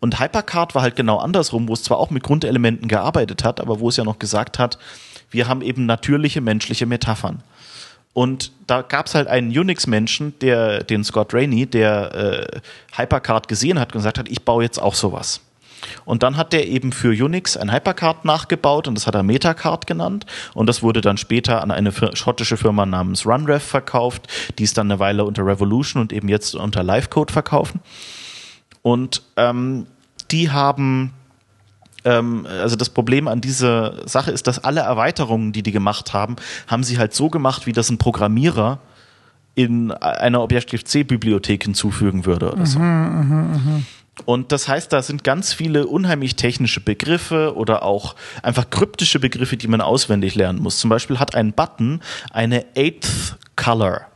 [0.00, 3.78] Und Hypercard war halt genau andersrum, wo es zwar auch mit Grundelementen gearbeitet hat, aber
[3.78, 4.78] wo es ja noch gesagt hat,
[5.30, 7.44] wir haben eben natürliche menschliche Metaphern.
[8.12, 12.60] Und da gab es halt einen Unix-Menschen, der, den Scott Rainey, der äh,
[13.00, 15.40] Hypercard gesehen hat und gesagt hat, ich baue jetzt auch sowas.
[16.04, 19.86] Und dann hat der eben für Unix ein Hypercard nachgebaut und das hat er Metacard
[19.86, 20.26] genannt.
[20.54, 24.28] Und das wurde dann später an eine schottische Firma namens Runrev verkauft,
[24.58, 27.80] die es dann eine Weile unter Revolution und eben jetzt unter Livecode verkaufen.
[28.82, 29.86] Und ähm,
[30.30, 31.12] die haben
[32.04, 36.36] ähm, also das Problem an dieser Sache ist, dass alle Erweiterungen, die die gemacht haben,
[36.68, 38.78] haben sie halt so gemacht, wie das ein Programmierer
[39.56, 42.78] in einer Objective-C-Bibliothek hinzufügen würde oder so.
[42.78, 43.82] Mhm, mh, mh.
[44.24, 49.56] Und das heißt, da sind ganz viele unheimlich technische Begriffe oder auch einfach kryptische Begriffe,
[49.56, 50.78] die man auswendig lernen muss.
[50.78, 54.06] Zum Beispiel hat ein Button eine Eighth Color,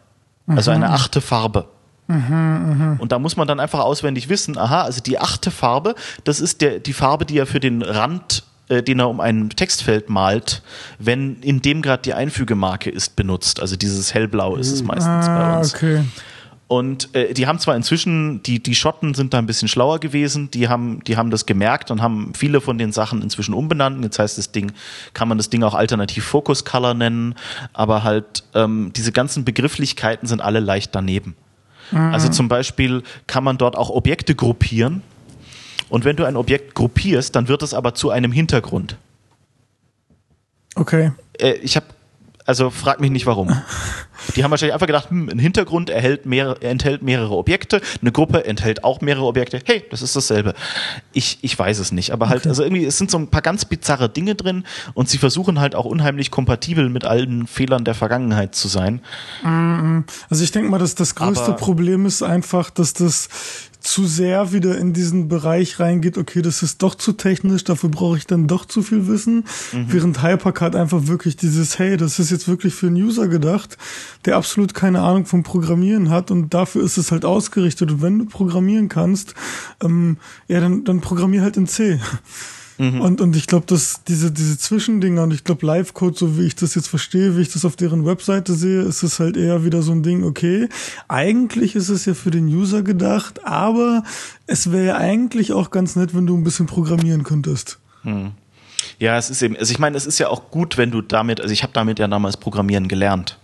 [0.47, 0.95] also eine mhm.
[0.95, 1.67] achte Farbe.
[2.09, 5.95] Mhm, und da muss man dann einfach auswendig wissen, aha, also die achte Farbe,
[6.25, 9.51] das ist der, die Farbe, die er für den Rand, äh, den er um ein
[9.51, 10.63] Textfeld malt,
[10.99, 13.61] wenn in dem gerade die Einfügemarke ist, benutzt.
[13.61, 15.75] Also dieses hellblau ist es meistens ah, bei uns.
[15.75, 16.05] Okay.
[16.71, 20.53] Und äh, die haben zwar inzwischen, die, die Schotten sind da ein bisschen schlauer gewesen,
[20.53, 24.05] die haben, die haben das gemerkt und haben viele von den Sachen inzwischen umbenannt.
[24.05, 24.71] Jetzt heißt das Ding,
[25.13, 27.35] kann man das Ding auch alternativ Focus Color nennen,
[27.73, 31.35] aber halt ähm, diese ganzen Begrifflichkeiten sind alle leicht daneben.
[31.91, 32.15] Mhm.
[32.15, 35.03] Also zum Beispiel kann man dort auch Objekte gruppieren.
[35.89, 38.97] Und wenn du ein Objekt gruppierst, dann wird es aber zu einem Hintergrund.
[40.77, 41.11] Okay.
[41.37, 41.87] Äh, ich habe
[42.51, 43.49] also frag mich nicht warum.
[44.35, 45.93] Die haben wahrscheinlich einfach gedacht, hm, ein Hintergrund
[46.25, 49.61] mehrere, enthält mehrere Objekte, eine Gruppe enthält auch mehrere Objekte.
[49.65, 50.55] Hey, das ist dasselbe.
[51.13, 52.49] Ich, ich weiß es nicht, aber halt, okay.
[52.49, 54.65] also irgendwie, es sind so ein paar ganz bizarre Dinge drin
[54.95, 59.01] und sie versuchen halt auch unheimlich kompatibel mit allen Fehlern der Vergangenheit zu sein.
[59.45, 63.29] Mm, also ich denke mal, dass das größte aber Problem ist einfach, dass das
[63.81, 68.17] zu sehr wieder in diesen Bereich reingeht, okay, das ist doch zu technisch, dafür brauche
[68.17, 69.87] ich dann doch zu viel Wissen, mhm.
[69.89, 73.79] während Hypercard einfach wirklich dieses, hey, das ist jetzt wirklich für einen User gedacht,
[74.25, 78.19] der absolut keine Ahnung vom Programmieren hat und dafür ist es halt ausgerichtet und wenn
[78.19, 79.35] du programmieren kannst,
[79.83, 82.01] ähm, ja, dann, dann programmier halt in C.
[82.81, 83.03] Mhm.
[83.03, 86.57] Und, und ich glaube, dass diese, diese Zwischendinger und ich glaube, Live-Code, so wie ich
[86.57, 89.83] das jetzt verstehe, wie ich das auf deren Webseite sehe, ist es halt eher wieder
[89.83, 90.67] so ein Ding, okay,
[91.07, 94.03] eigentlich ist es ja für den User gedacht, aber
[94.47, 97.79] es wäre ja eigentlich auch ganz nett, wenn du ein bisschen programmieren könntest.
[98.03, 98.31] Mhm.
[98.99, 101.43] Ja, es ist eben, also ich meine, es ist ja auch gut, wenn du damit,
[101.43, 103.37] also ich habe damit ja damals Programmieren gelernt.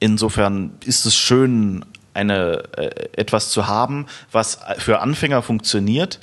[0.00, 1.84] insofern ist es schön,
[2.18, 6.18] eine, äh, etwas zu haben, was für Anfänger funktioniert,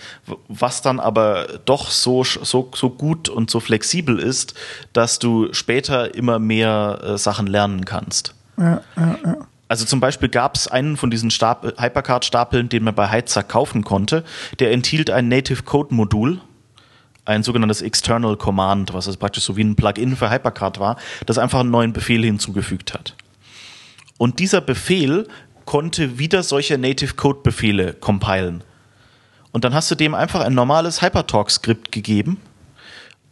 [0.48, 4.54] was dann aber doch so, so, so gut und so flexibel ist,
[4.94, 8.36] dass du später immer mehr äh, Sachen lernen kannst.
[8.58, 9.38] Ja, ja, ja.
[9.68, 14.24] Also zum Beispiel gab es einen von diesen Hypercard-Stapeln, den man bei Heizsack kaufen konnte,
[14.60, 16.40] der enthielt ein Native Code Modul,
[17.26, 21.40] ein sogenanntes External Command, was also praktisch so wie ein Plugin für Hypercard war, das
[21.40, 23.16] einfach einen neuen Befehl hinzugefügt hat.
[24.18, 25.28] Und dieser Befehl
[25.66, 28.64] konnte wieder solche Native Code Befehle compilen.
[29.52, 32.38] Und dann hast du dem einfach ein normales Hypertalk-Skript gegeben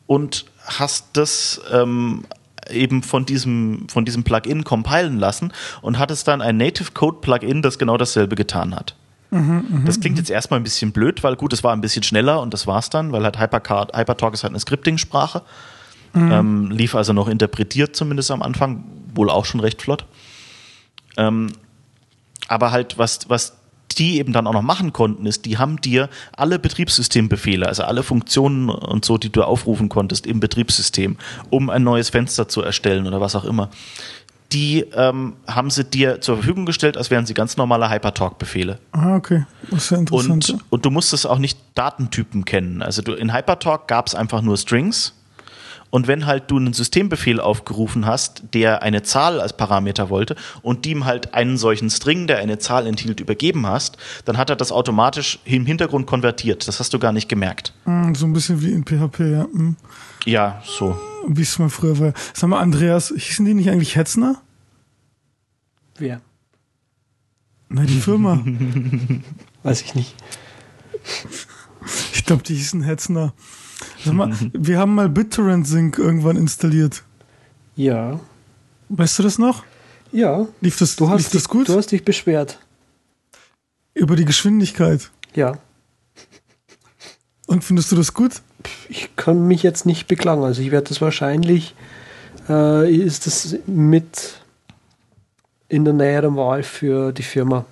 [0.08, 2.26] und hast das ähm,
[2.70, 5.52] eben von diesem, von diesem Plugin compilen lassen
[5.82, 8.96] und hattest dann ein Native Code Plugin, das genau dasselbe getan hat.
[9.32, 12.04] Mhm, mh, das klingt jetzt erstmal ein bisschen blöd, weil gut, es war ein bisschen
[12.04, 15.42] schneller und das war's dann, weil halt Hypercard, Hypertalk ist halt eine Scripting-Sprache.
[16.14, 16.32] Mhm.
[16.32, 18.84] Ähm, lief also noch interpretiert zumindest am Anfang,
[19.16, 20.06] wohl auch schon recht flott.
[21.18, 21.52] Ähm,
[22.48, 23.54] aber halt, was, was
[23.98, 28.04] die eben dann auch noch machen konnten, ist, die haben dir alle Betriebssystembefehle, also alle
[28.04, 31.18] Funktionen und so, die du aufrufen konntest im Betriebssystem,
[31.50, 33.70] um ein neues Fenster zu erstellen oder was auch immer,
[34.52, 38.78] die ähm, haben sie dir zur Verfügung gestellt, als wären sie ganz normale Hypertalk-Befehle.
[38.92, 39.46] Ah, okay.
[39.72, 40.50] Das ist ja interessant.
[40.50, 42.84] Und, und du musstest auch nicht Datentypen kennen.
[42.84, 45.14] Also du, in Hypertalk gab es einfach nur Strings
[45.94, 50.86] und wenn halt du einen Systembefehl aufgerufen hast, der eine Zahl als Parameter wollte und
[50.86, 54.72] dem halt einen solchen String, der eine Zahl enthielt, übergeben hast, dann hat er das
[54.72, 56.68] automatisch im Hintergrund konvertiert.
[56.68, 57.74] Das hast du gar nicht gemerkt.
[57.84, 59.44] Hm, so ein bisschen wie in PHP, ja.
[59.44, 59.76] Hm.
[60.26, 61.00] Ja, so.
[61.28, 62.14] Wie es mal früher war.
[62.34, 64.42] Sag mal, Andreas, hießen die nicht eigentlich Hetzner?
[66.00, 66.22] Wer?
[67.70, 68.44] Na, die Firma.
[69.62, 70.16] Weiß ich nicht.
[72.16, 73.36] Ich glaube, die hießen Hetzner.
[74.04, 77.04] Sag mal, wir haben mal BitTorrent Sync irgendwann installiert.
[77.76, 78.20] Ja.
[78.90, 79.64] Weißt du das noch?
[80.12, 80.48] Ja.
[80.62, 81.70] Lief das, du hast lief dich, das gut?
[81.70, 82.60] Du hast dich beschwert.
[83.94, 85.10] Über die Geschwindigkeit?
[85.34, 85.58] Ja.
[87.48, 88.42] Und findest du das gut?
[88.90, 90.44] Ich kann mich jetzt nicht beklagen.
[90.44, 91.76] Also ich werde das wahrscheinlich,
[92.48, 94.40] äh, ist das mit
[95.68, 97.66] in der näheren Wahl für die Firma.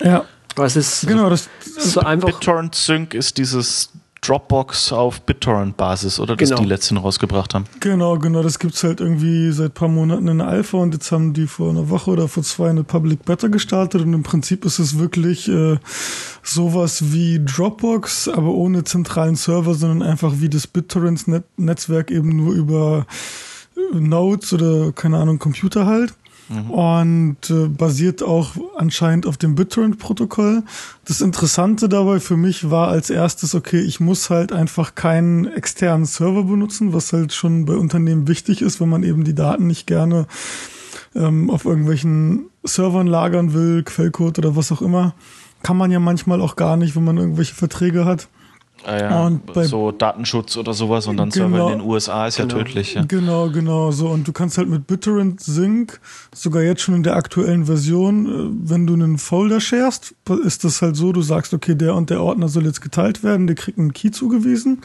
[0.00, 0.24] Ja.
[0.56, 2.28] Also es ist genau, das, so einfach.
[2.28, 3.90] BitTorrent Sync ist dieses
[4.22, 6.36] Dropbox auf BitTorrent-Basis, oder?
[6.36, 6.60] Dass genau.
[6.60, 7.64] die letzten rausgebracht haben.
[7.80, 8.42] Genau, genau.
[8.42, 11.70] Das gibt's halt irgendwie seit paar Monaten in der Alpha und jetzt haben die vor
[11.70, 15.48] einer Woche oder vor zwei eine Public Beta gestartet und im Prinzip ist es wirklich
[15.48, 15.78] äh,
[16.42, 23.06] sowas wie Dropbox, aber ohne zentralen Server, sondern einfach wie das BitTorrent-Netzwerk eben nur über
[23.92, 26.12] Nodes oder keine Ahnung, Computer halt.
[26.50, 26.70] Mhm.
[26.70, 30.64] Und äh, basiert auch anscheinend auf dem BitTorrent-Protokoll.
[31.04, 36.06] Das Interessante dabei für mich war als erstes, okay, ich muss halt einfach keinen externen
[36.06, 39.86] Server benutzen, was halt schon bei Unternehmen wichtig ist, wenn man eben die Daten nicht
[39.86, 40.26] gerne
[41.14, 45.14] ähm, auf irgendwelchen Servern lagern will, Quellcode oder was auch immer.
[45.62, 48.28] Kann man ja manchmal auch gar nicht, wenn man irgendwelche Verträge hat.
[48.86, 52.56] Ah ja, so Datenschutz oder sowas und dann genau, Server in den USA ist genau,
[52.56, 52.94] ja tödlich.
[52.94, 53.04] Ja.
[53.04, 54.08] Genau, genau so.
[54.08, 56.00] Und du kannst halt mit BitTorrent Sync,
[56.34, 60.80] sogar jetzt schon in der aktuellen Version, äh, wenn du einen Folder sharest, ist das
[60.80, 63.78] halt so, du sagst, okay, der und der Ordner soll jetzt geteilt werden, der kriegt
[63.78, 64.80] einen Key zugewiesen.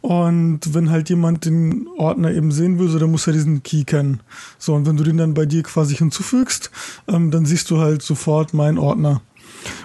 [0.00, 3.84] Und wenn halt jemand den Ordner eben sehen will, so, dann muss er diesen Key
[3.84, 4.20] kennen.
[4.58, 6.70] So, und wenn du den dann bei dir quasi hinzufügst,
[7.08, 9.22] ähm, dann siehst du halt sofort meinen Ordner.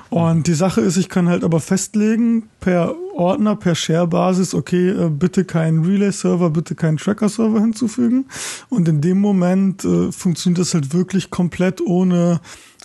[0.09, 5.09] Und die Sache ist, ich kann halt aber festlegen per Ordner, per Share-Basis, okay, äh,
[5.09, 8.25] bitte keinen Relay-Server, bitte keinen Tracker-Server hinzufügen.
[8.69, 12.39] Und in dem Moment äh, funktioniert das halt wirklich komplett ohne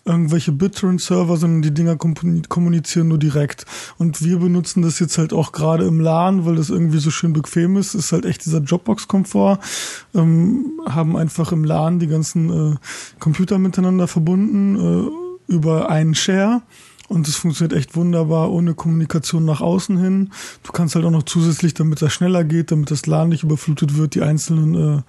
[0.04, 3.64] irgendwelche BitTorrent-Server, sondern die Dinger kommunizieren nur direkt.
[3.96, 7.32] Und wir benutzen das jetzt halt auch gerade im LAN, weil das irgendwie so schön
[7.32, 7.94] bequem ist.
[7.94, 9.60] Ist halt echt dieser Dropbox-Komfort.
[10.14, 12.76] Ähm, haben einfach im LAN die ganzen äh,
[13.18, 14.76] Computer miteinander verbunden
[15.48, 16.62] äh, über einen Share
[17.08, 20.30] und es funktioniert echt wunderbar ohne Kommunikation nach außen hin.
[20.62, 23.96] Du kannst halt auch noch zusätzlich, damit das schneller geht, damit das LAN nicht überflutet
[23.96, 25.02] wird, die einzelnen äh,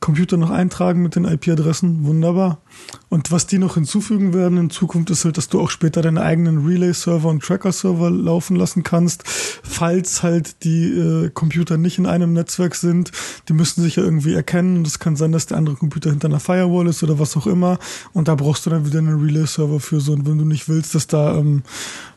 [0.00, 2.04] Computer noch eintragen mit den IP-Adressen.
[2.04, 2.60] Wunderbar.
[3.08, 6.22] Und was die noch hinzufügen werden in Zukunft ist halt, dass du auch später deine
[6.22, 12.32] eigenen Relay-Server und Tracker-Server laufen lassen kannst, falls halt die äh, Computer nicht in einem
[12.32, 13.10] Netzwerk sind.
[13.48, 16.28] Die müssen sich ja irgendwie erkennen und es kann sein, dass der andere Computer hinter
[16.28, 17.78] einer Firewall ist oder was auch immer.
[18.12, 20.12] Und da brauchst du dann wieder einen Relay-Server für so.
[20.12, 21.64] Und wenn du nicht willst, dass da ähm,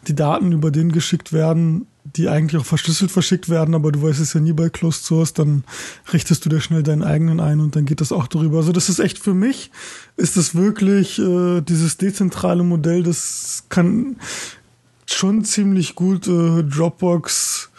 [0.07, 4.19] die Daten über den geschickt werden, die eigentlich auch verschlüsselt verschickt werden, aber du weißt
[4.19, 5.63] es ja nie bei Closed Source, dann
[6.11, 8.57] richtest du dir schnell deinen eigenen ein und dann geht das auch darüber.
[8.57, 9.71] Also das ist echt für mich,
[10.17, 14.17] ist das wirklich äh, dieses dezentrale Modell, das kann
[15.14, 17.69] schon ziemlich gut äh, Dropbox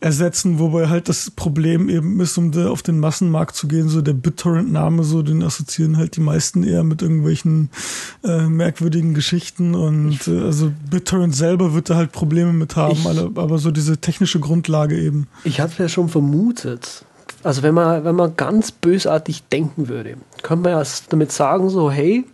[0.00, 4.12] ersetzen, wobei halt das Problem eben ist, um auf den Massenmarkt zu gehen, so der
[4.12, 7.70] BitTorrent-Name, so den assoziieren halt die meisten eher mit irgendwelchen
[8.24, 13.06] äh, merkwürdigen Geschichten und äh, also BitTorrent selber wird da halt Probleme mit haben, Ich-
[13.06, 15.26] alle, aber so diese technische Grundlage eben.
[15.44, 17.04] Ich hatte ja schon vermutet.
[17.42, 21.90] Also wenn man, wenn man ganz bösartig denken würde, könnte man ja damit sagen, so,
[21.90, 22.24] hey,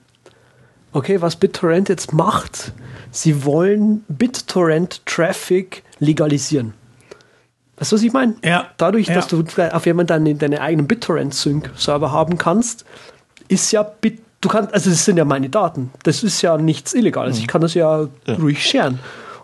[0.94, 2.72] okay, was BitTorrent jetzt macht,
[3.10, 6.72] sie wollen BitTorrent-Traffic legalisieren.
[7.76, 8.36] Weißt du, was ich meine?
[8.44, 8.68] Ja.
[8.76, 9.14] Dadurch, Ja.
[9.14, 12.84] dass du auf jemand deine, deine eigenen BitTorrent-Sync-Server haben kannst,
[13.48, 15.90] ist ja Bit, du kannst, also das sind ja meine Daten.
[16.04, 17.38] Das ist ja nichts Illegales.
[17.38, 18.34] Ich kann das ja, Ja.
[18.34, 19.00] ruhig scheren.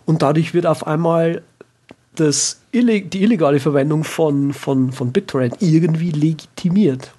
[0.07, 1.43] Und dadurch wird auf einmal
[2.15, 7.11] das, die illegale Verwendung von, von, von BitTorrent irgendwie legitimiert.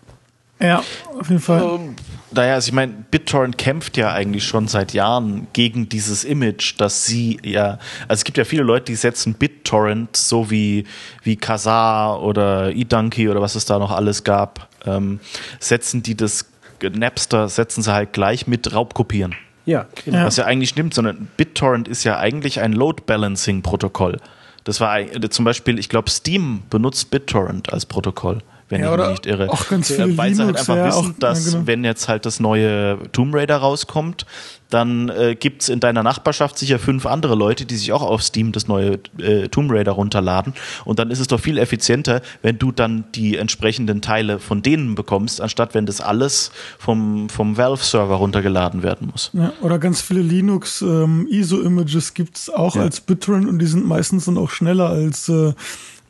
[0.62, 0.84] Ja,
[1.20, 1.62] auf jeden Fall.
[1.62, 1.96] Ähm,
[2.34, 7.06] naja, also ich meine, BitTorrent kämpft ja eigentlich schon seit Jahren gegen dieses Image, dass
[7.06, 7.78] sie ja,
[8.08, 10.86] also es gibt ja viele Leute, die setzen BitTorrent so wie,
[11.24, 15.20] wie Kazaa oder eDonkey oder was es da noch alles gab, ähm,
[15.60, 16.46] setzen die das
[16.82, 19.36] Napster, setzen sie halt gleich mit Raubkopieren.
[19.66, 20.26] Ja, genau.
[20.26, 24.18] Was ja eigentlich stimmt, sondern BitTorrent ist ja eigentlich ein Load Balancing Protokoll.
[24.64, 28.42] Das war zum Beispiel, ich glaube, Steam benutzt BitTorrent als Protokoll,
[28.72, 29.50] wenn Ja, ich mich nicht irre.
[29.50, 31.68] auch ganz Äh, viele Weil sie halt einfach ja, wissen, auch- dass ja, genau.
[31.68, 34.26] wenn jetzt halt das neue Tomb Raider rauskommt,
[34.70, 38.24] dann äh, gibt es in deiner Nachbarschaft sicher fünf andere Leute, die sich auch auf
[38.24, 40.54] Steam das neue äh, Tomb Raider runterladen.
[40.86, 44.96] Und dann ist es doch viel effizienter, wenn du dann die entsprechenden Teile von denen
[44.96, 49.30] bekommst, anstatt wenn das alles vom, vom Valve-Server runtergeladen werden muss.
[49.34, 52.84] Ja, oder ganz viele Linux ähm, ISO-Images gibt's auch Ja.
[52.84, 55.52] als BitTorrent und die sind meistens dann auch schneller als äh,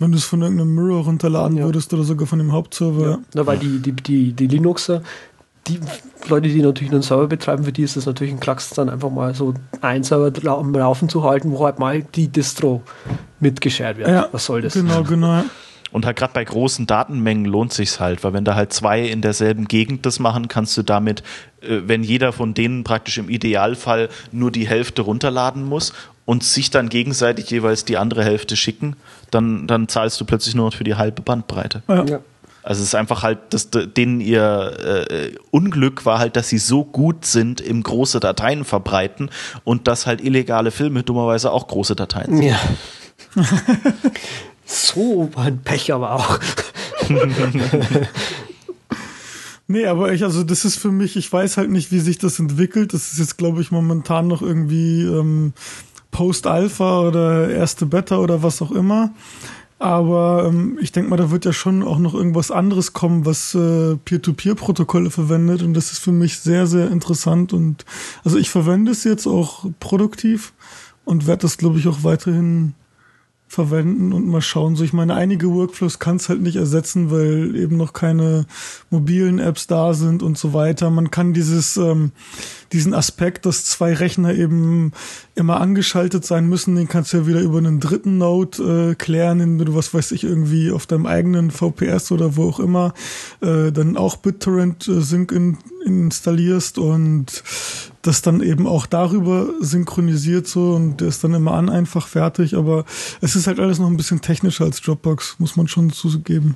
[0.02, 1.66] wenn du es von irgendeinem Mirror runterladen Ja.
[1.66, 3.10] würdest oder sogar von dem Hauptserver.
[3.12, 3.18] Ja.
[3.34, 5.02] Na, weil die, die, die, die Linuxer,
[5.68, 5.80] die
[6.28, 9.12] Leute, die natürlich einen Server betreiben, für die ist das natürlich ein Klacks, dann einfach
[9.12, 12.82] mal so einen Server am Laufen zu halten, wo halt mal die Distro
[13.40, 14.10] mitgeschert wird.
[14.10, 14.74] Ja, Was soll das?
[14.74, 15.44] Genau, genau.
[15.92, 19.22] Und halt gerade bei großen Datenmengen lohnt sich's halt, weil wenn da halt zwei in
[19.22, 21.22] derselben Gegend das machen, kannst du damit,
[21.62, 25.92] äh, wenn jeder von denen praktisch im Idealfall nur die Hälfte runterladen muss
[26.26, 28.96] und sich dann gegenseitig jeweils die andere Hälfte schicken,
[29.32, 31.84] dann, dann zahlst du plötzlich nur noch für die halbe Bandbreite.
[31.88, 32.04] Ja.
[32.06, 32.20] Ja.
[32.64, 36.84] Also es ist einfach halt, das, denen ihr äh, Unglück war halt, dass sie so
[36.84, 39.32] gut sind im große Dateien verbreiten
[39.64, 42.44] und dass halt illegale Filme dummerweise auch große Dateien sind.
[42.44, 42.60] Ja.
[44.66, 46.40] so ein Pech aber auch.
[49.72, 52.40] Nee, aber ich, also das ist für mich, ich weiß halt nicht, wie sich das
[52.40, 52.94] entwickelt.
[52.94, 55.54] Das ist jetzt, glaube ich, momentan noch irgendwie ähm,
[56.12, 59.12] Post-Alpha oder erste Beta oder was auch immer.
[59.80, 63.56] Aber ähm, ich denke mal, da wird ja schon auch noch irgendwas anderes kommen, was
[63.56, 65.64] äh, Peer-to-Peer-Protokolle verwendet.
[65.64, 67.52] Und das ist für mich sehr, sehr interessant.
[67.52, 67.84] Und
[68.24, 70.54] also ich verwende es jetzt auch produktiv
[71.04, 72.74] und werde das, glaube ich, auch weiterhin
[73.52, 74.78] verwenden und mal schauen.
[74.78, 78.46] So, ich meine, einige Workflows kann es halt nicht ersetzen, weil eben noch keine
[78.90, 80.90] mobilen Apps da sind und so weiter.
[80.90, 82.14] Man kann dieses, ähm,
[82.72, 84.94] diesen Aspekt, dass zwei Rechner eben
[85.36, 89.42] immer angeschaltet sein müssen, den kannst du ja wieder über einen dritten Node äh, klären,
[89.42, 92.94] indem du, was weiß ich, irgendwie auf deinem eigenen VPS oder wo auch immer
[93.42, 97.44] äh, dann auch BitTorrent äh, Sync in, installierst und
[98.02, 102.56] das dann eben auch darüber synchronisiert so und der ist dann immer an einfach fertig,
[102.56, 102.86] aber
[103.22, 106.56] es ist halt alles noch ein bisschen technischer als Dropbox, muss man schon zugeben.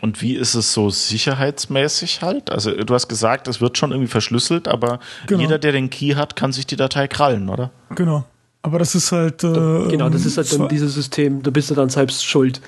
[0.00, 2.50] Und wie ist es so sicherheitsmäßig halt?
[2.50, 5.40] Also du hast gesagt, es wird schon irgendwie verschlüsselt, aber Genau.
[5.42, 7.70] jeder, der den Key hat, kann sich die Datei krallen, oder?
[7.94, 8.24] Genau.
[8.62, 9.42] Aber das ist halt.
[9.44, 9.46] Äh,
[9.88, 12.60] genau, das ist halt dann dieses System, da bist du dann selbst schuld,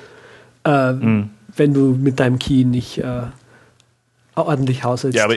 [0.65, 1.31] äh, Mhm.
[1.57, 3.23] wenn du mit deinem Key nicht äh,
[4.37, 5.17] ordentlich haushältst.
[5.17, 5.37] Ja, aber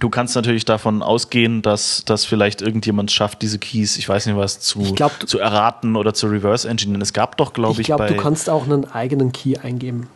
[0.00, 4.36] du kannst natürlich davon ausgehen, dass, dass vielleicht irgendjemand schafft, diese Keys, ich weiß nicht
[4.36, 7.00] was, zu, Ich glaub, du- zu erraten oder zu reverse engineeren.
[7.02, 10.08] Es gab doch, glaube ich ich, glaube, du kannst auch einen eigenen Key eingeben.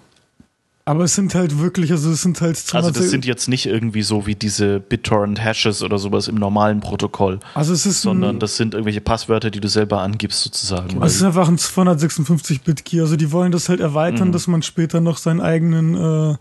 [0.85, 3.67] Aber es sind halt wirklich, also es sind halt also 200 das sind jetzt nicht
[3.67, 8.39] irgendwie so wie diese BitTorrent-Hashes oder sowas im normalen Protokoll, also es ist sondern ein,
[8.41, 11.01] das sind irgendwelche Passwörter, die du selber angibst sozusagen.
[11.01, 13.01] es ist einfach ein 256-Bit-Key.
[13.01, 14.33] Also die wollen das halt erweitern, Mhm.
[14.33, 16.37] dass man später noch seinen eigenen äh,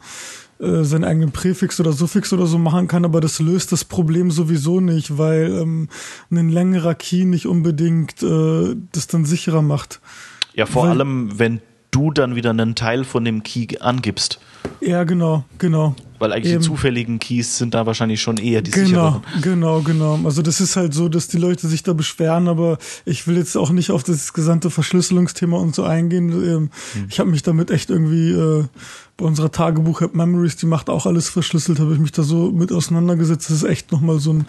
[0.62, 4.32] äh, seinen eigenen Präfix oder Suffix oder so machen kann, aber das löst das Problem
[4.32, 5.90] sowieso nicht, weil ähm,
[6.30, 10.00] ein längerer Key nicht unbedingt äh, das dann sicherer macht.
[10.54, 11.62] Ja, vor Weil- allem, wenn
[11.92, 14.40] du dann wieder einen Teil von dem Key angibst.
[14.80, 15.94] Ja, genau, genau.
[16.20, 16.62] Weil eigentlich Eben.
[16.62, 19.22] die zufälligen Keys sind da wahrscheinlich schon eher die Genau, sicheren.
[19.42, 20.20] genau, genau.
[20.24, 23.58] Also das ist halt so, dass die Leute sich da beschweren, aber ich will jetzt
[23.58, 26.30] auch nicht auf das gesamte Verschlüsselungsthema und so eingehen.
[26.32, 26.70] Ähm,
[27.10, 28.66] Ich habe mich damit echt irgendwie äh,
[29.22, 32.72] bei unserer Tagebuch-App Memories, die macht auch alles verschlüsselt, habe ich mich da so mit
[32.72, 33.49] auseinandergesetzt.
[33.49, 34.45] Das ist echt nochmal so ein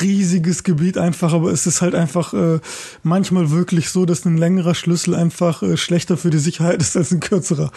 [0.00, 2.60] riesiges Gebiet einfach, aber es ist halt einfach äh,
[3.02, 7.12] manchmal wirklich so, dass ein längerer Schlüssel einfach äh, schlechter für die Sicherheit ist als
[7.12, 7.72] ein kürzerer.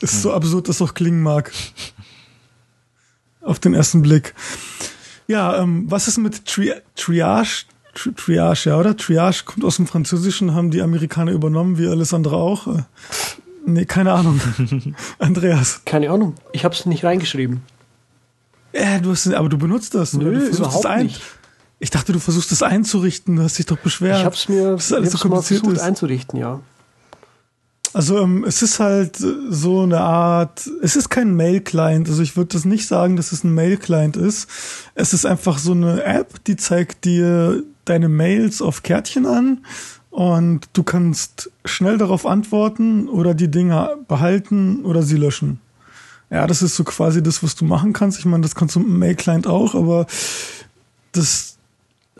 [0.00, 1.52] Ist so absurd das auch klingen mag.
[3.40, 4.34] Auf den ersten Blick.
[5.26, 7.64] Ja, ähm, was ist mit Tri Triage?
[7.94, 8.94] Tri Triage, ja, oder?
[8.94, 12.68] Triage kommt aus dem Französischen, haben die Amerikaner übernommen, wie alles andere auch.
[13.66, 14.40] Nee, keine Ahnung.
[15.18, 15.82] Andreas.
[15.84, 16.34] Keine Ahnung.
[16.52, 17.62] Ich habe es nicht reingeschrieben.
[18.72, 20.12] Äh, du hast, aber du benutzt das.
[20.14, 21.06] Nö, du versuchst überhaupt das ein.
[21.06, 21.20] nicht.
[21.80, 23.36] Ich dachte, du versuchst das einzurichten.
[23.36, 24.18] Du hast dich doch beschwert.
[24.18, 25.82] Ich habe es mir Das ist alles so kompliziert versucht ist.
[25.82, 26.60] einzurichten, ja.
[27.94, 32.36] Also ähm, es ist halt äh, so eine Art, es ist kein Mail-Client, also ich
[32.36, 34.48] würde das nicht sagen, dass es ein Mail-Client ist.
[34.94, 39.64] Es ist einfach so eine App, die zeigt dir deine Mails auf Kärtchen an
[40.10, 45.60] und du kannst schnell darauf antworten oder die Dinge behalten oder sie löschen.
[46.30, 48.18] Ja, das ist so quasi das, was du machen kannst.
[48.18, 50.06] Ich meine, das kannst du mit dem Mail-Client auch, aber
[51.12, 51.58] das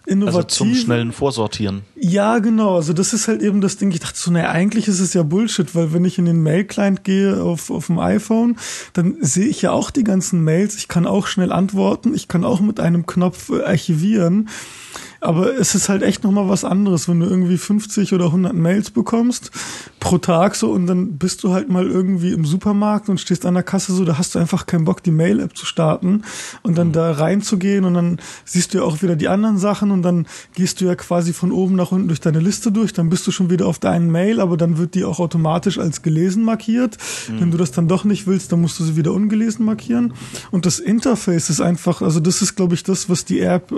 [0.09, 0.39] Innovative.
[0.39, 1.83] Also zum schnellen Vorsortieren.
[1.95, 2.77] Ja, genau.
[2.77, 3.91] Also das ist halt eben das Ding.
[3.91, 7.05] Ich dachte so, naja, eigentlich ist es ja Bullshit, weil wenn ich in den Mail-Client
[7.05, 8.57] gehe auf, auf dem iPhone,
[8.95, 10.77] dann sehe ich ja auch die ganzen Mails.
[10.77, 12.15] Ich kann auch schnell antworten.
[12.15, 14.49] Ich kann auch mit einem Knopf äh, archivieren.
[15.21, 18.91] Aber es ist halt echt nochmal was anderes, wenn du irgendwie 50 oder 100 Mails
[18.91, 19.51] bekommst
[20.01, 23.55] pro Tag so und dann bist du halt mal irgendwie im Supermarkt und stehst an
[23.55, 26.23] der Kasse so, da hast du einfach keinen Bock, die Mail-App zu starten
[26.63, 30.03] und dann da reinzugehen und dann siehst du ja auch wieder die anderen Sachen und
[30.03, 33.27] dann gehst du ja quasi von oben nach unten durch deine Liste durch, dann bist
[33.27, 36.97] du schon wieder auf deinen Mail, aber dann wird die auch automatisch als gelesen markiert.
[37.29, 40.15] Wenn du das dann doch nicht willst, dann musst du sie wieder ungelesen markieren.
[40.51, 43.73] Und das Interface ist einfach, also das ist, glaube ich, das, was die App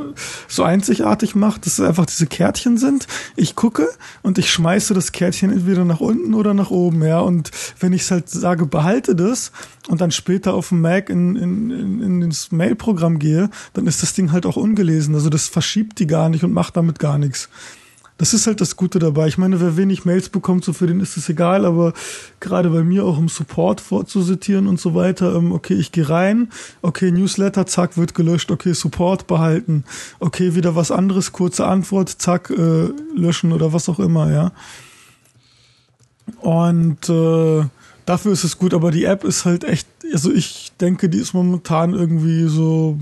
[0.49, 3.07] so einzigartig macht, dass es einfach diese Kärtchen sind.
[3.37, 3.89] Ich gucke
[4.23, 7.21] und ich schmeiße das Kärtchen entweder nach unten oder nach oben, ja.
[7.21, 9.53] Und wenn ich halt sage, behalte das
[9.89, 14.03] und dann später auf dem Mac in, in, in, in ins Mail-Programm gehe, dann ist
[14.03, 15.15] das Ding halt auch ungelesen.
[15.15, 17.49] Also das verschiebt die gar nicht und macht damit gar nichts.
[18.21, 19.29] Das ist halt das Gute dabei.
[19.29, 21.95] Ich meine, wer wenig Mails bekommt, so für den ist es egal, aber
[22.39, 26.51] gerade bei mir auch um Support vorzusortieren und so weiter, ähm, okay, ich gehe rein,
[26.83, 29.85] okay, Newsletter, zack, wird gelöscht, okay, Support behalten,
[30.19, 34.53] okay, wieder was anderes, kurze Antwort, zack, äh, löschen oder was auch immer, ja.
[36.43, 37.65] Und äh,
[38.05, 41.33] dafür ist es gut, aber die App ist halt echt, also ich denke, die ist
[41.33, 42.99] momentan irgendwie so,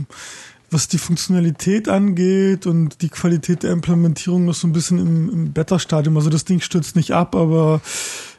[0.70, 5.52] was die Funktionalität angeht und die Qualität der Implementierung noch so ein bisschen im, im
[5.52, 6.16] Beta-Stadium.
[6.16, 7.80] Also das Ding stürzt nicht ab, aber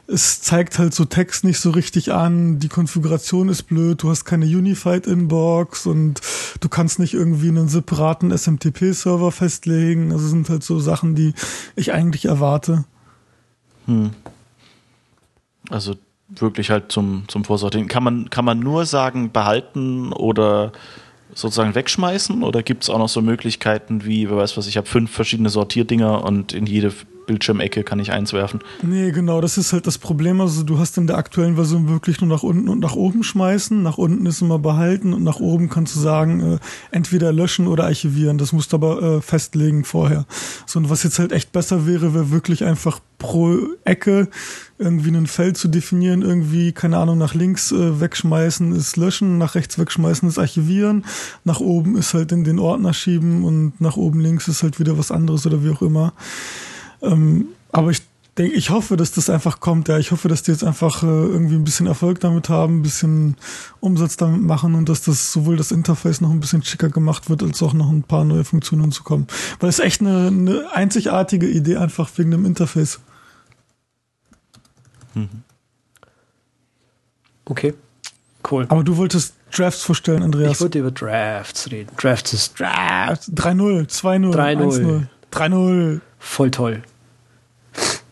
[0.06, 4.24] es zeigt halt so Text nicht so richtig an, die Konfiguration ist blöd, du hast
[4.24, 6.20] keine Unified Inbox und
[6.60, 10.12] du kannst nicht irgendwie einen separaten SMTP-Server festlegen.
[10.12, 11.34] Also sind halt so Sachen, die
[11.76, 12.84] ich eigentlich erwarte.
[13.86, 14.10] Hm.
[15.68, 15.94] Also
[16.28, 17.88] wirklich halt zum, zum Vorsortieren.
[17.88, 20.72] Kann man, kann man nur sagen, behalten oder
[21.34, 22.42] sozusagen wegschmeißen?
[22.42, 25.48] Oder gibt es auch noch so Möglichkeiten wie, wer weiß was, ich habe fünf verschiedene
[25.48, 26.92] Sortierdinger und in jede
[27.30, 28.58] Bildschirmecke kann ich eins werfen?
[28.82, 30.40] Nee, genau, das ist halt das Problem.
[30.40, 33.80] Also du hast in der aktuellen Version wirklich nur nach unten und nach oben schmeißen.
[33.84, 36.58] Nach unten ist immer behalten und nach oben kannst du sagen, äh,
[36.90, 38.36] entweder löschen oder archivieren.
[38.36, 40.26] Das musst du aber äh, festlegen vorher.
[40.66, 44.28] So, und was jetzt halt echt besser wäre, wäre wirklich einfach pro Ecke
[44.78, 49.54] irgendwie ein Feld zu definieren, irgendwie, keine Ahnung, nach links äh, wegschmeißen ist löschen, nach
[49.54, 51.04] rechts wegschmeißen ist archivieren,
[51.44, 54.98] nach oben ist halt in den Ordner schieben und nach oben links ist halt wieder
[54.98, 56.14] was anderes oder wie auch immer.
[57.02, 58.02] Ähm, aber ich
[58.36, 59.88] denke, ich hoffe, dass das einfach kommt.
[59.88, 62.82] Ja, ich hoffe, dass die jetzt einfach äh, irgendwie ein bisschen Erfolg damit haben, ein
[62.82, 63.36] bisschen
[63.80, 67.42] Umsatz damit machen und dass das sowohl das Interface noch ein bisschen schicker gemacht wird,
[67.42, 69.26] als auch noch ein paar neue Funktionen zu kommen.
[69.58, 73.00] Weil es echt eine, eine einzigartige Idee einfach wegen dem Interface.
[77.44, 77.74] Okay,
[78.50, 78.66] cool.
[78.68, 80.52] Aber du wolltest Drafts vorstellen, Andreas.
[80.52, 81.90] Ich wollte über Drafts reden.
[81.96, 83.30] Drafts ist Drafts.
[83.32, 84.60] 3-0, 2-0, 3-0.
[84.80, 85.06] 1-0.
[85.32, 86.00] 3-0.
[86.18, 86.82] voll toll.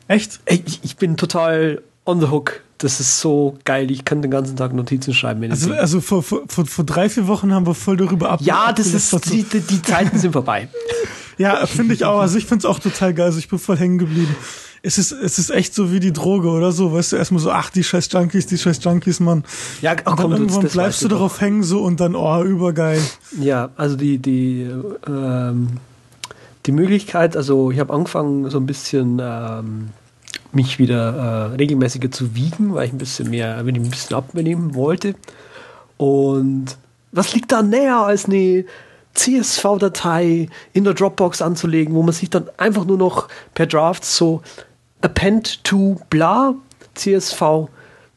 [0.09, 0.41] Echt?
[0.47, 2.61] Ich, ich bin total on the hook.
[2.79, 3.91] Das ist so geil.
[3.91, 5.51] Ich kann den ganzen Tag Notizen schreiben.
[5.51, 8.41] Also, also vor, vor, vor drei, vier Wochen haben wir voll darüber ab.
[8.43, 10.69] ja, das ist, die, die, die Zeiten sind vorbei.
[11.41, 12.19] Ja, finde ich auch.
[12.19, 13.27] Also ich finde es auch total geil.
[13.27, 14.35] Also ich bin voll hängen geblieben.
[14.83, 16.93] Es ist, es ist echt so wie die Droge oder so.
[16.93, 19.45] Weißt du, erstmal so, ach, die scheiß Junkies, die scheiß Junkies, Mann.
[19.81, 23.01] Ja, Und dann komm, das- irgendwann bleibst du darauf hängen so und dann, oh, übergeil.
[23.41, 24.67] Ja, also die, die,
[25.07, 25.69] ähm,
[26.67, 29.91] die Möglichkeit, also ich habe angefangen, so ein bisschen ähm,
[30.53, 34.16] mich wieder äh, regelmäßiger zu wiegen, weil ich ein bisschen mehr, wenn ich ein bisschen
[34.16, 35.15] abnehmen wollte.
[35.97, 36.77] Und
[37.12, 38.65] was liegt da näher als eine
[39.15, 44.43] CSV-Datei in der Dropbox anzulegen, wo man sich dann einfach nur noch per Draft so
[45.01, 46.55] append to bla
[46.95, 47.69] CSV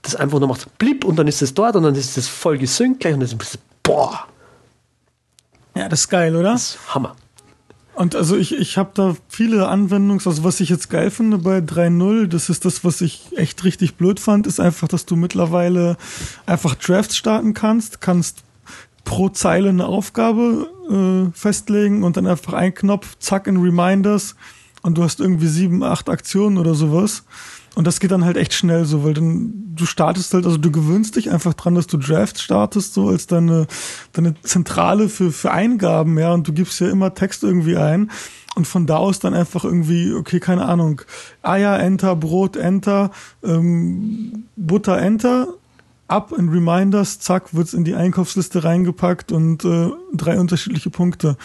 [0.02, 2.58] das einfach nur macht blip und dann ist es dort und dann ist es voll
[2.58, 4.26] gesynkt gleich und dann ist es boah.
[5.76, 6.54] Ja, das ist geil, oder?
[6.54, 7.16] Das ist Hammer.
[7.94, 11.58] Und also ich, ich habe da viele Anwendungs, also was ich jetzt geil finde bei
[11.58, 15.98] 3.0, das ist das, was ich echt richtig blöd fand, ist einfach, dass du mittlerweile
[16.46, 18.44] einfach Drafts starten kannst, kannst
[19.04, 24.36] pro Zeile eine Aufgabe äh, festlegen und dann einfach ein Knopf, zack, in Reminders
[24.84, 27.24] und du hast irgendwie sieben, acht Aktionen oder sowas.
[27.76, 30.72] Und das geht dann halt echt schnell so, weil dann du startest halt, also du
[30.72, 33.68] gewöhnst dich einfach dran, dass du Draft startest, so als deine,
[34.12, 38.12] deine Zentrale für, für Eingaben, ja, und du gibst ja immer Text irgendwie ein.
[38.56, 41.02] Und von da aus dann einfach irgendwie, okay, keine Ahnung,
[41.42, 43.12] Eier, Enter, Brot, Enter,
[43.44, 45.48] ähm, Butter, Enter,
[46.10, 51.38] ab in Reminders, zack, wird's in die Einkaufsliste reingepackt und äh, drei unterschiedliche Punkte.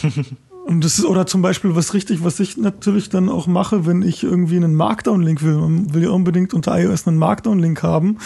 [0.68, 4.02] Und das ist, oder zum Beispiel was richtig, was ich natürlich dann auch mache, wenn
[4.02, 5.56] ich irgendwie einen Markdown-Link will.
[5.56, 8.18] Man will ja unbedingt unter iOS einen Markdown-Link haben.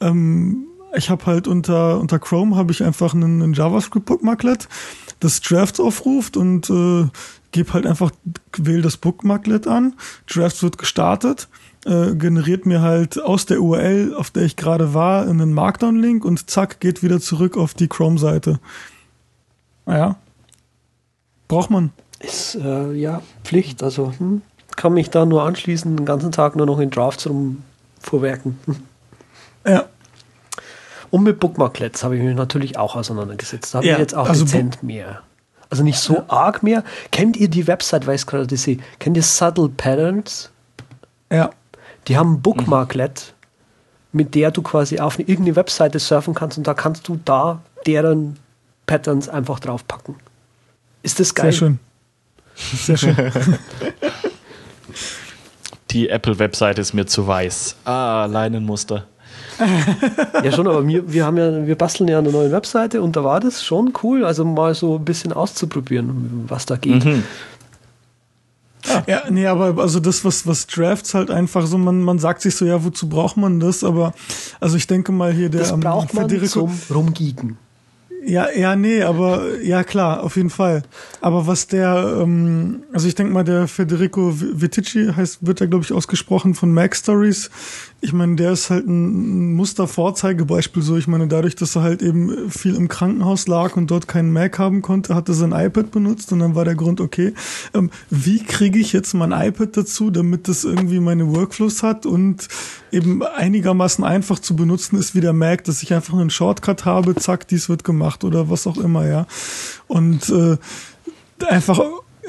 [0.00, 4.68] Ähm, ich habe halt unter, unter Chrome habe ich einfach einen, einen JavaScript-Bookmarklet,
[5.18, 7.08] das Drafts aufruft und äh,
[7.50, 8.12] gebe halt einfach,
[8.56, 9.94] wähle das Bookmarklet an,
[10.28, 11.48] Drafts wird gestartet,
[11.84, 16.48] äh, generiert mir halt aus der URL, auf der ich gerade war, einen Markdown-Link und
[16.48, 18.60] zack, geht wieder zurück auf die Chrome-Seite.
[19.84, 20.16] Ja,
[21.48, 21.92] Braucht man.
[22.20, 23.82] Ist äh, ja Pflicht.
[23.82, 24.42] Also hm,
[24.76, 28.58] kann mich da nur anschließen, den ganzen Tag nur noch in Drafts rumvorwerken.
[28.66, 28.76] Hm.
[29.66, 29.84] Ja.
[31.10, 33.74] Und mit Bookmarklets habe ich mich natürlich auch auseinandergesetzt.
[33.74, 35.22] Da habe ja, ich jetzt auch also dezent mehr.
[35.70, 36.24] Also nicht so ja.
[36.28, 36.84] arg mehr.
[37.10, 38.78] Kennt ihr die Website, weiß gerade das sehe?
[38.98, 40.50] Kennt ihr Subtle Patterns?
[41.30, 41.50] Ja.
[42.06, 43.34] Die haben ein Bookmarklet,
[44.12, 48.38] mit der du quasi auf irgendeine Webseite surfen kannst und da kannst du da deren
[48.86, 50.16] Patterns einfach draufpacken.
[51.02, 51.52] Ist das geil?
[51.52, 51.78] Sehr schön.
[52.54, 53.16] Sehr schön.
[55.90, 57.76] Die Apple-Webseite ist mir zu weiß.
[57.84, 59.06] Ah, Leinenmuster.
[60.44, 63.24] ja, schon, aber wir, wir haben ja, wir basteln ja eine neue Webseite und da
[63.24, 67.04] war das schon cool, also mal so ein bisschen auszuprobieren, was da geht.
[67.04, 67.24] Mhm.
[68.86, 69.02] Ja.
[69.06, 72.54] ja, nee, aber also das, was, was Drafts halt einfach so, man, man sagt sich
[72.54, 73.82] so, ja, wozu braucht man das?
[73.82, 74.14] Aber
[74.60, 77.58] also ich denke mal hier der das braucht man Federico, zum Rumgeeken.
[78.24, 80.82] Ja, ja, nee, aber ja klar, auf jeden Fall.
[81.20, 85.84] Aber was der, ähm, also ich denke mal, der Federico Vitici heißt, wird er glaube
[85.84, 87.50] ich ausgesprochen von Mac Stories,
[88.00, 90.96] ich meine, der ist halt ein Mustervorzeigebeispiel so.
[90.96, 94.58] Ich meine, dadurch, dass er halt eben viel im Krankenhaus lag und dort keinen Mac
[94.60, 97.34] haben konnte, hat er sein iPad benutzt und dann war der Grund, okay,
[97.74, 102.46] ähm, wie kriege ich jetzt mein iPad dazu, damit das irgendwie meine Workflows hat und
[102.92, 107.16] eben einigermaßen einfach zu benutzen ist wie der Mac, dass ich einfach einen Shortcut habe,
[107.16, 109.26] zack, dies wird gemacht oder was auch immer, ja.
[109.88, 110.56] Und äh,
[111.46, 111.80] einfach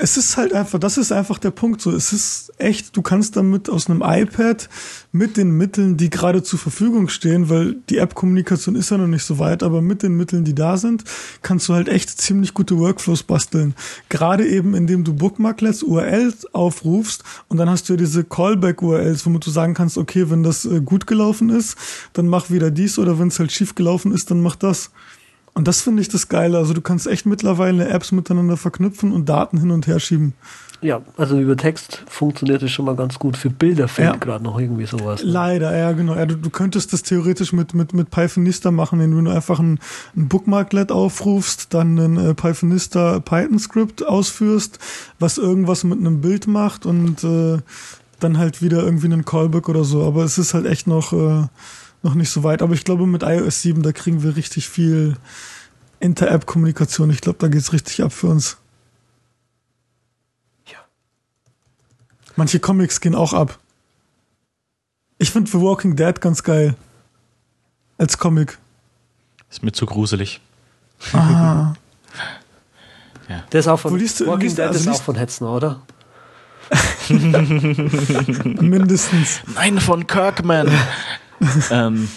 [0.01, 1.91] es ist halt einfach, das ist einfach der Punkt so.
[1.91, 4.69] Es ist echt, du kannst damit aus einem iPad
[5.11, 9.23] mit den Mitteln, die gerade zur Verfügung stehen, weil die App-Kommunikation ist ja noch nicht
[9.23, 11.03] so weit, aber mit den Mitteln, die da sind,
[11.41, 13.75] kannst du halt echt ziemlich gute Workflows basteln.
[14.07, 19.45] Gerade eben, indem du Bookmarklets, URLs aufrufst und dann hast du ja diese Callback-URLs, womit
[19.45, 21.77] du sagen kannst, okay, wenn das äh, gut gelaufen ist,
[22.13, 24.91] dann mach wieder dies oder wenn es halt schief gelaufen ist, dann mach das.
[25.59, 26.57] Und das finde ich das Geile.
[26.57, 30.31] Also du kannst echt mittlerweile Apps miteinander verknüpfen und Daten hin und her schieben.
[30.79, 33.35] Ja, also über Text funktioniert es schon mal ganz gut.
[33.35, 34.15] Für Bilder fehlt ja.
[34.15, 35.21] gerade noch irgendwie sowas.
[35.21, 35.29] Ne?
[35.29, 36.15] Leider, ja, genau.
[36.15, 39.81] Ja, du, du, könntest das theoretisch mit, mit, mit Pythonista machen, indem du einfach ein,
[40.15, 44.79] ein Bookmarklet aufrufst, dann ein äh, Pythonista Python-Script ausführst,
[45.19, 47.57] was irgendwas mit einem Bild macht und äh,
[48.21, 50.05] dann halt wieder irgendwie einen Callback oder so.
[50.05, 51.11] Aber es ist halt echt noch.
[51.11, 51.47] Äh,
[52.01, 52.61] noch nicht so weit.
[52.61, 55.17] Aber ich glaube, mit iOS 7, da kriegen wir richtig viel
[55.99, 57.09] Inter-App-Kommunikation.
[57.09, 58.57] Ich glaube, da geht's richtig ab für uns.
[60.67, 60.77] Ja.
[62.35, 63.59] Manche Comics gehen auch ab.
[65.17, 66.75] Ich finde The Walking Dead ganz geil.
[67.97, 68.57] Als Comic.
[69.49, 70.39] Ist mir zu gruselig.
[71.11, 71.73] Ah.
[73.27, 73.43] ja.
[73.51, 75.81] Der ist auch von, liest du, Walking liest, Dead also ist auch von Hetzner, oder?
[77.09, 79.41] Mindestens.
[79.55, 80.71] Nein, von Kirkman.
[81.71, 82.09] ähm,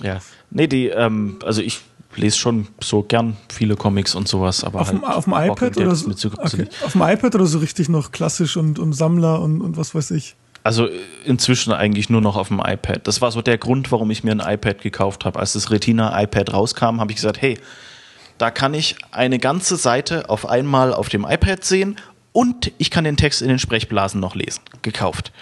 [0.00, 0.20] ja.
[0.50, 1.80] Nee, die, ähm, also ich
[2.16, 5.76] lese schon so gern viele Comics und sowas, aber auf, halt dem, auf dem iPad
[5.78, 6.68] oder so, okay.
[6.84, 10.10] auf dem iPad oder so richtig noch klassisch und, und Sammler und, und was weiß
[10.12, 10.36] ich.
[10.64, 10.88] Also
[11.24, 13.06] inzwischen eigentlich nur noch auf dem iPad.
[13.06, 15.40] Das war so der Grund, warum ich mir ein iPad gekauft habe.
[15.40, 17.58] Als das Retina iPad rauskam, habe ich gesagt, hey,
[18.38, 21.96] da kann ich eine ganze Seite auf einmal auf dem iPad sehen
[22.32, 24.60] und ich kann den Text in den Sprechblasen noch lesen.
[24.82, 25.32] Gekauft.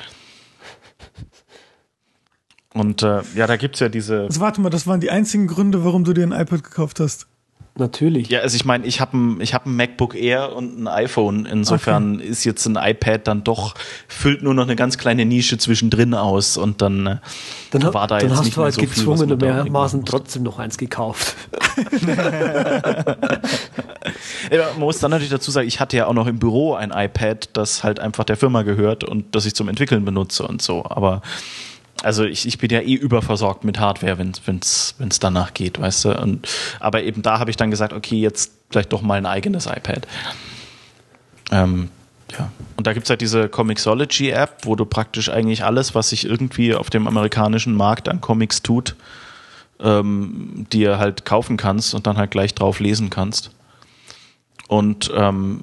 [2.74, 4.22] Und äh, ja, da gibt's ja diese.
[4.22, 7.26] Also warte mal, das waren die einzigen Gründe, warum du dir ein iPad gekauft hast.
[7.78, 8.28] Natürlich.
[8.28, 11.46] Ja, also ich meine, ich habe ein, ich hab ein MacBook Air und ein iPhone.
[11.46, 12.26] Insofern okay.
[12.26, 13.74] ist jetzt ein iPad dann doch,
[14.08, 17.16] füllt nur noch eine ganz kleine Nische zwischendrin aus und dann, äh,
[17.70, 21.36] dann war da dann jetzt hast nicht du halt so gezwungenermaßen trotzdem noch eins gekauft.
[24.50, 26.90] ja, man muss dann natürlich dazu sagen, ich hatte ja auch noch im Büro ein
[26.90, 30.84] iPad, das halt einfach der Firma gehört und das ich zum Entwickeln benutze und so.
[30.84, 31.22] Aber
[32.02, 36.04] also ich, ich bin ja eh überversorgt mit Hardware, wenn es wenn's danach geht, weißt
[36.06, 36.20] du.
[36.20, 36.48] Und,
[36.78, 40.06] aber eben da habe ich dann gesagt, okay, jetzt vielleicht doch mal ein eigenes iPad.
[41.50, 41.90] Ähm,
[42.38, 42.50] ja.
[42.76, 46.74] Und da gibt es halt diese Comixology-App, wo du praktisch eigentlich alles, was sich irgendwie
[46.74, 48.96] auf dem amerikanischen Markt an Comics tut,
[49.80, 53.50] ähm, dir halt kaufen kannst und dann halt gleich drauf lesen kannst.
[54.68, 55.62] Und ähm,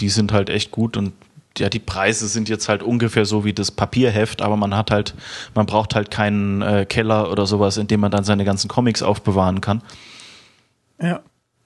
[0.00, 1.12] die sind halt echt gut und
[1.58, 5.14] ja, die Preise sind jetzt halt ungefähr so wie das Papierheft, aber man hat halt,
[5.54, 9.02] man braucht halt keinen äh, Keller oder sowas, in dem man dann seine ganzen Comics
[9.02, 9.82] aufbewahren kann.
[11.00, 11.20] Ja.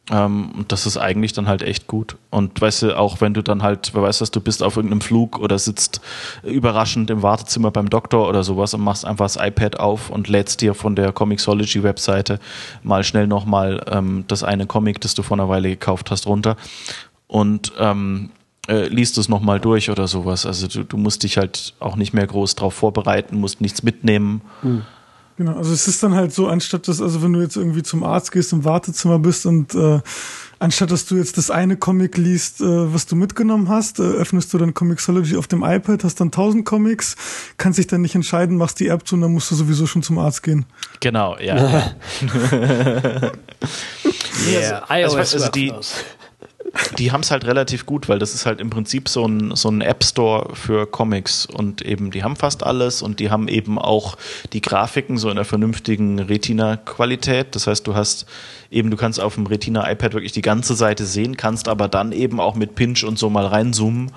[0.09, 2.17] Ähm, und das ist eigentlich dann halt echt gut.
[2.31, 5.01] Und weißt du, auch wenn du dann halt, wer weiß, dass du bist auf irgendeinem
[5.01, 6.01] Flug oder sitzt
[6.45, 10.61] überraschend im Wartezimmer beim Doktor oder sowas und machst einfach das iPad auf und lädst
[10.61, 12.39] dir von der Comixology-Webseite
[12.85, 16.57] mal schnell nochmal ähm, das eine Comic, das du vor einer Weile gekauft hast, runter.
[17.27, 18.31] Und ähm,
[18.69, 20.47] äh, liest es nochmal durch oder sowas.
[20.47, 24.41] Also du, du, musst dich halt auch nicht mehr groß drauf vorbereiten, musst nichts mitnehmen.
[24.63, 24.83] Mhm.
[25.37, 28.03] Genau, also es ist dann halt so, anstatt dass, also wenn du jetzt irgendwie zum
[28.05, 30.01] Arzt gehst, im Wartezimmer bist und äh,
[30.59, 34.55] anstatt dass du jetzt das eine Comic liest, äh, was du mitgenommen hast, äh, öffnest
[34.55, 37.17] du dann Comixology auf dem iPad, hast dann tausend Comics,
[37.59, 40.03] kannst dich dann nicht entscheiden, machst die App zu und dann musst du sowieso schon
[40.03, 40.65] zum Arzt gehen.
[41.01, 41.57] Genau, ja.
[41.57, 41.93] ja.
[44.51, 44.85] yeah.
[44.89, 45.71] also, also die,
[46.99, 49.69] die haben es halt relativ gut, weil das ist halt im Prinzip so ein, so
[49.69, 53.79] ein App Store für Comics und eben die haben fast alles und die haben eben
[53.79, 54.17] auch
[54.53, 57.55] die Grafiken so in einer vernünftigen Retina-Qualität.
[57.55, 58.27] Das heißt, du hast
[58.71, 62.41] eben, du kannst auf dem Retina-iPad wirklich die ganze Seite sehen, kannst aber dann eben
[62.41, 64.13] auch mit Pinch und so mal reinzoomen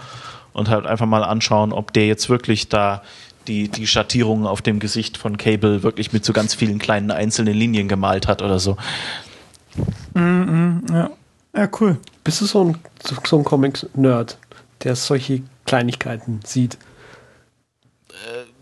[0.54, 3.02] und halt einfach mal anschauen, ob der jetzt wirklich da
[3.48, 7.56] die, die Schattierungen auf dem Gesicht von Cable wirklich mit so ganz vielen kleinen einzelnen
[7.56, 8.78] Linien gemalt hat oder so.
[10.14, 11.10] Mm -mm, ja.
[11.56, 11.98] Ja, cool.
[12.24, 12.78] Bist du so ein,
[13.26, 14.38] so ein Comics-Nerd,
[14.84, 16.78] der solche Kleinigkeiten sieht?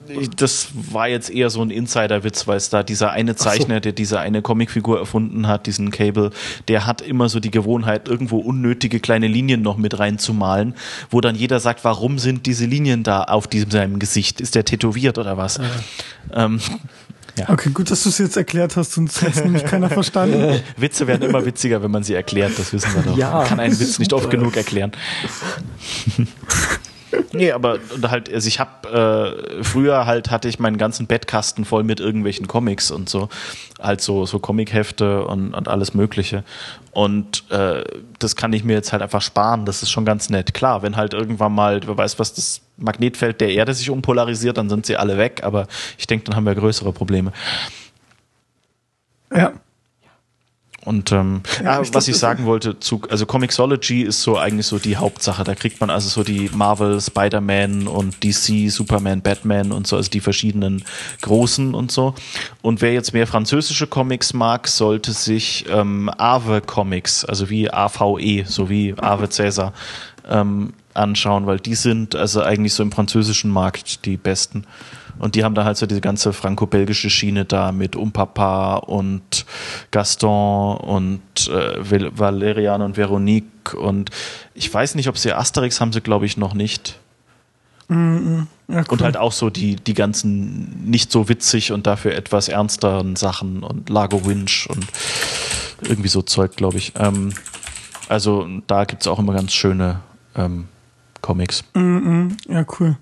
[0.08, 3.80] Äh, das war jetzt eher so ein Insider-Witz, weil es da dieser eine Zeichner, so.
[3.82, 6.32] der diese eine Comicfigur erfunden hat, diesen Cable,
[6.68, 10.76] der hat immer so die Gewohnheit, irgendwo unnötige kleine Linien noch mit reinzumalen,
[11.10, 14.40] wo dann jeder sagt, warum sind diese Linien da auf diesem seinem Gesicht?
[14.40, 15.58] Ist der tätowiert oder was?
[15.58, 16.46] Ja.
[16.46, 16.62] Ähm,
[17.38, 17.50] ja.
[17.50, 20.62] Okay, gut, dass du es jetzt erklärt hast, sonst hätte es nämlich keiner verstanden.
[20.78, 23.18] Witze werden immer witziger, wenn man sie erklärt, das wissen wir doch.
[23.18, 24.00] Ja, man kann einen Witz super.
[24.00, 24.92] nicht oft genug erklären.
[27.32, 31.84] nee, aber halt, also ich habe äh, früher halt hatte ich meinen ganzen Bettkasten voll
[31.84, 33.30] mit irgendwelchen Comics und so,
[33.80, 36.44] halt so so Comichefte und, und alles Mögliche.
[36.92, 37.84] Und äh,
[38.20, 39.66] das kann ich mir jetzt halt einfach sparen.
[39.66, 40.54] Das ist schon ganz nett.
[40.54, 44.70] Klar, wenn halt irgendwann mal, wer weiß, was das Magnetfeld der Erde sich umpolarisiert, dann
[44.70, 45.42] sind sie alle weg.
[45.44, 45.68] Aber
[45.98, 47.32] ich denke, dann haben wir größere Probleme.
[49.34, 49.54] Ja.
[50.88, 54.80] Und ähm, ja, ah, was ich sagen wollte, zu, also Comixology ist so eigentlich so
[54.80, 55.44] die Hauptsache.
[55.44, 60.10] Da kriegt man also so die Marvel, Spider-Man und DC, Superman, Batman und so, also
[60.10, 60.86] die verschiedenen
[61.24, 62.16] großen und so.
[62.62, 68.46] Und wer jetzt mehr französische Comics mag, sollte sich ähm, Ave Comics, also wie AVE,
[68.46, 69.74] so wie Ave Caesar,
[70.30, 74.66] ähm, anschauen, weil die sind also eigentlich so im französischen Markt die besten.
[75.20, 79.46] Und die haben da halt so diese ganze franco-belgische Schiene da mit Umpapa und
[79.92, 84.12] Gaston und äh, Valerian und Veronique und
[84.54, 87.00] ich weiß nicht, ob sie Asterix haben sie, glaube ich, noch nicht.
[87.90, 88.86] Ja, cool.
[88.90, 93.64] Und halt auch so die, die ganzen nicht so witzig und dafür etwas ernsteren Sachen
[93.64, 94.86] und Lago Winch und
[95.82, 96.94] irgendwie so Zeug, glaube ich.
[96.98, 97.34] Ähm,
[98.10, 100.02] also da gibt es auch immer ganz schöne
[100.36, 100.68] ähm,
[101.28, 101.64] Comics.
[101.76, 102.96] Mm ja, cool.